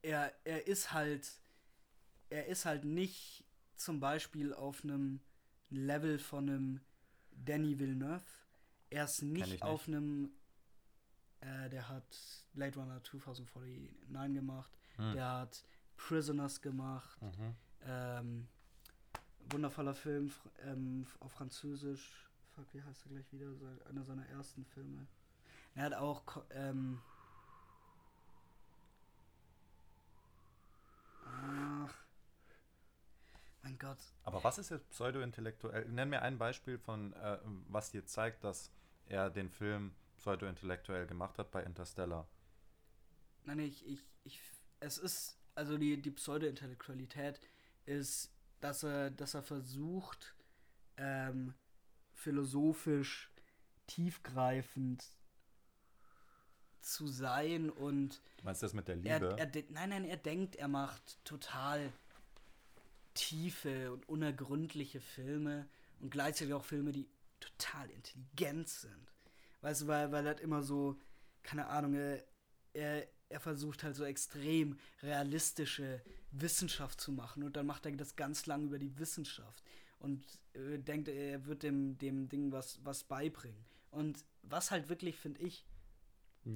er, 0.03 0.33
er 0.45 0.67
ist 0.67 0.93
halt, 0.93 1.41
er 2.31 2.47
ist 2.47 2.65
halt 2.65 2.85
nicht 2.85 3.45
zum 3.77 4.01
Beispiel 4.01 4.53
auf 4.55 4.83
einem 4.85 5.21
Level 5.71 6.19
von 6.19 6.49
einem 6.49 6.81
Danny 7.33 7.79
Villeneuve. 7.79 8.23
Er 8.91 9.05
ist 9.05 9.19
ich 9.23 9.29
nicht 9.29 9.51
nicht. 9.51 9.63
auf 9.63 9.87
einem, 9.89 10.31
äh, 11.41 11.69
der 11.69 11.89
hat 11.89 12.45
Blade 12.55 12.79
Runner 12.79 13.03
2049 13.03 14.35
gemacht, 14.35 14.71
Hm. 14.97 15.13
der 15.13 15.31
hat 15.31 15.65
Prisoners 15.97 16.61
gemacht, 16.63 17.21
Mhm. 17.23 17.55
ähm, 17.85 18.49
wundervoller 19.51 19.95
Film 19.95 20.33
ähm, 20.61 21.07
auf 21.21 21.33
Französisch. 21.33 22.29
Fuck, 22.55 22.73
wie 22.73 22.83
heißt 22.83 23.05
er 23.07 23.11
gleich 23.13 23.33
wieder? 23.33 23.47
Einer 23.89 24.05
seiner 24.05 24.27
ersten 24.29 24.65
Filme. 24.65 25.07
Er 25.75 25.85
hat 25.85 25.95
auch 25.95 26.43
ähm, 26.51 27.01
Ach. 31.27 32.06
Mein 33.67 33.79
Gott. 33.81 33.99
Aber 34.23 34.45
was 34.45 34.59
ist 34.59 34.71
jetzt 34.71 34.89
pseudo-intellektuell? 34.91 35.89
Nenn 35.89 36.09
mir 36.09 36.23
ein 36.23 36.39
Beispiel 36.39 36.79
von, 36.79 37.13
äh, 37.15 37.39
was 37.69 37.91
dir 37.91 38.07
zeigt, 38.07 38.45
dass 38.45 38.71
er 39.09 39.29
den 39.29 39.51
Film 39.51 39.93
pseudo-intellektuell 40.19 41.09
gemacht 41.09 41.37
hat 41.37 41.51
bei 41.51 41.65
Interstellar. 41.65 42.29
Nein, 43.43 43.59
ich, 43.59 43.85
ich, 43.85 43.99
ich, 44.23 44.41
es 44.79 44.99
ist, 44.99 45.37
also 45.57 45.79
die, 45.79 46.01
die 46.01 46.13
Pseudo-Intellektualität 46.13 47.41
ist, 47.87 48.31
dass 48.61 48.85
er, 48.85 49.11
dass 49.11 49.35
er 49.35 49.43
versucht, 49.43 50.37
ähm, 50.97 51.53
philosophisch 52.15 53.33
tiefgreifend 53.89 55.05
zu 56.83 57.09
sein 57.09 57.69
und 57.69 58.23
Du 58.37 58.45
meinst 58.45 58.63
das 58.63 58.75
mit 58.75 58.87
der 58.87 58.95
er, 59.05 59.19
Liebe? 59.19 59.37
er, 59.39 59.47
de- 59.47 59.67
nein, 59.71 59.89
nein, 59.89 60.05
er 60.05 60.19
denkt, 60.19 60.55
er 60.55 60.69
macht 60.69 61.25
total 61.25 61.93
tiefe 63.17 63.93
und 63.93 64.09
unergründliche 64.09 65.01
Filme 65.01 65.69
und 66.01 66.11
gleichzeitig 66.11 66.55
auch 66.55 66.65
Filme, 66.65 66.93
die 66.93 67.09
total 67.41 67.91
intelligent 67.91 68.69
sind. 68.69 69.13
Weißt 69.63 69.83
du, 69.83 69.87
weil, 69.89 70.13
weil 70.13 70.25
er 70.25 70.31
hat 70.31 70.41
immer 70.41 70.63
so, 70.63 71.01
keine 71.43 71.67
Ahnung, 71.67 71.95
er, 71.95 72.23
er, 72.73 73.07
er 73.29 73.41
versucht 73.41 73.83
halt 73.83 73.97
so 73.97 74.05
extrem 74.05 74.79
realistische 75.03 76.01
Wissenschaft 76.31 77.01
zu 77.01 77.13
machen 77.13 77.43
und 77.43 77.57
dann 77.57 77.67
macht 77.67 77.87
er 77.87 77.93
das 77.93 78.17
ganz 78.17 78.47
lang 78.47 78.65
über 78.65 78.79
die 78.79 78.99
Wissenschaft 78.99 79.65
und 79.99 80.25
äh, 80.53 80.79
denkt, 80.79 81.09
er 81.09 81.47
wird 81.47 81.63
dem, 81.63 81.99
dem 81.99 82.29
Ding 82.29 82.53
was, 82.53 82.79
was 82.85 83.05
beibringen. 83.05 83.65
Und 83.91 84.25
was 84.43 84.71
halt 84.71 84.89
wirklich, 84.89 85.17
finde 85.17 85.41
ich, 85.41 85.65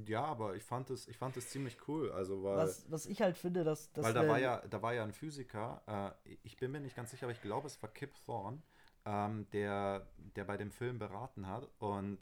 ja, 0.07 0.24
aber 0.24 0.55
ich 0.55 0.62
fand 0.62 0.88
es, 0.90 1.09
ich 1.09 1.16
fand 1.16 1.37
es 1.37 1.48
ziemlich 1.50 1.76
cool. 1.88 2.12
Also 2.12 2.44
weil, 2.44 2.59
was, 2.59 2.90
was 2.90 3.07
ich 3.07 3.20
halt 3.22 3.37
finde, 3.37 3.64
dass, 3.64 3.92
dass 3.92 4.05
weil 4.05 4.14
da 4.14 4.29
war 4.29 4.38
ja, 4.38 4.62
da 4.68 4.81
war 4.83 4.94
ja 4.94 5.03
ein 5.03 5.12
Physiker, 5.12 6.16
äh, 6.24 6.37
ich 6.42 6.57
bin 6.57 6.70
mir 6.70 6.81
nicht 6.81 6.94
ganz 6.94 7.11
sicher, 7.11 7.26
aber 7.26 7.33
ich 7.33 7.42
glaube, 7.42 7.66
es 7.66 7.83
war 7.83 7.90
Kip 7.90 8.14
Thorne, 8.24 8.62
ähm, 9.05 9.48
der, 9.53 10.07
der 10.37 10.44
bei 10.44 10.57
dem 10.57 10.70
Film 10.70 10.98
beraten 10.98 11.48
hat. 11.48 11.68
Und 11.81 12.18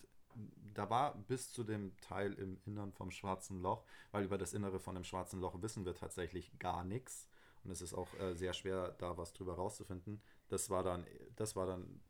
da 0.74 0.88
war 0.88 1.14
bis 1.14 1.52
zu 1.52 1.62
dem 1.62 1.94
Teil 2.00 2.32
im 2.34 2.58
Innern 2.64 2.92
vom 2.92 3.10
Schwarzen 3.10 3.60
Loch, 3.60 3.84
weil 4.12 4.24
über 4.24 4.38
das 4.38 4.54
Innere 4.54 4.80
von 4.80 4.94
dem 4.94 5.04
Schwarzen 5.04 5.40
Loch 5.40 5.60
wissen 5.60 5.84
wir 5.84 5.94
tatsächlich 5.94 6.58
gar 6.58 6.84
nichts. 6.84 7.28
Und 7.64 7.70
es 7.70 7.82
ist 7.82 7.92
auch 7.92 8.08
äh, 8.18 8.34
sehr 8.34 8.54
schwer, 8.54 8.94
da 8.98 9.18
was 9.18 9.34
drüber 9.34 9.56
rauszufinden. 9.56 10.22
Das 10.48 10.70
war 10.70 10.82
dann, 10.82 11.06
das 11.36 11.54
war 11.54 11.66
dann 11.66 12.00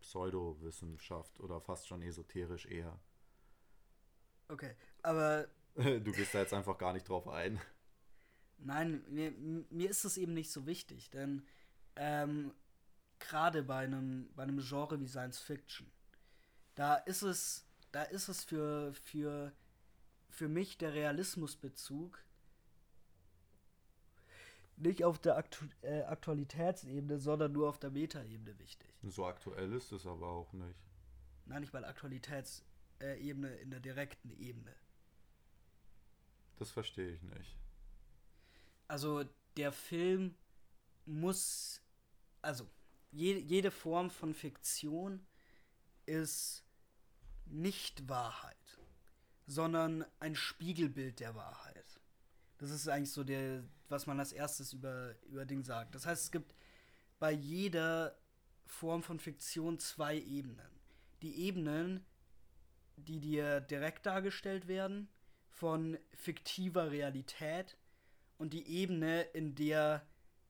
Pseudowissenschaft 0.00 1.40
oder 1.40 1.60
fast 1.60 1.86
schon 1.86 2.00
esoterisch 2.00 2.64
eher. 2.64 2.98
Okay, 4.48 4.74
aber 5.02 5.48
Du 5.76 6.12
gehst 6.12 6.34
da 6.34 6.38
jetzt 6.38 6.54
einfach 6.54 6.78
gar 6.78 6.92
nicht 6.92 7.08
drauf 7.08 7.28
ein. 7.28 7.60
nein, 8.58 9.04
mir, 9.10 9.32
mir 9.70 9.90
ist 9.90 10.04
das 10.04 10.16
eben 10.16 10.34
nicht 10.34 10.50
so 10.50 10.66
wichtig, 10.66 11.10
denn 11.10 11.46
ähm, 11.96 12.52
gerade 13.18 13.62
bei 13.62 13.84
einem, 13.84 14.30
bei 14.34 14.42
einem 14.44 14.58
Genre 14.60 15.00
wie 15.00 15.08
Science 15.08 15.38
Fiction, 15.38 15.90
da 16.74 16.94
ist 16.94 17.22
es, 17.22 17.66
da 17.92 18.02
ist 18.04 18.28
es 18.28 18.44
für, 18.44 18.94
für, 18.94 19.52
für 20.30 20.48
mich 20.48 20.78
der 20.78 20.94
Realismusbezug 20.94 22.22
nicht 24.78 25.04
auf 25.04 25.18
der 25.18 25.36
Aktu 25.36 25.64
äh, 25.82 26.02
Aktualitätsebene, 26.02 27.18
sondern 27.18 27.52
nur 27.52 27.68
auf 27.68 27.78
der 27.78 27.90
Metaebene 27.90 28.58
wichtig. 28.58 28.88
So 29.02 29.26
aktuell 29.26 29.72
ist 29.72 29.92
es 29.92 30.06
aber 30.06 30.28
auch 30.28 30.52
nicht. 30.52 30.82
Nein, 31.46 31.60
nicht 31.60 31.72
mal 31.72 31.84
Aktualitätsebene 32.98 33.54
in 33.56 33.70
der 33.70 33.80
direkten 33.80 34.30
Ebene. 34.30 34.74
Das 36.56 36.70
verstehe 36.70 37.10
ich 37.10 37.22
nicht. 37.22 37.56
Also 38.88 39.24
der 39.56 39.72
Film 39.72 40.34
muss, 41.04 41.82
also 42.42 42.68
je, 43.10 43.38
jede 43.38 43.70
Form 43.70 44.10
von 44.10 44.34
Fiktion 44.34 45.26
ist 46.06 46.64
nicht 47.46 48.08
Wahrheit, 48.08 48.78
sondern 49.46 50.04
ein 50.18 50.34
Spiegelbild 50.34 51.20
der 51.20 51.34
Wahrheit. 51.34 52.00
Das 52.58 52.70
ist 52.70 52.88
eigentlich 52.88 53.12
so 53.12 53.22
der, 53.22 53.64
was 53.88 54.06
man 54.06 54.18
als 54.18 54.32
erstes 54.32 54.72
über, 54.72 55.14
über 55.26 55.44
Ding 55.44 55.62
sagt. 55.62 55.94
Das 55.94 56.06
heißt, 56.06 56.24
es 56.24 56.30
gibt 56.30 56.54
bei 57.18 57.32
jeder 57.32 58.16
Form 58.64 59.02
von 59.02 59.20
Fiktion 59.20 59.78
zwei 59.78 60.18
Ebenen. 60.18 60.70
Die 61.22 61.36
Ebenen, 61.42 62.04
die 62.96 63.20
dir 63.20 63.60
direkt 63.60 64.06
dargestellt 64.06 64.68
werden, 64.68 65.08
von 65.48 65.98
fiktiver 66.14 66.90
Realität 66.90 67.76
und 68.38 68.52
die 68.52 68.66
Ebene, 68.68 69.22
in 69.22 69.54
der 69.54 70.06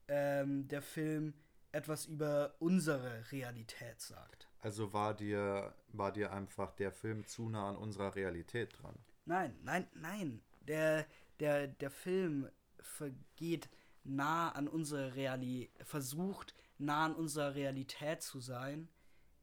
ähm, 0.08 0.68
der 0.68 0.82
Film 0.82 1.34
etwas 1.72 2.06
über 2.06 2.54
unsere 2.58 3.30
Realität 3.32 4.00
sagt. 4.00 4.48
Also 4.60 4.92
war 4.92 5.14
dir, 5.14 5.74
war 5.88 6.12
dir 6.12 6.32
einfach 6.32 6.72
der 6.72 6.90
Film 6.90 7.26
zu 7.26 7.48
nah 7.48 7.68
an 7.70 7.76
unserer 7.76 8.14
Realität 8.14 8.76
dran? 8.80 8.96
Nein, 9.24 9.56
nein, 9.62 9.86
nein. 9.94 10.42
Der, 10.62 11.06
der, 11.38 11.68
der 11.68 11.90
Film 11.90 12.48
vergeht 12.80 13.68
nah 14.04 14.50
an 14.50 14.68
unsere 14.68 15.14
Realität, 15.14 15.70
versucht 15.86 16.54
nah 16.78 17.06
an 17.06 17.14
unserer 17.14 17.54
Realität 17.54 18.22
zu 18.22 18.40
sein, 18.40 18.88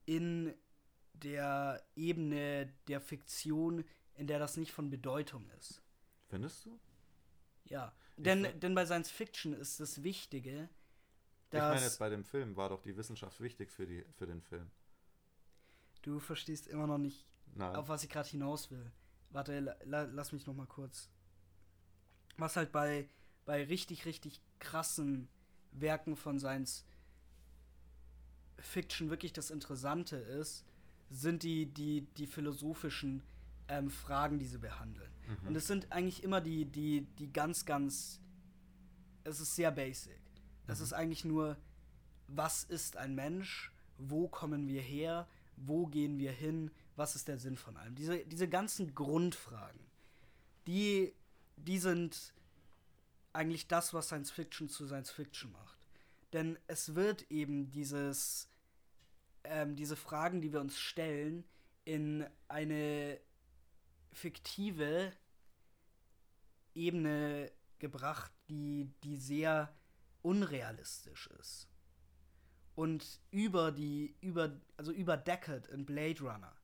in 0.06 0.54
der 1.14 1.84
Ebene 1.96 2.74
der 2.88 3.02
Fiktion, 3.02 3.86
in 4.16 4.28
der 4.28 4.40
das 4.40 4.58
nicht 4.58 4.72
von 4.72 4.90
Bedeutung 4.90 5.50
ist. 5.60 5.82
Findest 6.28 6.66
du? 6.66 6.80
Ja, 7.66 7.94
denn, 8.18 8.60
denn 8.60 8.76
bei 8.76 8.86
Science 8.86 9.10
Fiction 9.10 9.54
ist 9.54 9.80
das 9.80 10.04
Wichtige, 10.04 10.70
dass. 11.50 11.64
Ich 11.64 11.74
meine, 11.76 11.86
jetzt 11.86 12.00
bei 12.00 12.10
dem 12.10 12.24
Film 12.24 12.56
war 12.56 12.70
doch 12.70 12.82
die 12.82 12.96
Wissenschaft 12.98 13.40
wichtig 13.40 13.72
für, 13.72 13.86
die, 13.86 14.04
für 14.18 14.26
den 14.26 14.42
Film. 14.42 14.70
Du 16.02 16.20
verstehst 16.20 16.68
immer 16.68 16.88
noch 16.88 16.98
nicht, 16.98 17.26
Nein. 17.56 17.76
auf 17.76 17.88
was 17.88 18.04
ich 18.04 18.10
gerade 18.10 18.30
hinaus 18.30 18.72
will. 18.72 18.92
Warte, 19.30 19.60
la, 19.60 19.76
la, 19.86 20.04
lass 20.04 20.32
mich 20.32 20.46
noch 20.46 20.54
mal 20.54 20.68
kurz. 20.68 21.10
Was 22.38 22.56
halt 22.56 22.72
bei, 22.72 23.10
bei 23.46 23.64
richtig, 23.64 24.06
richtig 24.06 24.42
krassen 24.60 25.30
Werken 25.72 26.16
von 26.16 26.40
Science 26.40 26.86
Fiction 28.60 29.10
wirklich 29.10 29.34
das 29.34 29.50
Interessante 29.50 30.18
ist, 30.18 30.66
sind 31.14 31.44
die, 31.44 31.68
die, 31.68 32.02
die 32.18 32.28
philosophischen 32.28 33.22
ähm, 33.68 33.90
Fragen, 33.90 34.40
die 34.40 34.46
sie 34.46 34.58
behandeln. 34.58 35.12
Mhm. 35.28 35.48
Und 35.50 35.56
es 35.56 35.68
sind 35.68 35.92
eigentlich 35.92 36.24
immer 36.24 36.42
die, 36.42 36.66
die, 36.66 37.02
die 37.20 37.32
ganz, 37.32 37.66
ganz. 37.66 38.20
Es 39.24 39.40
ist 39.40 39.56
sehr 39.56 39.72
basic. 39.72 40.20
Es 40.68 40.80
mhm. 40.80 40.84
ist 40.84 40.94
eigentlich 40.94 41.24
nur, 41.24 41.58
was 42.28 42.64
ist 42.64 42.98
ein 42.98 43.16
Mensch? 43.16 43.72
Wo 43.98 44.28
kommen 44.28 44.68
wir 44.68 44.82
her? 44.82 45.28
Wo 45.56 45.86
gehen 45.86 46.18
wir 46.18 46.32
hin? 46.32 46.72
Was 46.96 47.16
ist 47.16 47.28
der 47.28 47.38
Sinn 47.38 47.58
von 47.58 47.78
allem? 47.78 47.96
Diese, 47.96 48.26
diese 48.26 48.50
ganzen 48.50 48.96
Grundfragen, 48.96 49.80
die, 50.68 51.14
die 51.58 51.78
sind 51.78 52.34
eigentlich 53.34 53.68
das, 53.68 53.94
was 53.94 54.08
Science 54.08 54.32
Fiction 54.32 54.68
zu 54.68 54.88
Science 54.88 55.12
Fiction 55.12 55.52
macht. 55.52 55.78
Denn 56.34 56.58
es 56.68 56.96
wird 56.96 57.30
eben 57.32 57.72
dieses, 57.72 58.48
ähm, 59.44 59.76
diese 59.76 59.96
Fragen, 59.96 60.42
die 60.42 60.52
wir 60.54 60.62
uns 60.62 60.80
stellen, 60.80 61.44
in 61.86 62.26
eine 62.48 63.20
fiktive 64.12 65.12
Ebene 66.74 67.52
gebracht, 67.80 68.32
die, 68.50 68.94
die 69.04 69.18
sehr 69.18 69.76
unrealistisch 70.22 71.28
ist. 71.40 71.68
Und 72.76 73.22
über 73.30 73.72
die, 73.72 74.16
über, 74.22 74.60
also 74.78 74.92
über 74.92 75.18
Deckard 75.18 75.68
in 75.68 75.86
Blade 75.86 76.22
Runner 76.22 76.56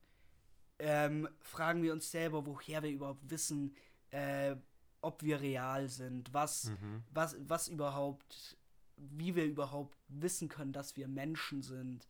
ähm, 0.80 1.28
fragen 1.42 1.84
wir 1.84 1.94
uns 1.94 2.10
selber, 2.10 2.46
woher 2.46 2.82
wir 2.82 2.90
überhaupt 2.90 3.30
wissen, 3.30 3.76
äh, 4.12 4.56
ob 5.02 5.22
wir 5.24 5.40
real 5.40 5.88
sind, 5.90 6.34
was, 6.34 6.66
mhm. 6.66 7.04
was, 7.12 7.36
was 7.48 7.68
überhaupt, 7.68 8.58
wie 8.96 9.36
wir 9.36 9.46
überhaupt 9.46 9.98
wissen 10.08 10.50
können, 10.50 10.74
dass 10.74 10.96
wir 10.96 11.08
Menschen 11.08 11.62
sind, 11.62 12.08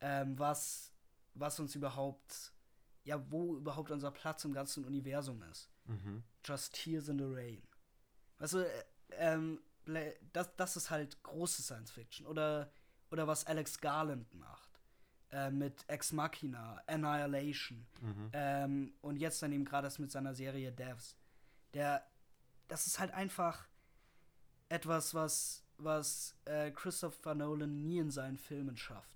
ähm, 0.00 0.38
was, 0.38 0.92
was 1.34 1.58
uns 1.60 1.74
überhaupt, 1.74 2.52
ja, 3.04 3.30
wo 3.30 3.56
überhaupt 3.56 3.90
unser 3.90 4.10
Platz 4.10 4.44
im 4.44 4.52
ganzen 4.52 4.84
Universum 4.84 5.42
ist. 5.42 5.70
Mhm. 5.86 6.22
Just 6.44 6.74
Tears 6.74 7.08
in 7.08 7.18
the 7.18 7.24
Rain. 7.24 7.62
Also, 8.38 8.60
äh, 8.60 8.84
ähm, 9.12 9.60
das, 10.32 10.54
das 10.56 10.76
ist 10.76 10.90
halt 10.90 11.22
große 11.22 11.62
Science 11.62 11.90
Fiction. 11.90 12.26
Oder, 12.26 12.70
oder 13.10 13.26
was 13.26 13.46
Alex 13.46 13.80
Garland 13.80 14.34
macht. 14.34 14.66
Äh, 15.30 15.50
mit 15.50 15.84
Ex 15.88 16.12
Machina, 16.12 16.80
Annihilation. 16.86 17.86
Mhm. 18.00 18.30
Ähm, 18.32 18.94
und 19.00 19.16
jetzt 19.16 19.42
dann 19.42 19.52
eben 19.52 19.64
gerade 19.64 19.86
das 19.86 19.98
mit 19.98 20.10
seiner 20.10 20.34
Serie 20.34 20.72
Devs. 20.72 21.16
Der, 21.74 22.06
das 22.68 22.86
ist 22.86 22.98
halt 22.98 23.12
einfach 23.12 23.68
etwas, 24.68 25.14
was, 25.14 25.64
was 25.78 26.36
äh, 26.44 26.70
Christopher 26.70 27.34
Nolan 27.34 27.82
nie 27.82 27.98
in 27.98 28.10
seinen 28.10 28.38
Filmen 28.38 28.76
schafft. 28.76 29.15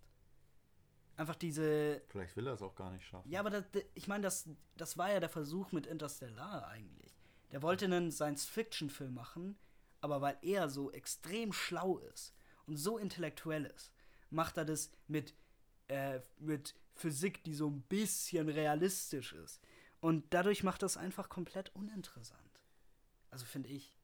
Einfach 1.21 1.37
diese. 1.37 2.01
Vielleicht 2.09 2.35
will 2.35 2.47
er 2.47 2.55
es 2.55 2.63
auch 2.63 2.75
gar 2.75 2.91
nicht 2.91 3.05
schaffen. 3.07 3.31
Ja, 3.31 3.41
aber 3.41 3.51
das, 3.51 3.65
ich 3.93 4.09
meine, 4.09 4.23
das, 4.23 4.49
das 4.79 4.97
war 4.97 5.13
ja 5.13 5.21
der 5.21 5.29
Versuch 5.29 5.71
mit 5.71 5.87
Interstellar 5.87 6.67
eigentlich. 6.69 7.15
Der 7.53 7.61
wollte 7.61 7.85
einen 7.85 8.11
Science-Fiction-Film 8.11 9.13
machen, 9.13 9.59
aber 10.01 10.23
weil 10.23 10.39
er 10.41 10.71
so 10.71 10.91
extrem 10.91 11.53
schlau 11.53 11.99
ist 11.99 12.33
und 12.65 12.79
so 12.79 12.97
intellektuell 12.97 13.67
ist, 13.67 13.93
macht 14.31 14.57
er 14.57 14.65
das 14.65 14.93
mit, 15.09 15.35
äh, 15.89 16.21
mit 16.39 16.75
Physik, 16.95 17.45
die 17.45 17.53
so 17.53 17.69
ein 17.69 17.83
bisschen 17.83 18.49
realistisch 18.49 19.35
ist. 19.35 19.61
Und 20.01 20.33
dadurch 20.33 20.63
macht 20.63 20.83
das 20.83 20.97
einfach 20.97 21.29
komplett 21.29 21.69
uninteressant. 21.77 22.63
Also 23.31 23.45
finde 23.45 23.69
ich. 23.69 23.95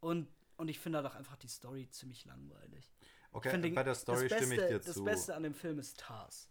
Und, 0.00 0.26
und 0.56 0.68
ich 0.68 0.78
finde 0.78 1.02
doch 1.02 1.16
einfach 1.16 1.36
die 1.36 1.48
Story 1.48 1.90
ziemlich 1.90 2.24
langweilig. 2.24 2.94
Okay, 3.32 3.70
bei 3.72 3.82
der 3.82 3.94
Story 3.94 4.26
Beste, 4.28 4.36
stimme 4.38 4.54
ich 4.54 4.68
dir 4.68 4.80
zu. 4.80 4.88
Das 4.88 5.04
Beste 5.04 5.34
an 5.34 5.42
dem 5.42 5.54
Film 5.54 5.78
ist 5.78 5.98
Tars. 6.00 6.48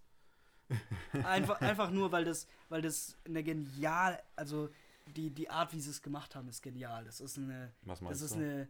Einfach, 1.24 1.62
einfach 1.62 1.92
nur, 1.92 2.12
weil 2.12 2.26
das, 2.26 2.48
weil 2.70 2.82
das 2.82 3.18
eine 3.26 3.44
genial, 3.44 4.22
also 4.36 4.70
die, 5.08 5.30
die 5.30 5.50
Art, 5.50 5.74
wie 5.74 5.80
sie 5.80 5.90
es 5.90 6.02
gemacht 6.02 6.36
haben, 6.36 6.48
ist 6.48 6.62
genial. 6.62 7.06
Das 7.06 7.22
ist 7.22 7.38
eine. 7.38 7.74
Was 7.84 8.02
meinst 8.02 8.22
das 8.22 8.32
ist 8.32 8.38
du? 8.38 8.44
eine. 8.44 8.68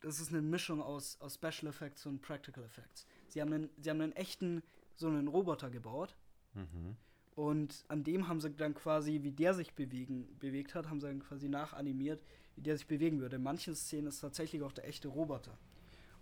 Das 0.00 0.18
ist 0.18 0.30
eine 0.30 0.42
Mischung 0.42 0.82
aus, 0.82 1.20
aus 1.20 1.34
Special 1.34 1.68
Effects 1.68 2.06
und 2.06 2.20
Practical 2.22 2.64
Effects. 2.64 3.06
Sie 3.28 3.40
haben 3.40 3.52
einen, 3.52 3.70
sie 3.78 3.88
haben 3.88 4.00
einen 4.00 4.12
echten, 4.12 4.62
so 4.96 5.06
einen 5.06 5.28
Roboter 5.28 5.70
gebaut. 5.70 6.16
Mhm. 6.54 6.96
Und 7.34 7.84
an 7.88 8.02
dem 8.04 8.28
haben 8.28 8.40
sie 8.40 8.50
dann 8.50 8.74
quasi, 8.74 9.22
wie 9.22 9.30
der 9.30 9.54
sich 9.54 9.74
bewegen, 9.74 10.36
bewegt 10.38 10.74
hat, 10.74 10.90
haben 10.90 11.00
sie 11.00 11.06
dann 11.06 11.20
quasi 11.20 11.48
nachanimiert, 11.48 12.22
wie 12.56 12.62
der 12.62 12.76
sich 12.76 12.86
bewegen 12.86 13.20
würde. 13.20 13.36
In 13.36 13.42
manchen 13.42 13.74
Szenen 13.74 14.08
ist 14.08 14.20
tatsächlich 14.20 14.62
auch 14.62 14.72
der 14.72 14.86
echte 14.86 15.08
Roboter. 15.08 15.56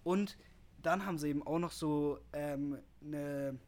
Und 0.05 0.37
dann 0.83 1.05
haben 1.05 1.19
sie 1.19 1.29
eben 1.29 1.47
auch 1.47 1.59
noch 1.59 1.73
so 1.73 2.21
ähm, 2.33 2.79
eine, 3.03 3.59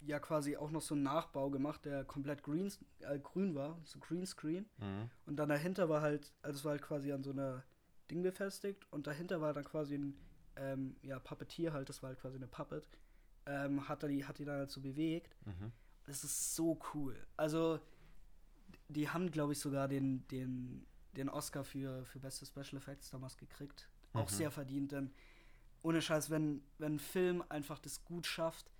ja 0.00 0.18
quasi 0.18 0.56
auch 0.56 0.70
noch 0.70 0.80
so 0.80 0.94
einen 0.94 1.02
Nachbau 1.02 1.50
gemacht, 1.50 1.84
der 1.84 2.04
komplett 2.04 2.42
green, 2.42 2.72
äh, 3.00 3.18
grün 3.18 3.54
war, 3.54 3.78
so 3.84 3.98
Greenscreen. 3.98 4.68
Mhm. 4.78 5.10
Und 5.26 5.36
dann 5.36 5.48
dahinter 5.48 5.88
war 5.88 6.00
halt, 6.00 6.32
also 6.42 6.58
es 6.58 6.64
war 6.64 6.72
halt 6.72 6.82
quasi 6.82 7.12
an 7.12 7.22
so 7.22 7.30
einer 7.30 7.62
Ding 8.10 8.22
befestigt 8.22 8.86
und 8.90 9.06
dahinter 9.06 9.40
war 9.40 9.52
dann 9.52 9.64
quasi 9.64 9.96
ein 9.96 10.16
ähm, 10.56 10.96
ja, 11.02 11.18
Puppeteer 11.18 11.72
halt, 11.72 11.88
das 11.88 12.02
war 12.02 12.08
halt 12.08 12.20
quasi 12.20 12.36
eine 12.36 12.46
Puppet, 12.46 12.84
ähm, 13.46 13.88
hat, 13.88 14.02
er 14.02 14.08
die, 14.08 14.24
hat 14.24 14.38
die 14.38 14.44
dann 14.44 14.58
halt 14.58 14.70
so 14.70 14.80
bewegt. 14.80 15.36
Mhm. 15.46 15.72
Das 16.06 16.24
ist 16.24 16.54
so 16.56 16.78
cool. 16.94 17.16
Also 17.36 17.80
die 18.88 19.08
haben, 19.08 19.30
glaube 19.30 19.52
ich, 19.52 19.60
sogar 19.60 19.88
den, 19.88 20.26
den, 20.28 20.86
den 21.16 21.28
Oscar 21.28 21.64
für, 21.64 22.04
für 22.06 22.18
beste 22.18 22.46
Special 22.46 22.76
Effects 22.76 23.10
damals 23.10 23.36
gekriegt. 23.36 23.88
Auch 24.12 24.30
mhm. 24.30 24.34
sehr 24.34 24.50
verdient, 24.50 24.92
denn 24.92 25.12
ohne 25.82 26.02
Scheiß, 26.02 26.30
wenn, 26.30 26.62
wenn 26.78 26.94
ein 26.94 26.98
Film 26.98 27.44
einfach 27.48 27.78
das 27.78 28.04
gut 28.04 28.26
schafft, 28.26 28.70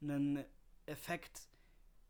einen 0.00 0.44
Effekt 0.86 1.48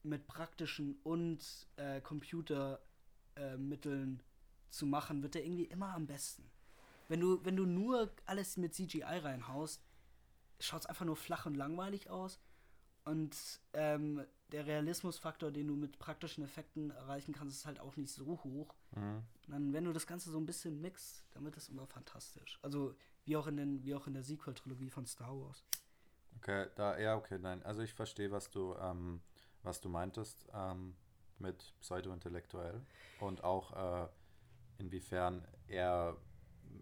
mit 0.03 0.27
praktischen 0.27 0.99
und 1.03 1.69
äh, 1.77 2.01
Computermitteln 2.01 4.19
äh, 4.19 4.23
zu 4.71 4.87
machen, 4.87 5.23
wird 5.23 5.35
der 5.35 5.45
irgendwie 5.45 5.65
immer 5.65 5.95
am 5.95 6.07
besten. 6.07 6.51
Wenn 7.09 7.21
du, 7.21 7.45
wenn 7.45 7.57
du 7.57 7.67
nur 7.67 8.11
alles 8.27 8.57
mit 8.57 8.75
CGI 8.75 9.03
reinhaust, 9.03 9.83
schaut 10.61 10.83
es 10.83 10.87
einfach 10.87 11.05
nur 11.05 11.17
flach 11.17 11.47
und 11.47 11.57
langweilig 11.57 12.09
aus. 12.09 12.39
Und 13.05 13.37
ähm, 13.73 14.25
der 14.53 14.67
Realismusfaktor, 14.67 15.51
den 15.51 15.69
du 15.69 15.75
mit 15.75 15.99
praktischen 15.99 16.45
Effekten 16.45 16.91
erreichen 16.91 17.33
kannst, 17.33 17.57
ist 17.57 17.67
halt 17.67 17.81
auch 17.81 17.97
nicht 17.97 18.13
so 18.13 18.41
hoch. 18.45 18.75
Mhm. 18.95 19.23
dann, 19.49 19.73
wenn 19.73 19.85
du 19.85 19.93
das 19.93 20.07
Ganze 20.07 20.31
so 20.31 20.39
ein 20.39 20.47
bisschen 20.47 20.81
mixt, 20.81 21.25
dann 21.33 21.45
wird 21.45 21.57
das 21.57 21.69
immer 21.69 21.87
fantastisch. 21.87 22.59
Also 22.63 22.95
wie 23.25 23.37
auch 23.37 23.47
in, 23.47 23.57
den, 23.57 23.85
wie 23.85 23.95
auch 23.95 24.07
in 24.07 24.15
der 24.15 24.23
Sequel-Trilogie 24.23 24.91
von 24.91 25.07
Star 25.07 25.39
Wars. 25.39 25.65
Okay, 26.43 26.69
da, 26.75 26.99
ja, 26.99 27.17
okay, 27.17 27.39
nein. 27.39 27.63
Also 27.65 27.83
ich 27.83 27.93
verstehe, 27.93 28.31
was 28.31 28.51
du, 28.51 28.75
ähm, 28.77 29.21
was 29.63 29.81
du 29.81 29.89
meintest 29.91 30.47
ähm, 30.55 30.97
mit 31.39 31.75
pseudo-intellektuell 31.81 32.81
und 33.21 33.45
auch 33.45 34.05
äh, 34.05 34.09
inwiefern 34.79 35.47
er, 35.69 36.17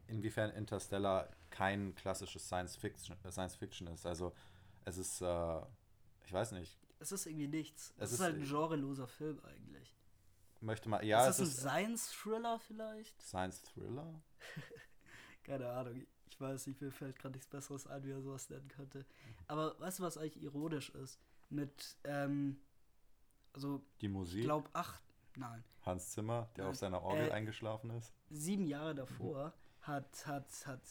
inwiefern 0.07 0.51
Interstellar 0.51 1.29
kein 1.51 1.95
klassisches 1.97 2.47
Science 2.47 2.77
Fiction, 2.77 3.17
Science 3.31 3.57
Fiction 3.57 3.89
ist. 3.89 4.07
Also 4.07 4.33
es 4.85 4.97
ist, 4.97 5.21
äh, 5.23 5.61
ich 6.25 6.33
weiß 6.33 6.53
nicht, 6.53 6.79
es 7.01 7.11
ist 7.13 7.27
irgendwie 7.27 7.49
nichts. 7.49 7.95
Es, 7.97 8.05
Es 8.05 8.13
ist, 8.13 8.15
ist- 8.21 8.25
halt 8.25 8.37
ein 8.37 8.45
genreloser 8.49 9.09
Film 9.09 9.41
eigentlich. 9.45 9.97
Möchte 10.61 10.89
mal, 10.89 11.05
ja, 11.05 11.29
ist 11.29 11.39
es 11.41 11.55
das 11.57 11.65
ein 11.67 11.71
Science-Thriller 11.71 12.59
vielleicht? 12.61 13.21
Science 13.23 13.63
Thriller. 13.63 14.21
Keine 15.45 15.69
Ahnung. 15.71 16.07
Ich 16.31 16.41
weiß 16.41 16.67
nicht, 16.67 16.81
mir 16.81 16.91
fällt 16.93 17.19
gerade 17.19 17.33
nichts 17.35 17.49
Besseres 17.49 17.87
ein, 17.87 18.05
wie 18.05 18.11
er 18.11 18.21
sowas 18.21 18.49
nennen 18.51 18.69
könnte. 18.69 18.99
Mhm. 19.01 19.05
Aber 19.47 19.79
weißt 19.81 19.99
du, 19.99 20.03
was 20.03 20.19
eigentlich 20.19 20.43
ironisch 20.43 20.91
ist? 20.91 21.19
Mit, 21.51 21.97
ähm, 22.05 22.61
also, 23.53 23.83
Die 24.01 24.07
ich 24.07 24.13
Musik. 24.13 24.43
glaube, 24.45 24.69
acht, 24.75 25.03
nein, 25.37 25.65
Hans 25.83 26.11
Zimmer, 26.13 26.51
der 26.57 26.65
Nein. 26.65 26.71
auf 26.73 26.77
seiner 26.77 27.03
Orgel 27.03 27.29
Äh, 27.29 27.33
eingeschlafen 27.33 27.91
ist. 27.91 28.13
sieben 28.31 28.67
Jahre 28.67 28.95
davor 28.95 29.55
hat, 29.81 30.27
hat, 30.27 30.67
hat, 30.67 30.83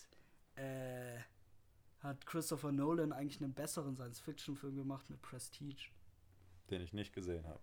äh, 0.55 1.19
hat 1.99 2.25
Christopher 2.25 2.71
Nolan 2.71 3.11
eigentlich 3.13 3.41
einen 3.43 3.53
besseren 3.53 3.95
Science-Fiction-Film 3.95 4.75
gemacht 4.75 5.09
mit 5.09 5.21
Prestige. 5.21 5.89
Den 6.71 6.81
ich 6.81 6.93
nicht 6.93 7.13
gesehen 7.13 7.45
habe. 7.45 7.61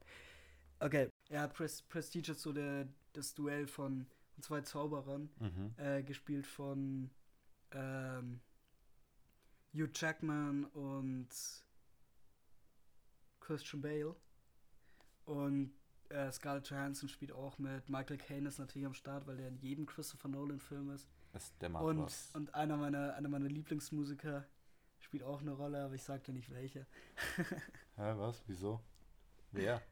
Okay. 0.79 1.09
Er 1.29 1.43
hat 1.43 1.55
Pres 1.55 1.83
Prestige 1.83 2.33
ist 2.33 2.43
so 2.43 2.53
der, 2.53 2.87
das 3.13 3.35
Duell 3.35 3.67
von 3.67 4.07
zwei 4.41 4.61
Zauberern, 4.61 5.31
Mhm. 5.41 5.75
äh, 5.77 6.03
gespielt 6.03 6.47
von 6.47 7.11
ähm, 7.75 8.41
Hugh 9.75 9.91
Jackman 9.95 10.65
und 10.67 11.29
Christian 13.41 13.83
Bale. 13.83 14.15
Und 15.25 15.73
äh, 16.11 16.31
Scarlett 16.33 16.69
Johansson 16.71 17.09
spielt 17.09 17.33
auch 17.33 17.59
mit. 17.59 17.89
Michael 17.89 18.19
Caine 18.19 18.49
ist 18.49 18.59
natürlich 18.59 18.87
am 18.87 18.95
Start, 18.95 19.27
weil 19.27 19.37
der 19.37 19.49
in 19.49 19.57
jedem 19.59 19.87
Christopher 19.87 20.29
Nolan-Film 20.29 20.91
ist. 20.91 21.09
Es 21.33 21.57
dämmert 21.59 21.83
Und, 21.83 22.03
was. 22.03 22.31
und 22.35 22.55
einer, 22.55 22.77
meiner, 22.77 23.15
einer 23.15 23.29
meiner 23.29 23.49
Lieblingsmusiker 23.49 24.47
spielt 25.01 25.23
auch 25.25 25.41
eine 25.41 25.53
Rolle, 25.53 25.83
aber 25.85 25.95
ich 25.95 26.03
sag 26.03 26.23
dir 26.25 26.33
nicht 26.33 26.51
welche. 26.51 26.87
Hä, 27.97 28.13
was? 28.17 28.43
Wieso? 28.47 28.81
Wer? 29.51 29.83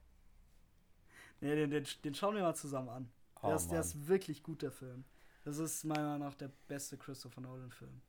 Nee, 1.41 1.55
den, 1.57 1.71
den, 1.71 1.87
den 2.05 2.15
schauen 2.15 2.37
wir 2.37 2.43
mal 2.43 2.55
zusammen 2.55 2.89
an. 2.89 3.11
Der, 3.43 3.51
Oh, 3.51 3.57
ist, 3.57 3.69
der 3.73 3.81
ist 3.81 4.07
wirklich 4.07 4.43
gut, 4.45 4.63
der 4.63 4.71
Film. 4.71 5.05
Das 5.45 5.59
ist 5.59 5.85
meiner 5.85 6.03
Meinung 6.05 6.29
nach 6.29 6.35
der 6.35 6.51
beste 6.69 6.97
Christopher 6.97 7.41
Nolan-Film. 7.41 8.01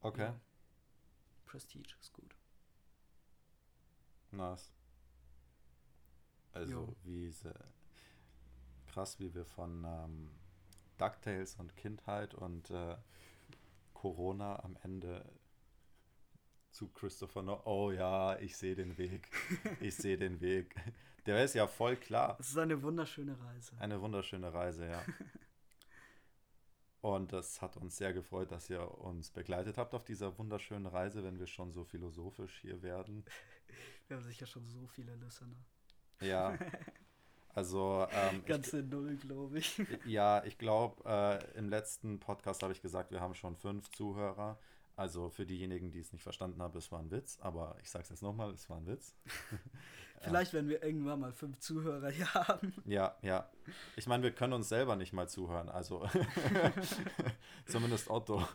Okay, 0.00 0.22
Ja. 0.22 0.40
Prestige 1.46 1.94
ist 2.00 2.12
gut. 2.12 2.34
nice. 4.32 4.72
Also, 6.52 6.72
Jo. 6.72 6.96
wie 7.04 7.30
se- 7.30 7.54
krass, 8.88 9.18
wie 9.20 9.32
wir 9.34 9.44
von 9.44 9.84
ähm, 9.84 10.30
DuckTales 10.98 11.56
und 11.56 11.76
Kindheit 11.76 12.34
und 12.34 12.70
äh, 12.70 12.96
Corona 13.94 14.58
am 14.64 14.76
Ende 14.82 15.24
zu 16.70 16.88
Christopher 16.88 17.42
No. 17.42 17.60
Oh 17.64 17.90
ja, 17.92 18.36
ich 18.38 18.56
sehe 18.56 18.74
den 18.74 18.96
Weg. 18.98 19.28
Ich 19.80 19.96
sehe 19.96 20.16
den 20.18 20.40
Weg. 20.40 20.74
Der 21.26 21.44
ist 21.44 21.54
ja 21.54 21.66
voll 21.66 21.96
klar. 21.96 22.36
Es 22.40 22.48
ist 22.50 22.58
eine 22.58 22.80
wunderschöne 22.82 23.38
Reise. 23.40 23.76
Eine 23.78 24.00
wunderschöne 24.00 24.52
Reise, 24.52 24.86
ja. 24.88 25.04
Und 27.00 27.32
das 27.32 27.62
hat 27.62 27.76
uns 27.76 27.96
sehr 27.96 28.12
gefreut, 28.12 28.52
dass 28.52 28.68
ihr 28.68 28.98
uns 28.98 29.30
begleitet 29.30 29.78
habt 29.78 29.94
auf 29.94 30.04
dieser 30.04 30.36
wunderschönen 30.38 30.86
Reise, 30.86 31.24
wenn 31.24 31.38
wir 31.38 31.46
schon 31.46 31.72
so 31.72 31.84
philosophisch 31.84 32.58
hier 32.60 32.82
werden. 32.82 33.24
Wir 34.08 34.16
haben 34.16 34.24
sicher 34.24 34.46
schon 34.46 34.66
so 34.66 34.88
viele 34.88 35.14
Listener. 35.16 35.56
Ja. 36.20 36.58
Also, 37.52 38.06
ähm, 38.12 38.44
Ganze 38.44 38.80
Null, 38.82 39.16
glaube 39.16 39.58
ich. 39.58 39.78
ich, 39.80 39.88
ja, 40.06 40.44
ich 40.44 40.56
glaube, 40.56 41.02
äh, 41.04 41.58
im 41.58 41.68
letzten 41.68 42.20
Podcast 42.20 42.62
habe 42.62 42.72
ich 42.72 42.80
gesagt, 42.80 43.10
wir 43.10 43.20
haben 43.20 43.34
schon 43.34 43.56
fünf 43.56 43.90
Zuhörer. 43.90 44.56
Also 45.00 45.30
für 45.30 45.46
diejenigen, 45.46 45.90
die 45.90 46.00
es 46.00 46.12
nicht 46.12 46.20
verstanden 46.22 46.60
haben, 46.60 46.76
es 46.76 46.92
war 46.92 46.98
ein 46.98 47.10
Witz, 47.10 47.38
aber 47.40 47.74
ich 47.80 47.88
sage 47.88 48.02
es 48.02 48.10
jetzt 48.10 48.22
nochmal, 48.22 48.50
es 48.50 48.68
war 48.68 48.76
ein 48.76 48.86
Witz. 48.86 49.14
Vielleicht 50.20 50.52
werden 50.52 50.68
wir 50.68 50.82
irgendwann 50.82 51.20
mal 51.20 51.32
fünf 51.32 51.58
Zuhörer 51.58 52.10
hier 52.10 52.34
haben. 52.34 52.74
Ja, 52.84 53.16
ja. 53.22 53.50
Ich 53.96 54.06
meine, 54.06 54.22
wir 54.22 54.32
können 54.32 54.52
uns 54.52 54.68
selber 54.68 54.96
nicht 54.96 55.14
mal 55.14 55.26
zuhören, 55.26 55.70
also 55.70 56.06
zumindest 57.64 58.10
Otto. 58.10 58.46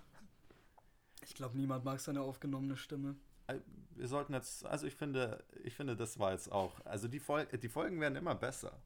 Ich 1.23 1.33
glaube, 1.33 1.57
niemand 1.57 1.83
mag 1.83 1.99
seine 1.99 2.21
aufgenommene 2.21 2.77
Stimme. 2.77 3.15
Äh, 3.47 3.55
Wir 3.95 4.07
sollten 4.07 4.33
jetzt, 4.33 4.67
also 4.67 4.85
ich 4.85 4.93
finde, 4.93 5.43
ich 5.63 5.73
finde, 5.73 5.95
das 5.95 6.19
war 6.19 6.31
jetzt 6.31 6.51
auch, 6.51 6.79
also 6.85 7.07
die, 7.07 7.19
Fol 7.19 7.47
die 7.47 7.69
Folgen 7.69 7.99
werden 7.99 8.17
immer 8.17 8.35
besser. 8.35 8.79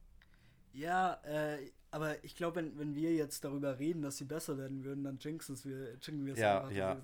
Ja, 0.72 1.20
äh, 1.24 1.70
aber 1.92 2.22
ich 2.24 2.36
glaube, 2.36 2.56
wenn, 2.56 2.78
wenn 2.78 2.94
wir 2.94 3.12
jetzt 3.14 3.44
darüber 3.44 3.78
reden, 3.78 4.02
dass 4.02 4.16
sie 4.16 4.24
besser 4.24 4.56
werden 4.58 4.84
würden, 4.84 5.02
dann 5.04 5.18
jinxen 5.18 5.56
wir, 5.64 6.32
es 6.32 6.38
Ja, 6.38 6.60
einfach. 6.60 6.72
ja. 6.72 6.96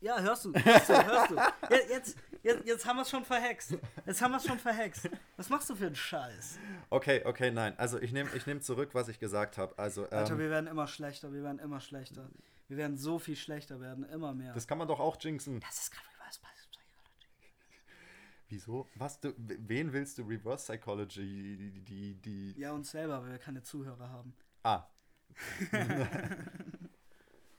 Ja, 0.00 0.20
hörst 0.20 0.44
du, 0.44 0.52
hörst 0.52 0.88
du, 0.88 1.06
hörst 1.06 1.30
du. 1.30 1.34
Ja, 1.36 1.50
jetzt, 1.88 2.16
jetzt, 2.42 2.66
jetzt 2.66 2.86
haben 2.86 2.96
wir 2.96 3.02
es 3.02 3.10
schon 3.10 3.24
verhext. 3.24 3.76
Jetzt 4.06 4.20
haben 4.20 4.32
wir 4.32 4.38
es 4.38 4.46
schon 4.46 4.58
verhext. 4.58 5.08
Was 5.36 5.48
machst 5.48 5.70
du 5.70 5.74
für 5.74 5.86
einen 5.86 5.94
Scheiß? 5.96 6.58
Okay, 6.90 7.22
okay, 7.24 7.50
nein. 7.50 7.72
Also 7.78 7.98
ich 8.00 8.12
nehme 8.12 8.28
ich 8.34 8.46
nehm 8.46 8.60
zurück, 8.60 8.90
was 8.92 9.08
ich 9.08 9.18
gesagt 9.18 9.56
habe. 9.56 9.78
Also 9.78 10.02
Alter, 10.10 10.32
ähm, 10.34 10.38
wir 10.38 10.50
werden 10.50 10.66
immer 10.66 10.86
schlechter, 10.88 11.32
wir 11.32 11.42
werden 11.42 11.58
immer 11.58 11.80
schlechter. 11.80 12.28
Wir 12.68 12.76
werden 12.76 12.96
so 12.96 13.18
viel 13.18 13.36
schlechter 13.36 13.80
werden, 13.80 14.04
immer 14.04 14.32
mehr. 14.34 14.52
das 14.54 14.66
kann 14.66 14.78
man 14.78 14.88
doch 14.88 15.00
auch 15.00 15.16
jinxen. 15.20 15.60
das 15.60 15.80
ist 15.84 15.92
gerade. 15.92 16.04
Wieso? 18.48 18.86
Was 18.96 19.20
du, 19.20 19.32
wen 19.38 19.92
willst 19.92 20.18
du 20.18 20.22
Reverse 20.22 20.64
Psychology? 20.72 21.56
Die, 21.56 21.80
die, 21.82 22.14
die. 22.20 22.60
Ja, 22.60 22.72
uns 22.72 22.90
selber, 22.90 23.22
weil 23.22 23.30
wir 23.32 23.38
keine 23.38 23.62
Zuhörer 23.62 24.08
haben. 24.10 24.34
Ah. 24.62 24.86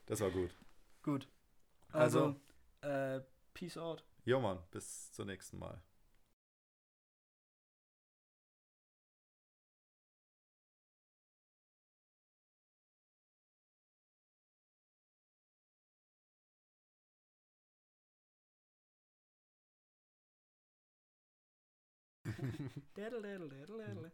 das 0.05 0.21
war 0.21 0.31
gut. 0.31 0.55
Gut. 1.03 1.27
Also- 1.91 2.35
Also, 2.81 2.87
äh, 3.17 3.21
Peace 3.53 3.77
out. 3.77 4.03
Jo 4.25 4.39
Mann, 4.41 4.59
bis 4.71 5.11
zum 5.13 5.27
nächsten 5.27 5.57
Mal. 5.59 5.81
Terle, 22.95 23.21
terle, 23.49 23.85
terle. 23.85 24.11